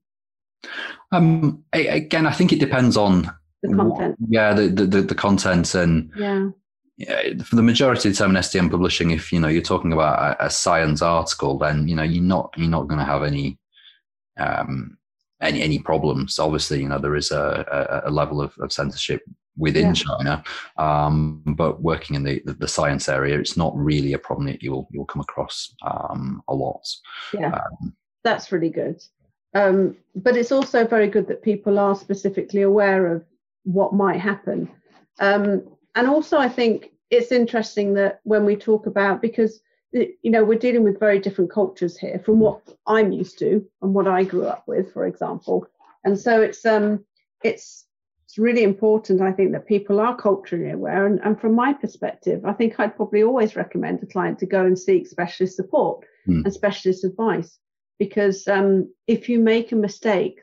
Um 1.13 1.63
again 1.75 2.27
i 2.27 2.33
think 2.33 2.55
it 2.55 2.59
depends 2.59 2.97
on 2.97 3.31
the 3.63 3.77
content. 3.77 4.17
yeah 4.27 4.55
the, 4.55 4.69
the 4.69 5.03
the 5.03 5.15
content 5.15 5.75
and 5.75 6.11
yeah. 6.17 6.49
for 7.45 7.57
the 7.57 7.63
majority 7.63 8.09
of 8.09 8.15
the 8.15 8.19
time 8.19 8.35
in 8.35 8.43
STM 8.43 8.71
publishing, 8.71 9.11
if 9.11 9.31
you 9.31 9.41
know 9.41 9.49
you're 9.49 9.61
talking 9.61 9.93
about 9.93 10.41
a, 10.41 10.47
a 10.47 10.51
science 10.51 11.03
article, 11.03 11.59
then 11.59 11.87
you 11.87 11.97
know 11.97 12.03
you're 12.03 12.23
not 12.23 12.55
you're 12.57 12.71
not 12.71 12.89
going 12.89 13.01
to 13.01 13.05
have 13.05 13.25
any 13.25 13.59
um, 14.39 14.97
any 15.45 15.63
any 15.63 15.79
problems. 15.79 16.39
Obviously, 16.39 16.81
you 16.81 16.89
know 16.89 16.99
there 16.99 17.17
is 17.17 17.31
a, 17.31 18.03
a, 18.05 18.09
a 18.09 18.11
level 18.11 18.41
of, 18.41 18.55
of, 18.59 18.73
censorship 18.73 19.23
within 19.57 19.87
yeah. 19.87 19.93
China, 19.93 20.45
um, 20.79 21.43
but 21.47 21.81
working 21.81 22.17
in 22.17 22.25
the, 22.25 22.43
the, 22.45 22.55
the 22.55 22.69
science 22.69 23.09
area, 23.09 23.39
it's 23.39 23.57
not 23.57 23.77
really 23.77 24.13
a 24.15 24.19
problem 24.19 24.47
that 24.47 24.63
you'll 24.63 24.89
you'll 24.91 25.05
come 25.05 25.23
across 25.23 25.75
um, 25.87 26.43
a 26.49 26.55
lot. 26.55 26.87
Yeah, 27.33 27.53
um, 27.55 27.95
that's 28.23 28.53
really 28.53 28.71
good. 28.71 29.03
Um, 29.55 29.97
but 30.17 30.37
it's 30.37 30.51
also 30.51 30.87
very 30.87 31.09
good 31.09 31.29
that 31.29 31.43
people 31.43 31.79
are 31.79 31.95
specifically 31.95 32.63
aware 32.63 33.07
of 33.15 33.25
what 33.63 33.95
might 33.95 34.21
happen. 34.21 34.69
Um, 35.21 35.63
and 35.95 36.09
also, 36.09 36.39
I 36.39 36.49
think 36.49 36.91
it's 37.11 37.31
interesting 37.31 37.95
that 37.95 38.21
when 38.25 38.45
we 38.45 38.57
talk 38.57 38.87
about 38.87 39.23
because 39.23 39.61
you 39.95 40.31
know 40.31 40.45
we're 40.45 40.59
dealing 40.59 40.83
with 40.83 41.01
very 41.01 41.19
different 41.19 41.51
cultures 41.51 41.97
here 41.97 42.21
from 42.25 42.41
what 42.41 42.61
I'm 42.87 43.13
used 43.13 43.39
to 43.39 43.65
and 43.81 43.95
what 43.95 44.09
I 44.09 44.25
grew 44.25 44.47
up 44.47 44.65
with, 44.67 44.93
for 44.93 45.07
example, 45.07 45.67
and 46.05 46.19
so 46.19 46.43
it's 46.43 46.67
um 46.67 47.05
it's 47.43 47.87
it's 48.25 48.39
really 48.39 48.65
important, 48.65 49.21
I 49.21 49.31
think, 49.31 49.53
that 49.53 49.69
people 49.69 50.01
are 50.01 50.17
culturally 50.17 50.71
aware. 50.71 51.07
And, 51.07 51.21
and 51.23 51.41
from 51.41 51.55
my 51.55 51.73
perspective, 51.73 52.45
I 52.45 52.53
think 52.53 52.81
I'd 52.81 52.97
probably 52.97 53.23
always 53.23 53.55
recommend 53.55 54.03
a 54.03 54.07
client 54.07 54.41
to 54.41 54.47
go 54.47 54.67
and 54.67 54.77
seek 54.77 55.07
specialist 55.07 55.55
support 55.55 56.05
mm. 56.27 56.43
and 56.45 56.53
specialist 56.53 57.05
advice 57.05 57.59
because 58.01 58.49
um, 58.49 58.93
if 59.07 59.29
you 59.29 59.39
make 59.39 59.71
a 59.71 59.77
mistake, 59.77 60.41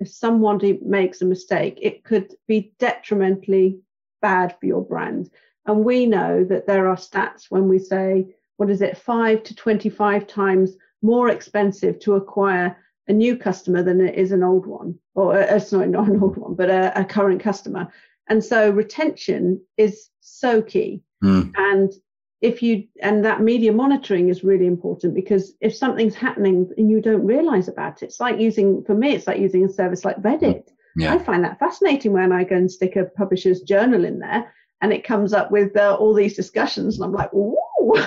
if 0.00 0.08
someone 0.08 0.58
makes 0.82 1.20
a 1.20 1.26
mistake, 1.26 1.78
it 1.82 2.04
could 2.04 2.32
be 2.46 2.72
detrimentally 2.78 3.80
bad 4.22 4.56
for 4.58 4.64
your 4.64 4.82
brand. 4.82 5.28
And 5.66 5.84
we 5.84 6.06
know 6.06 6.44
that 6.44 6.66
there 6.66 6.88
are 6.88 6.96
stats 6.96 7.50
when 7.50 7.68
we 7.68 7.78
say, 7.78 8.34
what 8.56 8.70
is 8.70 8.82
it, 8.82 8.96
five 8.96 9.42
to 9.44 9.54
25 9.54 10.26
times 10.26 10.76
more 11.02 11.28
expensive 11.28 11.98
to 12.00 12.14
acquire 12.14 12.76
a 13.08 13.12
new 13.12 13.36
customer 13.36 13.82
than 13.82 14.00
it 14.00 14.16
is 14.16 14.32
an 14.32 14.42
old 14.42 14.66
one, 14.66 14.98
or 15.14 15.38
uh, 15.38 15.58
sorry, 15.58 15.86
not 15.86 16.08
an 16.08 16.20
old 16.20 16.36
one, 16.36 16.54
but 16.54 16.70
a, 16.70 16.98
a 17.00 17.04
current 17.04 17.40
customer. 17.40 17.88
And 18.28 18.44
so 18.44 18.70
retention 18.70 19.60
is 19.76 20.10
so 20.20 20.60
key. 20.60 21.02
Mm. 21.22 21.52
And 21.56 21.92
if 22.40 22.62
you 22.62 22.84
and 23.00 23.24
that 23.24 23.40
media 23.40 23.72
monitoring 23.72 24.28
is 24.28 24.44
really 24.44 24.66
important 24.66 25.14
because 25.14 25.54
if 25.60 25.74
something's 25.74 26.14
happening 26.14 26.70
and 26.76 26.90
you 26.90 27.00
don't 27.00 27.24
realize 27.24 27.68
about 27.68 28.02
it, 28.02 28.06
it's 28.06 28.20
like 28.20 28.40
using 28.40 28.82
for 28.84 28.94
me, 28.94 29.12
it's 29.12 29.26
like 29.26 29.38
using 29.38 29.64
a 29.64 29.72
service 29.72 30.04
like 30.04 30.20
Reddit. 30.22 30.68
Yeah. 30.96 31.14
I 31.14 31.18
find 31.18 31.44
that 31.44 31.58
fascinating 31.58 32.12
when 32.12 32.32
I 32.32 32.42
go 32.44 32.56
and 32.56 32.70
stick 32.70 32.96
a 32.96 33.04
publisher's 33.04 33.60
journal 33.60 34.04
in 34.04 34.18
there 34.18 34.52
and 34.80 34.92
it 34.92 35.04
comes 35.04 35.32
up 35.32 35.50
with 35.50 35.76
uh, 35.76 35.96
all 35.98 36.14
these 36.14 36.36
discussions, 36.36 36.96
and 36.96 37.04
I'm 37.04 37.12
like, 37.12 37.32
ooh. 37.32 37.56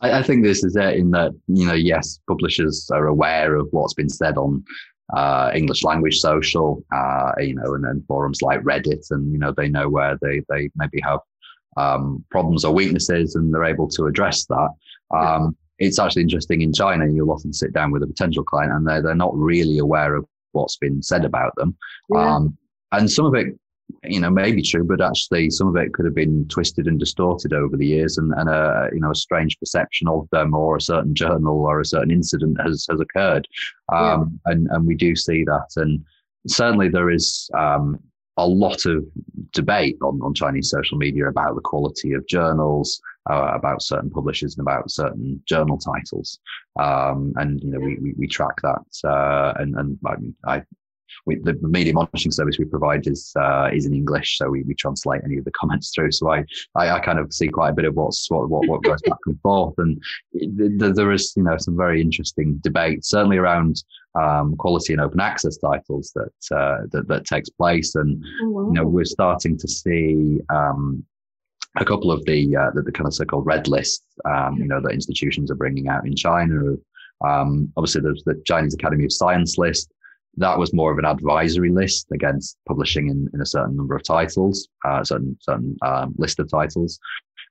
I, 0.00 0.18
I, 0.18 0.22
think 0.22 0.42
this 0.42 0.64
is 0.64 0.76
it 0.76 0.94
in 0.96 1.10
that, 1.12 1.32
you 1.46 1.66
know, 1.66 1.74
yes, 1.74 2.20
publishers 2.28 2.90
are 2.92 3.06
aware 3.06 3.56
of 3.56 3.68
what's 3.70 3.94
been 3.94 4.08
said 4.08 4.36
on 4.36 4.64
uh, 5.14 5.50
English 5.54 5.82
language 5.82 6.18
social, 6.18 6.84
uh, 6.94 7.32
you 7.38 7.54
know, 7.54 7.74
and 7.74 7.84
then 7.84 8.04
forums 8.06 8.42
like 8.42 8.60
Reddit, 8.62 9.06
and, 9.10 9.32
you 9.32 9.38
know, 9.38 9.52
they 9.56 9.68
know 9.68 9.88
where 9.88 10.18
they, 10.22 10.42
they 10.48 10.70
maybe 10.76 11.00
have 11.02 11.20
um, 11.76 12.24
problems 12.30 12.64
or 12.64 12.72
weaknesses 12.72 13.34
and 13.34 13.52
they're 13.52 13.64
able 13.64 13.88
to 13.88 14.06
address 14.06 14.46
that. 14.46 14.68
Um, 15.14 15.56
it's 15.78 15.98
actually 15.98 16.22
interesting 16.22 16.60
in 16.60 16.72
China, 16.72 17.06
you'll 17.10 17.32
often 17.32 17.52
sit 17.52 17.72
down 17.72 17.90
with 17.90 18.02
a 18.02 18.06
potential 18.06 18.44
client 18.44 18.72
and 18.72 18.86
they're, 18.86 19.02
they're 19.02 19.14
not 19.14 19.36
really 19.36 19.78
aware 19.78 20.14
of 20.14 20.26
what's 20.52 20.76
been 20.76 21.02
said 21.02 21.24
about 21.24 21.54
them. 21.56 21.76
Yeah. 22.12 22.36
Um, 22.36 22.56
and 22.92 23.10
some 23.10 23.24
of 23.24 23.34
it 23.34 23.58
you 24.04 24.20
know, 24.20 24.30
may 24.30 24.52
be 24.52 24.62
true, 24.62 24.84
but 24.84 25.00
actually 25.00 25.50
some 25.50 25.68
of 25.68 25.76
it 25.76 25.92
could 25.92 26.04
have 26.04 26.14
been 26.14 26.46
twisted 26.48 26.86
and 26.86 26.98
distorted 26.98 27.52
over 27.52 27.76
the 27.76 27.86
years, 27.86 28.18
and, 28.18 28.32
and 28.36 28.48
a 28.48 28.88
you 28.92 29.00
know 29.00 29.10
a 29.10 29.14
strange 29.14 29.58
perception 29.58 30.08
of 30.08 30.28
them, 30.30 30.54
or 30.54 30.76
a 30.76 30.80
certain 30.80 31.14
journal 31.14 31.60
or 31.60 31.80
a 31.80 31.84
certain 31.84 32.10
incident 32.10 32.60
has 32.60 32.86
has 32.90 33.00
occurred, 33.00 33.46
um, 33.92 34.38
yeah. 34.46 34.52
and 34.52 34.68
and 34.70 34.86
we 34.86 34.94
do 34.94 35.14
see 35.14 35.44
that, 35.44 35.68
and 35.76 36.04
certainly 36.46 36.88
there 36.88 37.10
is 37.10 37.50
um, 37.56 37.98
a 38.36 38.46
lot 38.46 38.86
of 38.86 39.04
debate 39.52 39.98
on, 40.02 40.20
on 40.22 40.32
Chinese 40.32 40.70
social 40.70 40.96
media 40.96 41.28
about 41.28 41.54
the 41.54 41.60
quality 41.60 42.14
of 42.14 42.26
journals, 42.26 43.00
uh, 43.30 43.52
about 43.54 43.82
certain 43.82 44.10
publishers, 44.10 44.56
and 44.56 44.66
about 44.66 44.90
certain 44.90 45.42
journal 45.46 45.78
titles. 45.78 46.38
Um, 46.78 47.32
and 47.36 47.62
you 47.62 47.70
know, 47.70 47.80
we, 47.80 47.96
we, 47.96 48.14
we 48.16 48.26
track 48.26 48.54
that, 48.62 49.08
uh, 49.08 49.52
and 49.56 49.76
and 49.76 49.98
I, 50.46 50.54
I 50.56 50.62
we, 51.26 51.36
the 51.36 51.54
media 51.62 51.92
monitoring 51.92 52.32
service 52.32 52.58
we 52.58 52.64
provide 52.64 53.06
is 53.06 53.32
uh, 53.36 53.68
is 53.72 53.86
in 53.86 53.94
English, 53.94 54.38
so 54.38 54.48
we, 54.48 54.62
we 54.62 54.74
translate 54.74 55.22
any 55.24 55.38
of 55.38 55.44
the 55.44 55.50
comments 55.52 55.92
through. 55.94 56.12
So 56.12 56.30
I, 56.30 56.44
I, 56.74 56.90
I 56.90 57.00
kind 57.00 57.18
of 57.18 57.32
see 57.32 57.48
quite 57.48 57.70
a 57.70 57.74
bit 57.74 57.84
of 57.84 57.94
what's 57.94 58.30
what 58.30 58.48
what, 58.48 58.68
what 58.68 58.82
goes 58.82 59.00
back 59.02 59.18
and 59.26 59.40
forth, 59.40 59.74
and 59.78 60.00
th- 60.32 60.94
there 60.94 61.12
is 61.12 61.32
you 61.36 61.42
know 61.42 61.56
some 61.58 61.76
very 61.76 62.00
interesting 62.00 62.58
debate, 62.62 63.04
certainly 63.04 63.36
around 63.36 63.82
um, 64.20 64.56
quality 64.56 64.92
and 64.92 65.02
open 65.02 65.20
access 65.20 65.56
titles 65.56 66.12
that 66.14 66.56
uh, 66.56 66.86
that, 66.92 67.08
that 67.08 67.24
takes 67.24 67.48
place, 67.48 67.94
and 67.94 68.22
oh, 68.42 68.48
wow. 68.48 68.66
you 68.66 68.72
know 68.72 68.86
we're 68.86 69.04
starting 69.04 69.58
to 69.58 69.68
see. 69.68 70.40
Um, 70.48 71.04
a 71.76 71.84
couple 71.84 72.10
of 72.10 72.24
the, 72.24 72.56
uh, 72.56 72.70
the, 72.74 72.82
the 72.82 72.90
kind 72.90 73.06
of 73.06 73.14
so-called 73.14 73.46
red 73.46 73.68
lists, 73.68 74.04
um, 74.24 74.56
you 74.56 74.66
know, 74.66 74.80
that 74.80 74.90
institutions 74.90 75.52
are 75.52 75.54
bringing 75.54 75.86
out 75.86 76.04
in 76.04 76.16
China. 76.16 76.74
Um, 77.24 77.72
obviously, 77.76 78.00
there's 78.00 78.24
the 78.24 78.42
Chinese 78.44 78.74
Academy 78.74 79.04
of 79.04 79.12
Science 79.12 79.56
list, 79.56 79.92
that 80.36 80.58
was 80.58 80.72
more 80.72 80.92
of 80.92 80.98
an 80.98 81.04
advisory 81.04 81.70
list 81.70 82.06
against 82.12 82.56
publishing 82.66 83.08
in, 83.08 83.28
in 83.34 83.40
a 83.40 83.46
certain 83.46 83.76
number 83.76 83.96
of 83.96 84.02
titles, 84.02 84.68
uh, 84.84 85.02
certain 85.04 85.36
certain 85.40 85.76
um, 85.82 86.14
list 86.18 86.38
of 86.38 86.50
titles. 86.50 86.98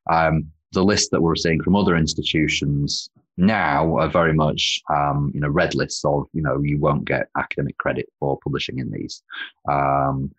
Um, 0.09 0.47
the 0.71 0.84
list 0.84 1.11
that 1.11 1.21
we're 1.21 1.36
seeing 1.36 1.61
from 1.61 1.75
other 1.75 1.95
institutions 1.95 3.09
now 3.38 3.97
are 3.97 4.09
very 4.09 4.34
much 4.34 4.82
um, 4.93 5.32
you 5.34 5.39
know 5.39 5.49
red 5.49 5.75
lists 5.75 6.03
of 6.05 6.25
you 6.34 6.41
know 6.41 6.61
you 6.61 6.80
won't 6.80 7.05
get 7.05 7.30
academic 7.38 7.77
credit 7.77 8.07
for 8.19 8.39
publishing 8.43 8.80
in 8.80 8.91
these. 8.91 9.23
Um, 9.69 10.32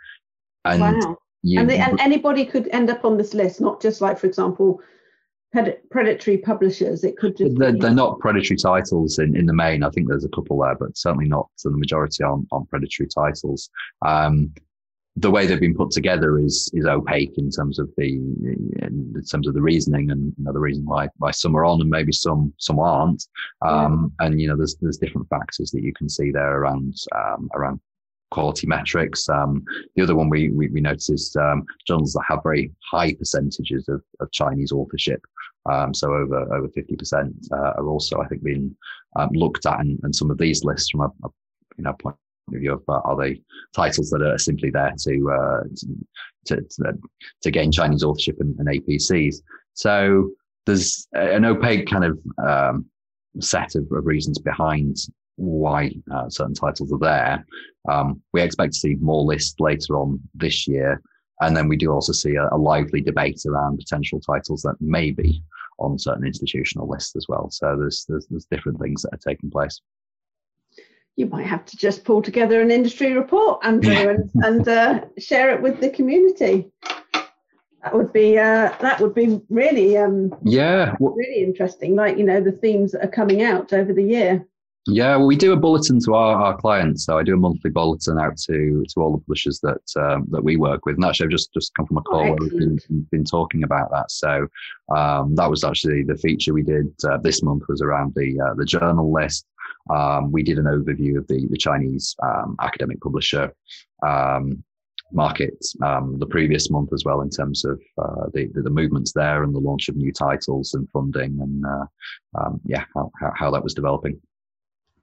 and 0.65 0.81
wow. 0.81 1.17
You, 1.43 1.61
and, 1.61 1.71
and 1.71 1.99
anybody 2.01 2.45
could 2.45 2.69
end 2.69 2.91
up 2.91 3.05
on 3.05 3.17
this 3.17 3.33
list, 3.33 3.63
not 3.63 3.81
just 3.81 4.03
like, 4.03 4.19
for 4.19 4.27
example, 4.27 4.83
predatory 5.53 6.39
publishers. 6.39 7.05
It 7.05 7.17
could 7.17 7.37
just 7.37 7.57
they're, 7.59 7.77
they're, 7.77 7.91
not 7.91 8.19
predatory 8.21 8.57
titles 8.57 9.19
in, 9.19 9.37
in 9.37 9.47
the 9.47 9.55
main. 9.55 9.83
I 9.83 9.91
think 9.91 10.09
there's 10.09 10.25
a 10.25 10.29
couple 10.29 10.61
there, 10.61 10.77
but 10.77 10.97
certainly 10.97 11.29
not 11.29 11.49
the 11.63 11.71
majority 11.71 12.23
on, 12.23 12.47
on 12.53 12.67
predatory 12.67 13.09
titles. 13.09 13.71
Um, 14.05 14.53
the 15.17 15.31
way 15.31 15.45
they've 15.45 15.61
been 15.61 15.75
put 15.75 15.91
together 15.91 16.39
is 16.39 16.71
is 16.73 16.87
opaque 16.87 17.37
in 17.37 17.51
terms 17.51 17.79
of 17.79 17.91
the 17.97 18.13
in 18.13 19.23
terms 19.31 19.49
of 19.49 19.55
the 19.55 19.61
reasoning 19.61 20.11
and 20.11 20.33
you 20.39 20.45
know, 20.45 20.53
the 20.53 20.61
reason 20.61 20.85
why 20.85 21.09
why 21.19 21.33
some 21.33 21.57
are 21.57 21.65
on 21.65 21.81
and 21.81 21.91
maybe 21.91 22.13
some 22.13 22.53
some 22.59 22.79
aren't. 22.79 23.27
Um, 23.63 24.13
yeah. 24.21 24.27
And 24.27 24.41
you 24.41 24.49
know, 24.49 24.57
there's 24.57 24.77
there's 24.81 24.99
different 24.99 25.29
factors 25.29 25.73
that 25.73 25.83
you 25.83 25.93
can 25.95 26.09
see 26.09 26.31
there 26.31 26.61
around 26.61 26.95
um, 27.15 27.51
around 27.55 27.81
quality 28.31 28.67
metrics. 28.67 29.29
Um, 29.29 29.65
the 29.97 30.03
other 30.03 30.15
one 30.15 30.29
we, 30.29 30.51
we, 30.51 30.69
we 30.69 30.81
noticed 30.81 31.11
is 31.11 31.37
um, 31.37 31.65
journals 31.87 32.13
that 32.13 32.25
have 32.29 32.43
very 32.43 32.73
high 32.91 33.15
percentages 33.15 33.89
of, 33.89 34.03
of 34.21 34.31
Chinese 34.33 34.73
authorship. 34.73 35.21
Um, 35.71 35.93
so 35.93 36.15
over 36.15 36.55
over 36.55 36.69
50% 36.69 37.53
uh, 37.53 37.57
are 37.57 37.89
also, 37.89 38.21
I 38.21 38.29
think, 38.29 38.43
being 38.43 38.75
um, 39.17 39.31
looked 39.33 39.67
at, 39.67 39.81
and, 39.81 39.99
and 40.03 40.15
some 40.15 40.31
of 40.31 40.39
these 40.39 40.65
lists 40.65 40.91
from 40.91 41.03
a, 41.03 41.07
a 41.27 41.31
you 41.77 41.85
know 41.85 41.93
point 41.95 42.17
of 42.55 42.61
view 42.61 42.73
of 42.73 42.83
uh, 42.89 43.01
are 43.05 43.17
they 43.17 43.41
titles 43.75 44.11
that 44.11 44.23
are 44.23 44.39
simply 44.39 44.71
there 44.71 44.93
to 44.99 45.31
uh, 45.31 45.63
to, 46.47 46.57
to, 46.57 46.99
to 47.43 47.51
gain 47.51 47.71
Chinese 47.71 48.03
authorship 48.03 48.37
and, 48.41 48.59
and, 48.59 48.69
APCs. 48.69 49.37
So 49.75 50.31
there's 50.67 51.07
an 51.13 51.45
opaque 51.45 51.89
kind 51.89 52.05
of 52.05 52.19
um, 52.45 52.87
set 53.41 53.75
of, 53.75 53.87
of, 53.93 54.07
reasons 54.07 54.39
behind 54.39 54.97
why 55.41 55.91
uh, 56.13 56.29
certain 56.29 56.55
titles 56.55 56.93
are 56.93 56.99
there. 56.99 57.47
Um, 57.89 58.21
we 58.33 58.43
expect 58.43 58.75
to 58.75 58.79
see 58.79 58.95
more 58.97 59.23
lists 59.23 59.59
later 59.59 59.99
on 59.99 60.21
this 60.35 60.69
year. 60.69 61.01
And 61.41 61.57
then 61.57 61.69
we 61.69 61.77
do 61.77 61.91
also 61.91 62.13
see 62.13 62.35
a, 62.35 62.49
a, 62.53 62.59
lively 62.59 63.01
debate 63.01 63.41
around 63.47 63.79
potential 63.79 64.21
titles 64.21 64.61
that 64.63 64.77
may 64.81 65.11
be 65.11 65.43
on 65.79 65.99
certain 65.99 66.27
institutional 66.27 66.87
lists 66.87 67.17
as 67.17 67.25
well. 67.29 67.49
So 67.51 67.75
there's, 67.79 68.05
there's, 68.07 68.27
there's 68.27 68.45
different 68.45 68.79
things 68.79 69.03
that 69.03 69.15
are 69.15 69.31
taking 69.33 69.51
place. 69.51 69.81
You 71.17 71.27
might 71.27 71.47
have 71.47 71.65
to 71.65 71.77
just 71.79 72.05
pull 72.05 72.21
together 72.21 72.61
an 72.61 72.71
industry 72.71 73.15
report, 73.15 73.65
Andrew, 73.65 74.11
and, 74.11 74.31
and 74.45 74.69
uh, 74.69 75.05
share 75.19 75.55
it 75.55 75.63
with 75.63 75.81
the 75.81 75.89
community. 75.89 76.71
That 77.83 77.95
would 77.95 78.13
be 78.13 78.39
uh, 78.39 78.75
that 78.81 79.01
would 79.01 79.15
be 79.15 79.41
really 79.49 79.97
um, 79.97 80.35
yeah 80.45 80.95
really 81.01 81.43
interesting. 81.43 81.97
Like 81.97 82.19
you 82.19 82.25
know 82.25 82.41
the 82.41 82.53
themes 82.53 82.93
that 82.93 83.03
are 83.03 83.11
coming 83.11 83.43
out 83.43 83.73
over 83.73 83.95
the 83.95 84.03
year. 84.03 84.47
Yeah, 84.87 85.17
well, 85.17 85.27
we 85.27 85.37
do 85.37 85.53
a 85.53 85.57
bulletin 85.57 86.01
to 86.01 86.15
our, 86.15 86.43
our 86.43 86.57
clients. 86.57 87.05
So 87.05 87.19
I 87.19 87.23
do 87.23 87.35
a 87.35 87.37
monthly 87.37 87.71
bulletin 87.71 88.19
out 88.19 88.39
to 88.39 88.85
to 88.89 89.01
all 89.01 89.13
the 89.13 89.19
publishers 89.19 89.61
that 89.61 89.83
um, 89.97 90.27
that 90.31 90.43
we 90.43 90.57
work 90.57 90.87
with. 90.87 90.97
And 90.97 91.05
actually, 91.05 91.27
I've 91.27 91.33
just 91.33 91.53
just 91.53 91.75
come 91.75 91.87
from 91.87 91.99
a 91.99 92.03
call 92.03 92.21
oh, 92.21 92.31
where 92.31 92.37
we've 92.41 92.59
been, 92.59 93.07
been, 93.11 93.25
talking 93.25 93.63
about 93.63 93.91
that. 93.91 94.11
So 94.11 94.47
um, 94.95 95.35
that 95.35 95.51
was 95.51 95.65
actually 95.65 96.03
the 96.03 96.17
feature 96.17 96.55
we 96.55 96.63
did 96.63 96.93
uh, 97.05 97.19
this 97.19 97.43
month 97.43 97.65
was 97.69 97.83
around 97.83 98.15
the 98.17 98.41
uh, 98.41 98.55
the 98.55 98.65
journal 98.65 99.13
list. 99.13 99.47
Um, 99.91 100.33
we 100.33 100.43
did 100.43 100.59
an 100.59 100.65
overview 100.65 101.19
of 101.19 101.27
the 101.29 101.47
the 101.51 101.59
Chinese 101.59 102.17
um, 102.23 102.57
academic 102.61 103.03
publisher 103.03 103.55
um, 104.07 104.65
market 105.13 105.63
um, 105.83 106.19
the 106.19 106.27
previous 106.27 106.71
month 106.71 106.93
as 106.95 107.05
well 107.05 107.21
in 107.21 107.29
terms 107.29 107.65
of 107.65 107.81
uh, 107.99 108.27
the, 108.33 108.49
the, 108.55 108.63
the 108.63 108.71
movements 108.71 109.13
there 109.13 109.43
and 109.43 109.55
the 109.55 109.59
launch 109.59 109.89
of 109.89 109.97
new 109.97 110.13
titles 110.13 110.75
and 110.75 110.89
funding 110.91 111.37
and 111.41 111.65
uh, 111.67 111.85
um, 112.39 112.61
yeah 112.65 112.85
how, 112.95 113.11
how, 113.21 113.33
how, 113.37 113.51
that 113.51 113.63
was 113.63 113.75
developing. 113.75 114.19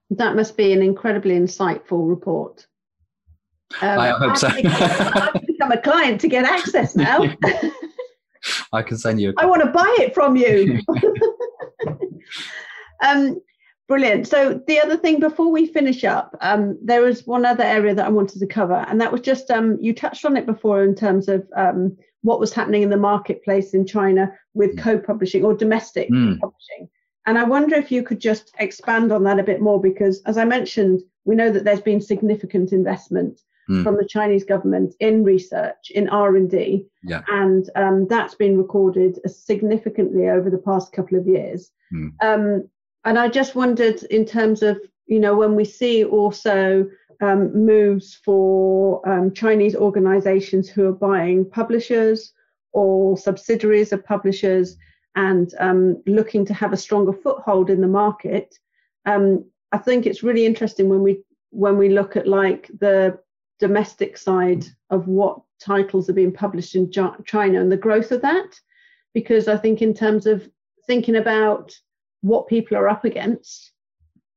That 0.10 0.36
must 0.36 0.56
be 0.56 0.74
an 0.74 0.82
incredibly 0.82 1.36
insightful 1.36 2.08
report. 2.08 2.66
Um, 3.82 4.00
I 4.00 4.10
hope 4.10 4.38
so. 4.38 4.48
I've 4.48 5.46
become 5.46 5.72
a 5.72 5.82
client 5.82 6.22
to 6.22 6.28
get 6.28 6.46
access 6.46 6.96
now. 6.96 7.20
I 8.72 8.82
can 8.82 8.98
send 8.98 9.20
you. 9.20 9.34
I 9.38 9.46
want 9.46 9.62
to 9.64 9.70
buy 9.70 9.96
it 10.00 10.14
from 10.14 10.38
you. 10.38 10.80
um, 13.04 13.42
Brilliant. 13.88 14.28
So 14.28 14.62
the 14.68 14.82
other 14.82 14.98
thing 14.98 15.22
before 15.22 15.50
we 15.50 15.66
finish 15.66 16.04
up, 16.04 16.36
um, 16.42 16.78
there 16.84 17.02
was 17.02 17.26
one 17.26 17.46
other 17.46 17.64
area 17.64 17.96
that 17.96 18.06
I 18.06 18.10
wanted 18.10 18.40
to 18.40 18.48
cover, 18.48 18.86
and 18.90 19.00
that 19.00 19.14
was 19.14 19.22
just 19.22 19.50
um, 19.50 19.78
you 19.80 19.94
touched 19.94 20.26
on 20.26 20.36
it 20.36 20.46
before 20.46 20.84
in 20.84 20.94
terms 20.94 21.30
of 21.30 21.48
um, 21.56 21.96
what 22.22 22.42
was 22.42 22.54
happening 22.54 22.82
in 22.82 22.90
the 22.90 22.98
marketplace 22.98 23.74
in 23.74 23.86
China 23.86 24.34
with 24.54 24.76
mm. 24.76 24.84
co-publishing 24.84 25.46
or 25.46 25.54
domestic 25.54 26.10
mm. 26.12 26.38
publishing. 26.38 26.90
And 27.28 27.38
I 27.38 27.44
wonder 27.44 27.76
if 27.76 27.92
you 27.92 28.04
could 28.04 28.20
just 28.20 28.54
expand 28.60 29.12
on 29.12 29.24
that 29.26 29.40
a 29.40 29.44
bit 29.44 29.62
more, 29.62 29.80
because 29.80 30.22
as 30.24 30.38
I 30.38 30.46
mentioned, 30.46 31.04
we 31.26 31.36
know 31.36 31.52
that 31.52 31.64
there's 31.64 31.82
been 31.82 32.02
significant 32.02 32.72
investment 32.72 33.42
mm. 33.70 33.84
from 33.84 33.98
the 33.98 34.08
Chinese 34.08 34.46
government 34.46 34.96
in 35.00 35.24
research, 35.24 35.92
in 35.92 36.08
R&D, 36.10 36.86
yeah. 37.04 37.22
and 37.28 37.70
um, 37.76 38.08
that's 38.08 38.36
been 38.36 38.58
recorded 38.58 39.20
significantly 39.30 40.30
over 40.30 40.50
the 40.50 40.58
past 40.58 40.94
couple 40.94 41.18
of 41.18 41.28
years. 41.28 41.70
Mm. 41.94 42.14
Um, 42.22 42.70
and 43.06 43.20
I 43.20 43.28
just 43.28 43.56
wondered, 43.56 44.02
in 44.04 44.26
terms 44.26 44.64
of 44.64 44.80
you 45.08 45.20
know, 45.20 45.36
when 45.36 45.56
we 45.56 45.66
see 45.66 46.04
also 46.04 46.88
um, 47.22 47.66
moves 47.66 48.16
for 48.24 49.08
um, 49.10 49.34
Chinese 49.34 49.76
organizations 49.76 50.70
who 50.70 50.88
are 50.88 50.94
buying 50.94 51.50
publishers 51.50 52.34
or 52.74 53.18
subsidiaries 53.18 53.92
of 53.92 54.06
publishers 54.06 54.78
and 55.18 55.56
um, 55.60 56.02
looking 56.06 56.46
to 56.46 56.54
have 56.54 56.72
a 56.72 56.78
stronger 56.78 57.12
foothold 57.12 57.72
in 57.72 57.82
the 57.82 57.88
market. 57.88 58.56
Um, 59.06 59.46
I 59.72 59.80
think 59.80 60.06
it's 60.06 60.24
really 60.24 60.46
interesting 60.46 60.88
when 60.88 61.02
we 61.02 61.24
when 61.50 61.78
we 61.78 61.90
look 61.90 62.16
at 62.16 62.28
like 62.28 62.70
the 62.80 63.20
domestic 63.60 64.16
side 64.18 64.66
of 64.92 65.08
what 65.08 65.42
titles 65.60 66.08
are 66.08 66.14
being 66.14 66.32
published 66.32 66.76
in 66.76 66.92
China 66.92 67.60
and 67.60 67.72
the 67.72 67.84
growth 67.86 68.12
of 68.12 68.22
that, 68.22 68.60
because 69.14 69.48
I 69.48 69.58
think 69.58 69.82
in 69.82 69.94
terms 69.94 70.28
of 70.28 70.48
thinking 70.86 71.16
about 71.16 71.76
what 72.22 72.48
people 72.48 72.78
are 72.78 72.88
up 72.88 73.04
against, 73.04 73.72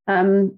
um, 0.07 0.57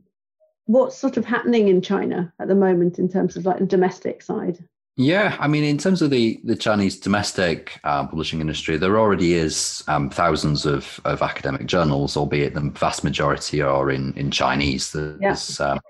what's 0.66 0.96
sort 0.96 1.16
of 1.16 1.24
happening 1.24 1.66
in 1.66 1.82
China 1.82 2.32
at 2.38 2.46
the 2.46 2.54
moment 2.54 3.00
in 3.00 3.08
terms 3.08 3.36
of 3.36 3.44
like 3.44 3.58
the 3.58 3.66
domestic 3.66 4.22
side? 4.22 4.58
Yeah, 4.96 5.36
I 5.40 5.48
mean, 5.48 5.64
in 5.64 5.78
terms 5.78 6.02
of 6.02 6.10
the 6.10 6.38
the 6.44 6.56
Chinese 6.56 7.00
domestic 7.00 7.80
um, 7.84 8.08
publishing 8.08 8.40
industry, 8.40 8.76
there 8.76 8.98
already 8.98 9.34
is 9.34 9.82
um, 9.88 10.10
thousands 10.10 10.66
of, 10.66 11.00
of 11.06 11.22
academic 11.22 11.66
journals, 11.66 12.14
albeit 12.14 12.52
the 12.52 12.60
vast 12.60 13.02
majority 13.02 13.62
are 13.62 13.90
in 13.90 14.12
in 14.14 14.30
Chinese. 14.30 14.92
There's 14.92 15.58
yeah. 15.58 15.66
um, 15.66 15.80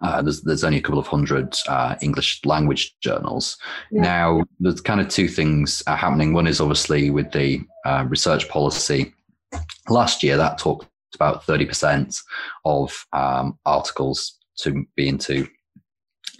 uh, 0.00 0.22
there's, 0.22 0.42
there's 0.42 0.64
only 0.64 0.78
a 0.78 0.82
couple 0.82 0.98
of 0.98 1.06
hundred 1.06 1.54
uh, 1.68 1.96
English 2.00 2.40
language 2.44 2.94
journals. 3.00 3.56
Yeah. 3.90 4.02
Now, 4.02 4.44
there's 4.60 4.80
kind 4.80 5.00
of 5.00 5.08
two 5.08 5.28
things 5.28 5.82
happening. 5.86 6.32
One 6.32 6.46
is 6.46 6.60
obviously 6.60 7.10
with 7.10 7.30
the 7.32 7.62
uh, 7.84 8.06
research 8.08 8.48
policy. 8.48 9.12
Last 9.88 10.22
year, 10.22 10.36
that 10.36 10.58
talked 10.58 10.88
about 11.14 11.46
30% 11.46 12.20
of 12.64 13.06
um, 13.12 13.58
articles 13.64 14.38
to 14.58 14.84
be 14.96 15.08
into 15.08 15.46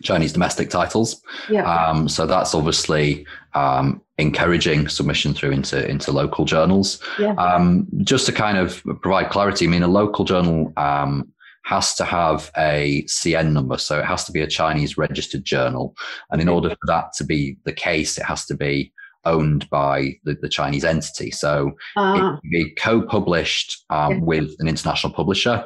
Chinese 0.02 0.32
domestic 0.32 0.70
titles. 0.70 1.22
Yeah. 1.48 1.64
Um, 1.64 2.08
so 2.08 2.26
that's 2.26 2.54
obviously 2.54 3.26
um, 3.54 4.00
encouraging 4.18 4.88
submission 4.88 5.34
through 5.34 5.52
into 5.52 5.86
into 5.88 6.12
local 6.12 6.44
journals. 6.44 7.00
Yeah. 7.18 7.34
Um, 7.34 7.86
just 8.02 8.26
to 8.26 8.32
kind 8.32 8.58
of 8.58 8.82
provide 9.02 9.30
clarity, 9.30 9.66
I 9.66 9.68
mean, 9.68 9.82
a 9.82 9.88
local 9.88 10.24
journal 10.24 10.72
um, 10.76 11.32
has 11.64 11.94
to 11.94 12.04
have 12.04 12.50
a 12.56 13.04
CN 13.04 13.52
number, 13.52 13.78
so 13.78 13.98
it 13.98 14.04
has 14.04 14.24
to 14.24 14.32
be 14.32 14.42
a 14.42 14.46
Chinese 14.46 14.98
registered 14.98 15.44
journal, 15.44 15.96
and 16.30 16.40
in 16.40 16.48
order 16.48 16.70
for 16.70 16.86
that 16.86 17.12
to 17.14 17.24
be 17.24 17.56
the 17.64 17.72
case, 17.72 18.18
it 18.18 18.24
has 18.24 18.44
to 18.46 18.54
be 18.54 18.92
owned 19.26 19.68
by 19.70 20.14
the, 20.24 20.36
the 20.40 20.48
Chinese 20.48 20.84
entity. 20.84 21.30
So 21.30 21.68
uh, 21.96 22.14
it 22.16 22.20
ah. 22.22 22.38
can 22.40 22.50
be 22.50 22.74
co-published 22.78 23.84
um, 23.90 24.12
yeah. 24.12 24.18
with 24.20 24.54
an 24.58 24.68
international 24.68 25.12
publisher. 25.12 25.64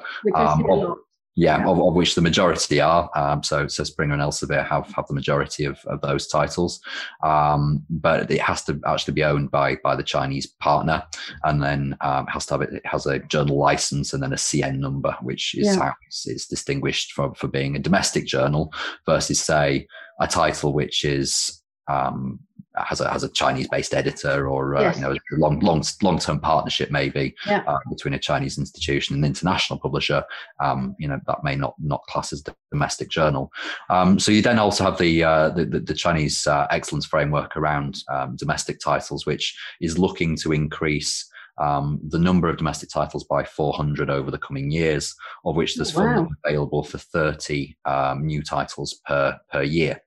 Yeah, 1.39 1.59
yeah. 1.59 1.68
Of, 1.68 1.78
of, 1.80 1.95
which 1.95 2.16
the 2.16 2.20
majority 2.20 2.80
are. 2.80 3.09
Um, 3.14 3.45
so, 3.45 3.68
so 3.68 3.84
Springer 3.84 4.14
and 4.14 4.22
Elsevier 4.22 4.66
have, 4.66 4.91
have 4.91 5.07
the 5.07 5.14
majority 5.14 5.66
of, 5.66 5.78
of 5.86 6.01
those 6.01 6.26
titles. 6.26 6.80
Um, 7.22 7.84
but 7.89 8.28
it 8.28 8.41
has 8.41 8.64
to 8.64 8.80
actually 8.84 9.14
be 9.14 9.22
owned 9.22 9.53
by 9.53 9.76
by 9.84 9.95
the 9.95 10.03
Chinese 10.03 10.47
partner, 10.47 11.05
and 11.45 11.62
then 11.62 11.97
um, 12.01 12.26
has 12.26 12.45
to 12.47 12.55
have 12.55 12.62
it, 12.62 12.72
it, 12.72 12.82
has 12.84 13.07
a 13.07 13.20
journal 13.20 13.57
license 13.57 14.12
and 14.12 14.20
then 14.20 14.32
a 14.32 14.36
CN 14.36 14.80
number, 14.80 15.16
which 15.22 15.55
is 15.55 15.66
yeah. 15.66 15.76
how 15.76 15.95
it's, 16.09 16.26
it's 16.26 16.49
distinguished 16.49 17.12
from 17.12 17.34
for 17.34 17.47
being 17.47 17.76
a 17.76 17.78
domestic 17.78 18.26
journal 18.26 18.72
versus 19.07 19.41
say 19.41 19.86
a 20.20 20.26
title 20.26 20.72
which 20.72 21.05
is 21.05 21.62
um, 21.86 22.41
has 22.86 23.00
a 23.00 23.10
has 23.10 23.24
a 23.24 23.28
Chinese 23.28 23.68
based 23.68 23.94
editor 23.94 24.48
or 24.48 24.76
uh, 24.76 24.82
yes. 24.82 24.96
you 24.96 25.02
know 25.02 25.12
a 25.12 25.18
long 25.36 25.58
long 25.60 25.82
long 26.02 26.18
term 26.18 26.40
partnership 26.40 26.90
maybe 26.90 27.34
yeah. 27.46 27.62
uh, 27.66 27.78
between 27.90 28.14
a 28.14 28.18
Chinese 28.18 28.58
institution 28.58 29.14
and 29.14 29.24
an 29.24 29.28
international 29.28 29.78
publisher. 29.78 30.24
Um, 30.60 30.94
you 30.98 31.08
know 31.08 31.20
that 31.26 31.44
may 31.44 31.56
not 31.56 31.74
not 31.78 32.02
class 32.08 32.32
as 32.32 32.44
domestic 32.70 33.08
journal. 33.08 33.52
Um, 33.90 34.18
so 34.18 34.32
you 34.32 34.42
then 34.42 34.58
also 34.58 34.84
have 34.84 34.98
the 34.98 35.24
uh, 35.24 35.50
the, 35.50 35.64
the, 35.64 35.80
the, 35.80 35.94
Chinese 35.94 36.46
uh, 36.46 36.66
excellence 36.70 37.06
framework 37.06 37.56
around 37.56 38.02
um, 38.10 38.36
domestic 38.36 38.78
titles, 38.80 39.26
which 39.26 39.56
is 39.80 39.98
looking 39.98 40.36
to 40.36 40.52
increase. 40.52 41.28
Um, 41.60 41.98
the 42.06 42.20
number 42.20 42.48
of 42.48 42.56
domestic 42.56 42.88
titles 42.88 43.24
by 43.24 43.42
400 43.42 44.10
over 44.10 44.30
the 44.30 44.38
coming 44.38 44.70
years, 44.70 45.12
of 45.44 45.56
which 45.56 45.74
there's 45.74 45.96
oh, 45.96 46.04
wow. 46.04 46.14
funding 46.14 46.36
available 46.44 46.84
for 46.84 46.98
30 46.98 47.76
um, 47.84 48.24
new 48.24 48.44
titles 48.44 49.00
per 49.04 49.36
per 49.50 49.64
year. 49.64 50.00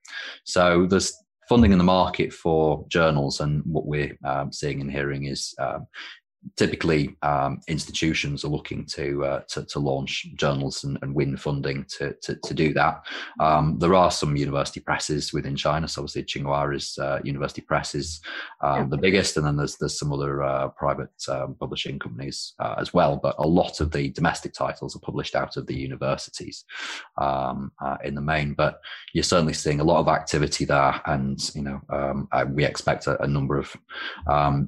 So 0.45 0.87
there's 0.89 1.13
funding 1.51 1.73
in 1.73 1.77
the 1.77 1.83
market 1.83 2.31
for 2.31 2.85
journals 2.87 3.41
and 3.41 3.61
what 3.65 3.85
we're 3.85 4.17
um, 4.23 4.53
seeing 4.53 4.79
and 4.79 4.89
hearing 4.89 5.25
is 5.25 5.53
um, 5.59 5.85
typically 6.55 7.15
um, 7.21 7.61
institutions 7.67 8.43
are 8.43 8.49
looking 8.49 8.85
to, 8.85 9.23
uh, 9.23 9.41
to, 9.47 9.63
to 9.65 9.79
launch 9.79 10.27
journals 10.35 10.83
and, 10.83 10.97
and 11.01 11.13
win 11.13 11.37
funding 11.37 11.85
to 11.85 12.15
to, 12.21 12.35
to 12.35 12.53
do 12.53 12.73
that. 12.73 13.03
Um, 13.39 13.77
there 13.79 13.93
are 13.93 14.11
some 14.11 14.35
university 14.35 14.79
presses 14.79 15.33
within 15.33 15.55
China. 15.55 15.87
So 15.87 16.01
obviously 16.01 16.23
Tsinghua 16.23 16.75
is 16.75 16.97
uh, 16.97 17.19
University 17.23 17.61
Press 17.61 17.95
is 17.95 18.21
um, 18.61 18.89
the 18.89 18.97
biggest, 18.97 19.37
and 19.37 19.45
then 19.45 19.57
there's 19.57 19.77
there's 19.77 19.97
some 19.97 20.11
other 20.13 20.43
uh, 20.43 20.69
private 20.69 21.09
um, 21.29 21.55
publishing 21.59 21.99
companies 21.99 22.53
uh, 22.59 22.75
as 22.77 22.93
well. 22.93 23.17
But 23.21 23.35
a 23.37 23.47
lot 23.47 23.79
of 23.79 23.91
the 23.91 24.09
domestic 24.09 24.53
titles 24.53 24.95
are 24.95 24.99
published 24.99 25.35
out 25.35 25.57
of 25.57 25.67
the 25.67 25.75
universities 25.75 26.65
um, 27.17 27.71
uh, 27.83 27.97
in 28.03 28.15
the 28.15 28.21
main. 28.21 28.53
But 28.53 28.81
you're 29.13 29.23
certainly 29.23 29.53
seeing 29.53 29.79
a 29.79 29.83
lot 29.83 29.99
of 29.99 30.07
activity 30.07 30.65
there, 30.65 31.01
and 31.05 31.39
you 31.55 31.61
know 31.61 31.81
um, 31.89 32.27
we 32.53 32.65
expect 32.65 33.07
a, 33.07 33.21
a 33.21 33.27
number 33.27 33.57
of 33.57 33.75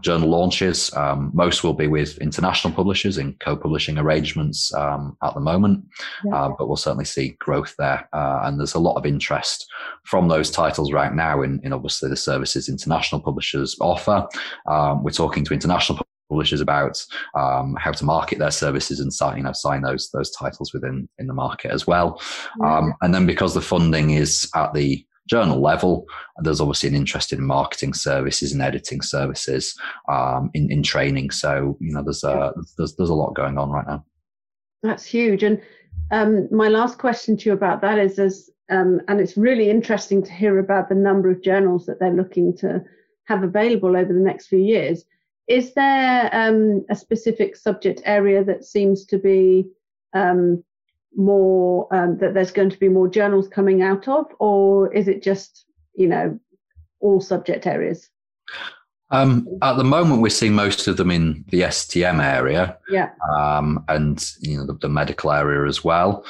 journal 0.01 0.29
launches. 0.29 0.91
most 1.33 1.62
will 1.63 1.73
be 1.73 1.87
with 1.87 2.17
international 2.19 2.73
publishers 2.73 3.17
in 3.17 3.35
co-publishing 3.39 3.97
arrangements 3.97 4.73
um, 4.73 5.17
at 5.23 5.33
the 5.33 5.39
moment, 5.39 5.85
yeah. 6.25 6.35
uh, 6.35 6.49
but 6.57 6.67
we'll 6.67 6.77
certainly 6.77 7.05
see 7.05 7.35
growth 7.39 7.75
there. 7.77 8.07
Uh, 8.13 8.41
and 8.43 8.59
there's 8.59 8.73
a 8.73 8.79
lot 8.79 8.95
of 8.95 9.05
interest 9.05 9.65
from 10.05 10.27
those 10.27 10.51
titles 10.51 10.91
right 10.91 11.13
now 11.13 11.41
in, 11.41 11.59
in 11.63 11.73
obviously 11.73 12.09
the 12.09 12.15
services 12.15 12.69
international 12.69 13.21
publishers 13.21 13.75
offer. 13.79 14.27
Um, 14.67 15.03
we're 15.03 15.11
talking 15.11 15.45
to 15.45 15.53
international 15.53 15.99
publishers 16.29 16.61
about 16.61 17.03
um, 17.35 17.75
how 17.79 17.91
to 17.91 18.05
market 18.05 18.39
their 18.39 18.51
services 18.51 18.99
and 18.99 19.13
sign, 19.13 19.37
you 19.37 19.43
know, 19.43 19.53
sign 19.53 19.81
those 19.81 20.09
those 20.11 20.31
titles 20.31 20.73
within 20.73 21.07
in 21.19 21.27
the 21.27 21.33
market 21.33 21.71
as 21.71 21.85
well. 21.85 22.21
Yeah. 22.59 22.77
Um, 22.77 22.93
and 23.01 23.13
then 23.13 23.25
because 23.25 23.53
the 23.53 23.61
funding 23.61 24.11
is 24.11 24.49
at 24.55 24.73
the 24.73 25.05
journal 25.27 25.61
level. 25.61 26.05
There's 26.39 26.61
obviously 26.61 26.89
an 26.89 26.95
interest 26.95 27.33
in 27.33 27.43
marketing 27.43 27.93
services 27.93 28.51
and 28.51 28.61
editing 28.61 29.01
services, 29.01 29.77
um, 30.09 30.49
in, 30.53 30.71
in 30.71 30.83
training. 30.83 31.31
So, 31.31 31.77
you 31.79 31.93
know, 31.93 32.03
there's 32.03 32.23
a, 32.23 32.53
there's, 32.77 32.95
there's 32.95 33.09
a 33.09 33.15
lot 33.15 33.35
going 33.35 33.57
on 33.57 33.69
right 33.69 33.87
now. 33.87 34.05
That's 34.81 35.05
huge. 35.05 35.43
And 35.43 35.61
um, 36.11 36.47
my 36.51 36.67
last 36.67 36.97
question 36.97 37.37
to 37.37 37.49
you 37.49 37.53
about 37.53 37.81
that 37.81 37.97
is, 37.99 38.19
is 38.19 38.51
um, 38.69 39.01
and 39.07 39.19
it's 39.19 39.37
really 39.37 39.69
interesting 39.69 40.23
to 40.23 40.31
hear 40.31 40.59
about 40.59 40.89
the 40.89 40.95
number 40.95 41.29
of 41.29 41.41
journals 41.41 41.85
that 41.85 41.99
they're 41.99 42.13
looking 42.13 42.55
to 42.57 42.83
have 43.25 43.43
available 43.43 43.95
over 43.95 44.11
the 44.11 44.19
next 44.19 44.47
few 44.47 44.59
years. 44.59 45.05
Is 45.47 45.73
there 45.73 46.29
um, 46.33 46.85
a 46.89 46.95
specific 46.95 47.55
subject 47.55 48.01
area 48.05 48.43
that 48.43 48.63
seems 48.65 49.05
to 49.05 49.17
be 49.17 49.65
um, 50.13 50.63
more 51.15 51.87
um, 51.93 52.17
that 52.17 52.33
there's 52.33 52.51
going 52.51 52.69
to 52.69 52.79
be 52.79 52.89
more 52.89 53.07
journals 53.07 53.47
coming 53.47 53.81
out 53.81 54.07
of, 54.07 54.25
or 54.39 54.93
is 54.93 55.07
it 55.07 55.23
just 55.23 55.65
you 55.95 56.07
know 56.07 56.39
all 56.99 57.21
subject 57.21 57.67
areas? 57.67 58.09
Um, 59.11 59.47
at 59.61 59.77
the 59.77 59.83
moment, 59.83 60.21
we're 60.21 60.29
seeing 60.29 60.53
most 60.53 60.87
of 60.87 60.97
them 60.97 61.11
in 61.11 61.45
the 61.49 61.61
STM 61.61 62.23
area, 62.23 62.77
yeah, 62.89 63.11
um, 63.35 63.83
and 63.87 64.33
you 64.39 64.57
know 64.57 64.65
the, 64.65 64.73
the, 64.73 64.89
medical 64.89 65.31
area 65.31 65.67
as 65.67 65.83
well. 65.83 66.25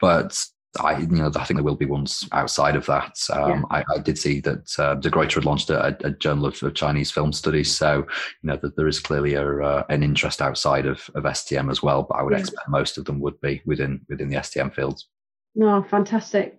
But 0.00 0.42
I, 0.80 0.98
you 0.98 1.06
know, 1.06 1.30
I 1.34 1.44
think 1.44 1.56
there 1.56 1.64
will 1.64 1.76
be 1.76 1.86
ones 1.86 2.28
outside 2.32 2.76
of 2.76 2.86
that. 2.86 3.18
Um, 3.32 3.66
yeah. 3.70 3.78
I, 3.78 3.84
I, 3.96 3.98
did 3.98 4.18
see 4.18 4.40
that 4.40 4.78
uh, 4.78 4.94
De 4.94 5.10
Gruyter 5.10 5.36
had 5.36 5.44
launched 5.44 5.70
a, 5.70 5.96
a 6.06 6.10
journal 6.10 6.46
of, 6.46 6.62
of, 6.62 6.74
Chinese 6.74 7.10
film 7.10 7.32
studies, 7.32 7.74
so 7.74 8.06
you 8.42 8.48
know 8.48 8.56
that 8.56 8.76
there 8.76 8.88
is 8.88 9.00
clearly 9.00 9.34
a, 9.34 9.62
uh, 9.62 9.84
an 9.88 10.02
interest 10.02 10.40
outside 10.42 10.86
of, 10.86 11.08
of 11.14 11.24
STM 11.24 11.70
as 11.70 11.82
well. 11.82 12.02
But 12.02 12.16
I 12.16 12.22
would 12.22 12.32
yeah. 12.32 12.40
expect 12.40 12.68
most 12.68 12.98
of 12.98 13.04
them 13.04 13.20
would 13.20 13.40
be 13.40 13.62
within 13.66 14.00
within 14.08 14.28
the 14.28 14.36
STM 14.36 14.74
fields. 14.74 15.08
No, 15.54 15.76
oh, 15.76 15.82
fantastic, 15.82 16.58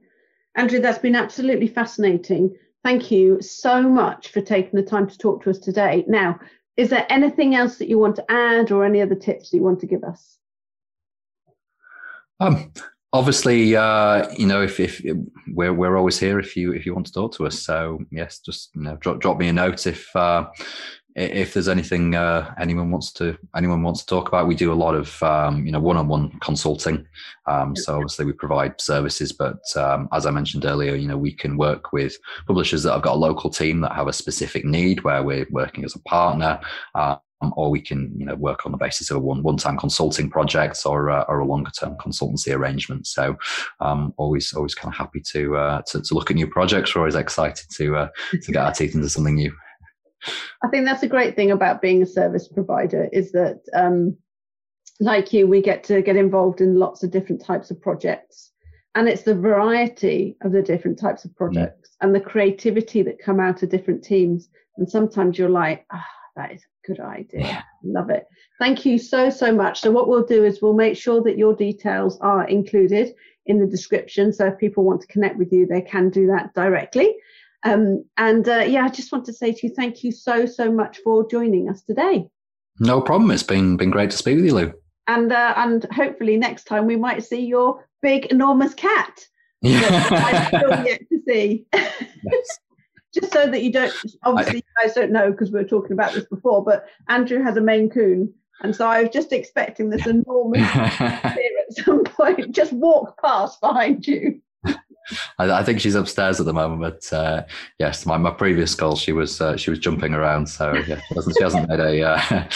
Andrew. 0.56 0.80
That's 0.80 1.00
been 1.00 1.16
absolutely 1.16 1.68
fascinating. 1.68 2.56
Thank 2.84 3.12
you 3.12 3.42
so 3.42 3.82
much 3.82 4.30
for 4.30 4.42
taking 4.42 4.80
the 4.80 4.86
time 4.86 5.08
to 5.08 5.18
talk 5.18 5.44
to 5.44 5.50
us 5.50 5.60
today. 5.60 6.06
Now, 6.08 6.40
is 6.78 6.90
there 6.90 7.06
anything 7.10 7.56
else 7.56 7.78
that 7.78 7.90
you 7.90 8.00
want 8.00 8.16
to 8.18 8.32
add, 8.32 8.72
or 8.72 8.86
any 8.86 9.02
other 9.02 9.16
tips 9.16 9.50
that 9.50 9.58
you 9.58 9.64
want 9.64 9.80
to 9.82 9.88
give 9.88 10.04
us? 10.04 10.38
Um, 12.40 12.72
obviously, 13.14 13.76
uh, 13.76 14.30
you 14.38 14.46
know, 14.46 14.62
if, 14.62 14.80
if 14.80 15.02
we're 15.48 15.74
we're 15.74 15.98
always 15.98 16.20
here 16.20 16.40
if 16.40 16.56
you 16.56 16.74
if 16.74 16.86
you 16.86 16.94
want 16.94 17.08
to 17.08 17.14
talk 17.14 17.34
to 17.36 17.48
us. 17.48 17.60
So 17.60 18.00
yes, 18.12 18.40
just 18.40 18.72
you 18.76 18.82
know, 18.82 18.96
drop 18.98 19.20
drop 19.20 19.38
me 19.38 19.48
a 19.48 19.54
note 19.54 19.88
if 19.88 20.16
uh, 20.16 20.48
if 21.16 21.54
there's 21.54 21.68
anything 21.68 22.16
uh, 22.16 22.54
anyone 22.60 22.92
wants 22.92 23.12
to 23.14 23.38
anyone 23.56 23.82
wants 23.82 24.02
to 24.02 24.06
talk 24.06 24.28
about, 24.28 24.48
we 24.48 24.56
do 24.56 24.72
a 24.72 24.74
lot 24.74 24.96
of 24.96 25.22
um, 25.24 25.66
you 25.66 25.72
know 25.72 25.80
one-on-one 25.80 26.40
consulting. 26.40 27.06
Um, 27.48 27.76
so 27.76 27.96
obviously 27.96 28.26
we 28.26 28.34
provide 28.34 28.80
services, 28.80 29.32
but 29.32 29.60
um, 29.76 30.08
as 30.14 30.26
I 30.26 30.32
mentioned 30.32 30.66
earlier, 30.66 30.96
you 30.96 31.08
know 31.08 31.18
we 31.18 31.34
can 31.34 31.58
work 31.58 31.92
with 31.92 32.16
publishers 32.48 32.84
that 32.84 32.94
have 32.94 33.02
got 33.02 33.16
a 33.16 33.20
local 33.20 33.50
team 33.50 33.82
that 33.82 33.94
have 33.94 34.08
a 34.08 34.14
specific 34.14 34.66
need 34.66 35.04
where 35.04 35.24
we're 35.24 35.48
working 35.52 35.84
as 35.84 35.96
a 35.96 36.04
partner. 36.04 36.60
Uh, 37.42 37.50
or 37.56 37.70
we 37.70 37.82
can, 37.82 38.14
you 38.18 38.26
know, 38.26 38.36
work 38.36 38.66
on 38.66 38.72
the 38.72 38.78
basis 38.78 39.10
of 39.10 39.18
a 39.18 39.20
one 39.20 39.42
one-time 39.44 39.78
consulting 39.78 40.30
project 40.30 40.78
or 40.86 41.10
uh, 41.10 41.24
or 41.28 41.40
a 41.40 41.46
longer-term 41.46 41.96
consultancy 41.96 42.54
arrangement. 42.54 43.08
So, 43.08 43.38
um, 43.80 44.14
always 44.18 44.54
always 44.54 44.76
kind 44.76 44.94
of 44.94 44.98
happy 44.98 45.22
to, 45.32 45.56
uh, 45.56 45.82
to, 45.88 46.02
to 46.02 46.14
look 46.14 46.30
at 46.30 46.36
new 46.36 46.48
projects. 46.48 46.94
We're 46.94 47.02
always 47.02 47.16
excited 47.16 47.68
to 47.78 47.96
uh, 47.96 48.10
to 48.42 48.52
get 48.52 48.64
our 48.64 48.74
teeth 48.74 48.94
into 48.96 49.10
something 49.10 49.36
new. 49.36 49.54
I 50.64 50.68
think 50.68 50.86
that's 50.86 51.04
a 51.04 51.08
great 51.08 51.36
thing 51.36 51.52
about 51.52 51.82
being 51.82 52.04
a 52.04 52.06
service 52.06 52.50
provider 52.50 53.08
is 53.14 53.32
that, 53.32 53.62
um, 53.74 54.18
like 55.00 55.32
you, 55.32 55.48
we 55.48 55.62
get 55.62 55.84
to 55.86 56.02
get 56.02 56.18
involved 56.18 56.60
in 56.60 56.78
lots 56.78 57.04
of 57.04 57.12
different 57.12 57.42
types 57.42 57.72
of 57.72 57.82
projects. 57.82 58.52
And 58.96 59.08
it's 59.08 59.24
the 59.24 59.36
variety 59.36 60.36
of 60.42 60.52
the 60.52 60.62
different 60.62 61.00
types 61.00 61.24
of 61.24 61.34
projects 61.38 61.90
mm. 61.90 61.96
and 62.02 62.14
the 62.14 62.20
creativity 62.20 63.02
that 63.04 63.24
come 63.24 63.40
out 63.40 63.64
of 63.64 63.70
different 63.70 64.04
teams. 64.04 64.50
And 64.76 64.90
sometimes 64.90 65.38
you're 65.38 65.48
like, 65.48 65.86
oh, 65.94 66.02
that 66.40 66.54
is 66.54 66.64
a 66.64 66.88
good 66.88 67.00
idea. 67.02 67.42
Yeah. 67.42 67.62
Love 67.84 68.10
it. 68.10 68.26
Thank 68.60 68.86
you 68.86 68.98
so, 68.98 69.30
so 69.30 69.54
much. 69.54 69.82
So, 69.82 69.92
what 69.92 70.08
we'll 70.08 70.26
do 70.26 70.46
is 70.46 70.62
we'll 70.62 70.74
make 70.74 70.98
sure 70.98 71.22
that 71.24 71.38
your 71.38 71.54
details 71.54 72.18
are 72.22 72.48
included 72.48 73.14
in 73.46 73.60
the 73.60 73.68
description. 73.68 74.32
So, 74.32 74.48
if 74.48 74.58
people 74.58 74.86
want 74.86 75.02
to 75.02 75.08
connect 75.08 75.38
with 75.38 75.52
you, 75.52 75.68
they 75.68 75.82
can 75.82 76.10
do 76.10 76.28
that 76.28 76.54
directly. 76.54 77.16
Um, 77.64 78.06
and 78.18 78.48
uh, 78.48 78.60
yeah, 78.60 78.86
I 78.86 78.90
just 78.90 79.12
want 79.12 79.26
to 79.26 79.34
say 79.34 79.52
to 79.52 79.68
you, 79.68 79.74
thank 79.74 80.02
you 80.04 80.14
so, 80.14 80.46
so 80.46 80.72
much 80.72 81.00
for 81.04 81.28
joining 81.30 81.70
us 81.70 81.82
today. 81.82 82.30
No 82.80 83.02
problem. 83.02 83.32
It's 83.32 83.44
been 83.44 83.76
been 83.76 83.92
great 83.92 84.12
to 84.12 84.18
speak 84.18 84.38
with 84.38 84.46
you, 84.46 84.56
Lou. 84.56 84.74
And 85.08 85.34
uh, 85.34 85.54
and 85.58 85.86
hopefully 85.92 86.38
next 86.38 86.66
time 86.66 86.86
we 86.86 86.96
might 86.96 87.24
see 87.24 87.46
your 87.46 87.86
big, 88.02 88.28
enormous 88.28 88.74
cat. 88.74 89.20
Yeah. 89.62 90.08
I 90.10 90.48
still 90.48 90.86
yet 90.86 91.02
to 91.10 91.20
see. 91.28 91.66
Yes. 91.74 92.60
Just 93.14 93.34
so 93.34 93.48
that 93.48 93.64
you 93.64 93.72
don't, 93.72 93.94
obviously, 94.24 94.56
I, 94.56 94.56
you 94.58 94.88
guys 94.88 94.96
don't 94.96 95.12
know 95.12 95.32
because 95.32 95.52
we 95.52 95.60
were 95.60 95.68
talking 95.68 95.94
about 95.94 96.14
this 96.14 96.26
before, 96.26 96.64
but 96.64 96.86
Andrew 97.08 97.42
has 97.44 97.58
a 97.58 97.62
Maine 97.62 97.90
Coon. 97.90 98.34
And 98.62 98.76
so 98.76 98.86
I 98.88 99.04
was 99.04 99.12
just 99.12 99.32
expecting 99.32 99.90
this 99.90 100.06
enormous 100.06 100.70
here 100.72 100.90
at 101.08 101.74
some 101.86 102.04
point, 102.04 102.52
just 102.52 102.74
walk 102.74 103.20
past 103.22 103.62
behind 103.62 104.06
you. 104.06 104.42
I, 105.40 105.52
I, 105.52 105.64
think 105.64 105.80
she's 105.80 105.96
upstairs 105.96 106.40
at 106.40 106.46
the 106.46 106.54
moment, 106.54 106.82
but 106.82 107.18
uh, 107.18 107.44
yes, 107.80 108.06
my, 108.06 108.18
my 108.18 108.32
previous 108.32 108.76
goal, 108.76 108.96
she 108.96 109.12
was 109.12 109.42
uh, 109.42 109.58
she 109.58 109.72
was 109.72 109.80
jumping 109.80 110.14
around, 110.14 110.48
so 110.48 110.74
yeah, 110.74 111.00
she 111.10 111.44
hasn't 111.44 111.68
made 111.68 111.80
a. 111.80 112.04
Uh, 112.04 112.22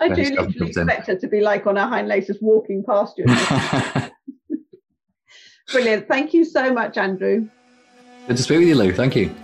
I 0.00 0.08
do 0.14 0.22
literally 0.22 0.68
expect 0.68 1.06
her 1.06 1.16
to 1.16 1.28
be 1.28 1.40
like 1.40 1.66
on 1.66 1.76
her 1.76 1.86
hind 1.86 2.08
legs, 2.08 2.26
just 2.26 2.42
walking 2.42 2.84
past 2.84 3.16
you. 3.16 3.24
Brilliant. 5.72 6.08
Thank 6.08 6.34
you 6.34 6.44
so 6.44 6.72
much, 6.72 6.98
Andrew. 6.98 7.48
Good 8.28 8.36
to 8.36 8.42
speak 8.42 8.60
with 8.60 8.68
you, 8.68 8.76
Lou. 8.76 8.92
Thank 8.92 9.16
you. 9.16 9.34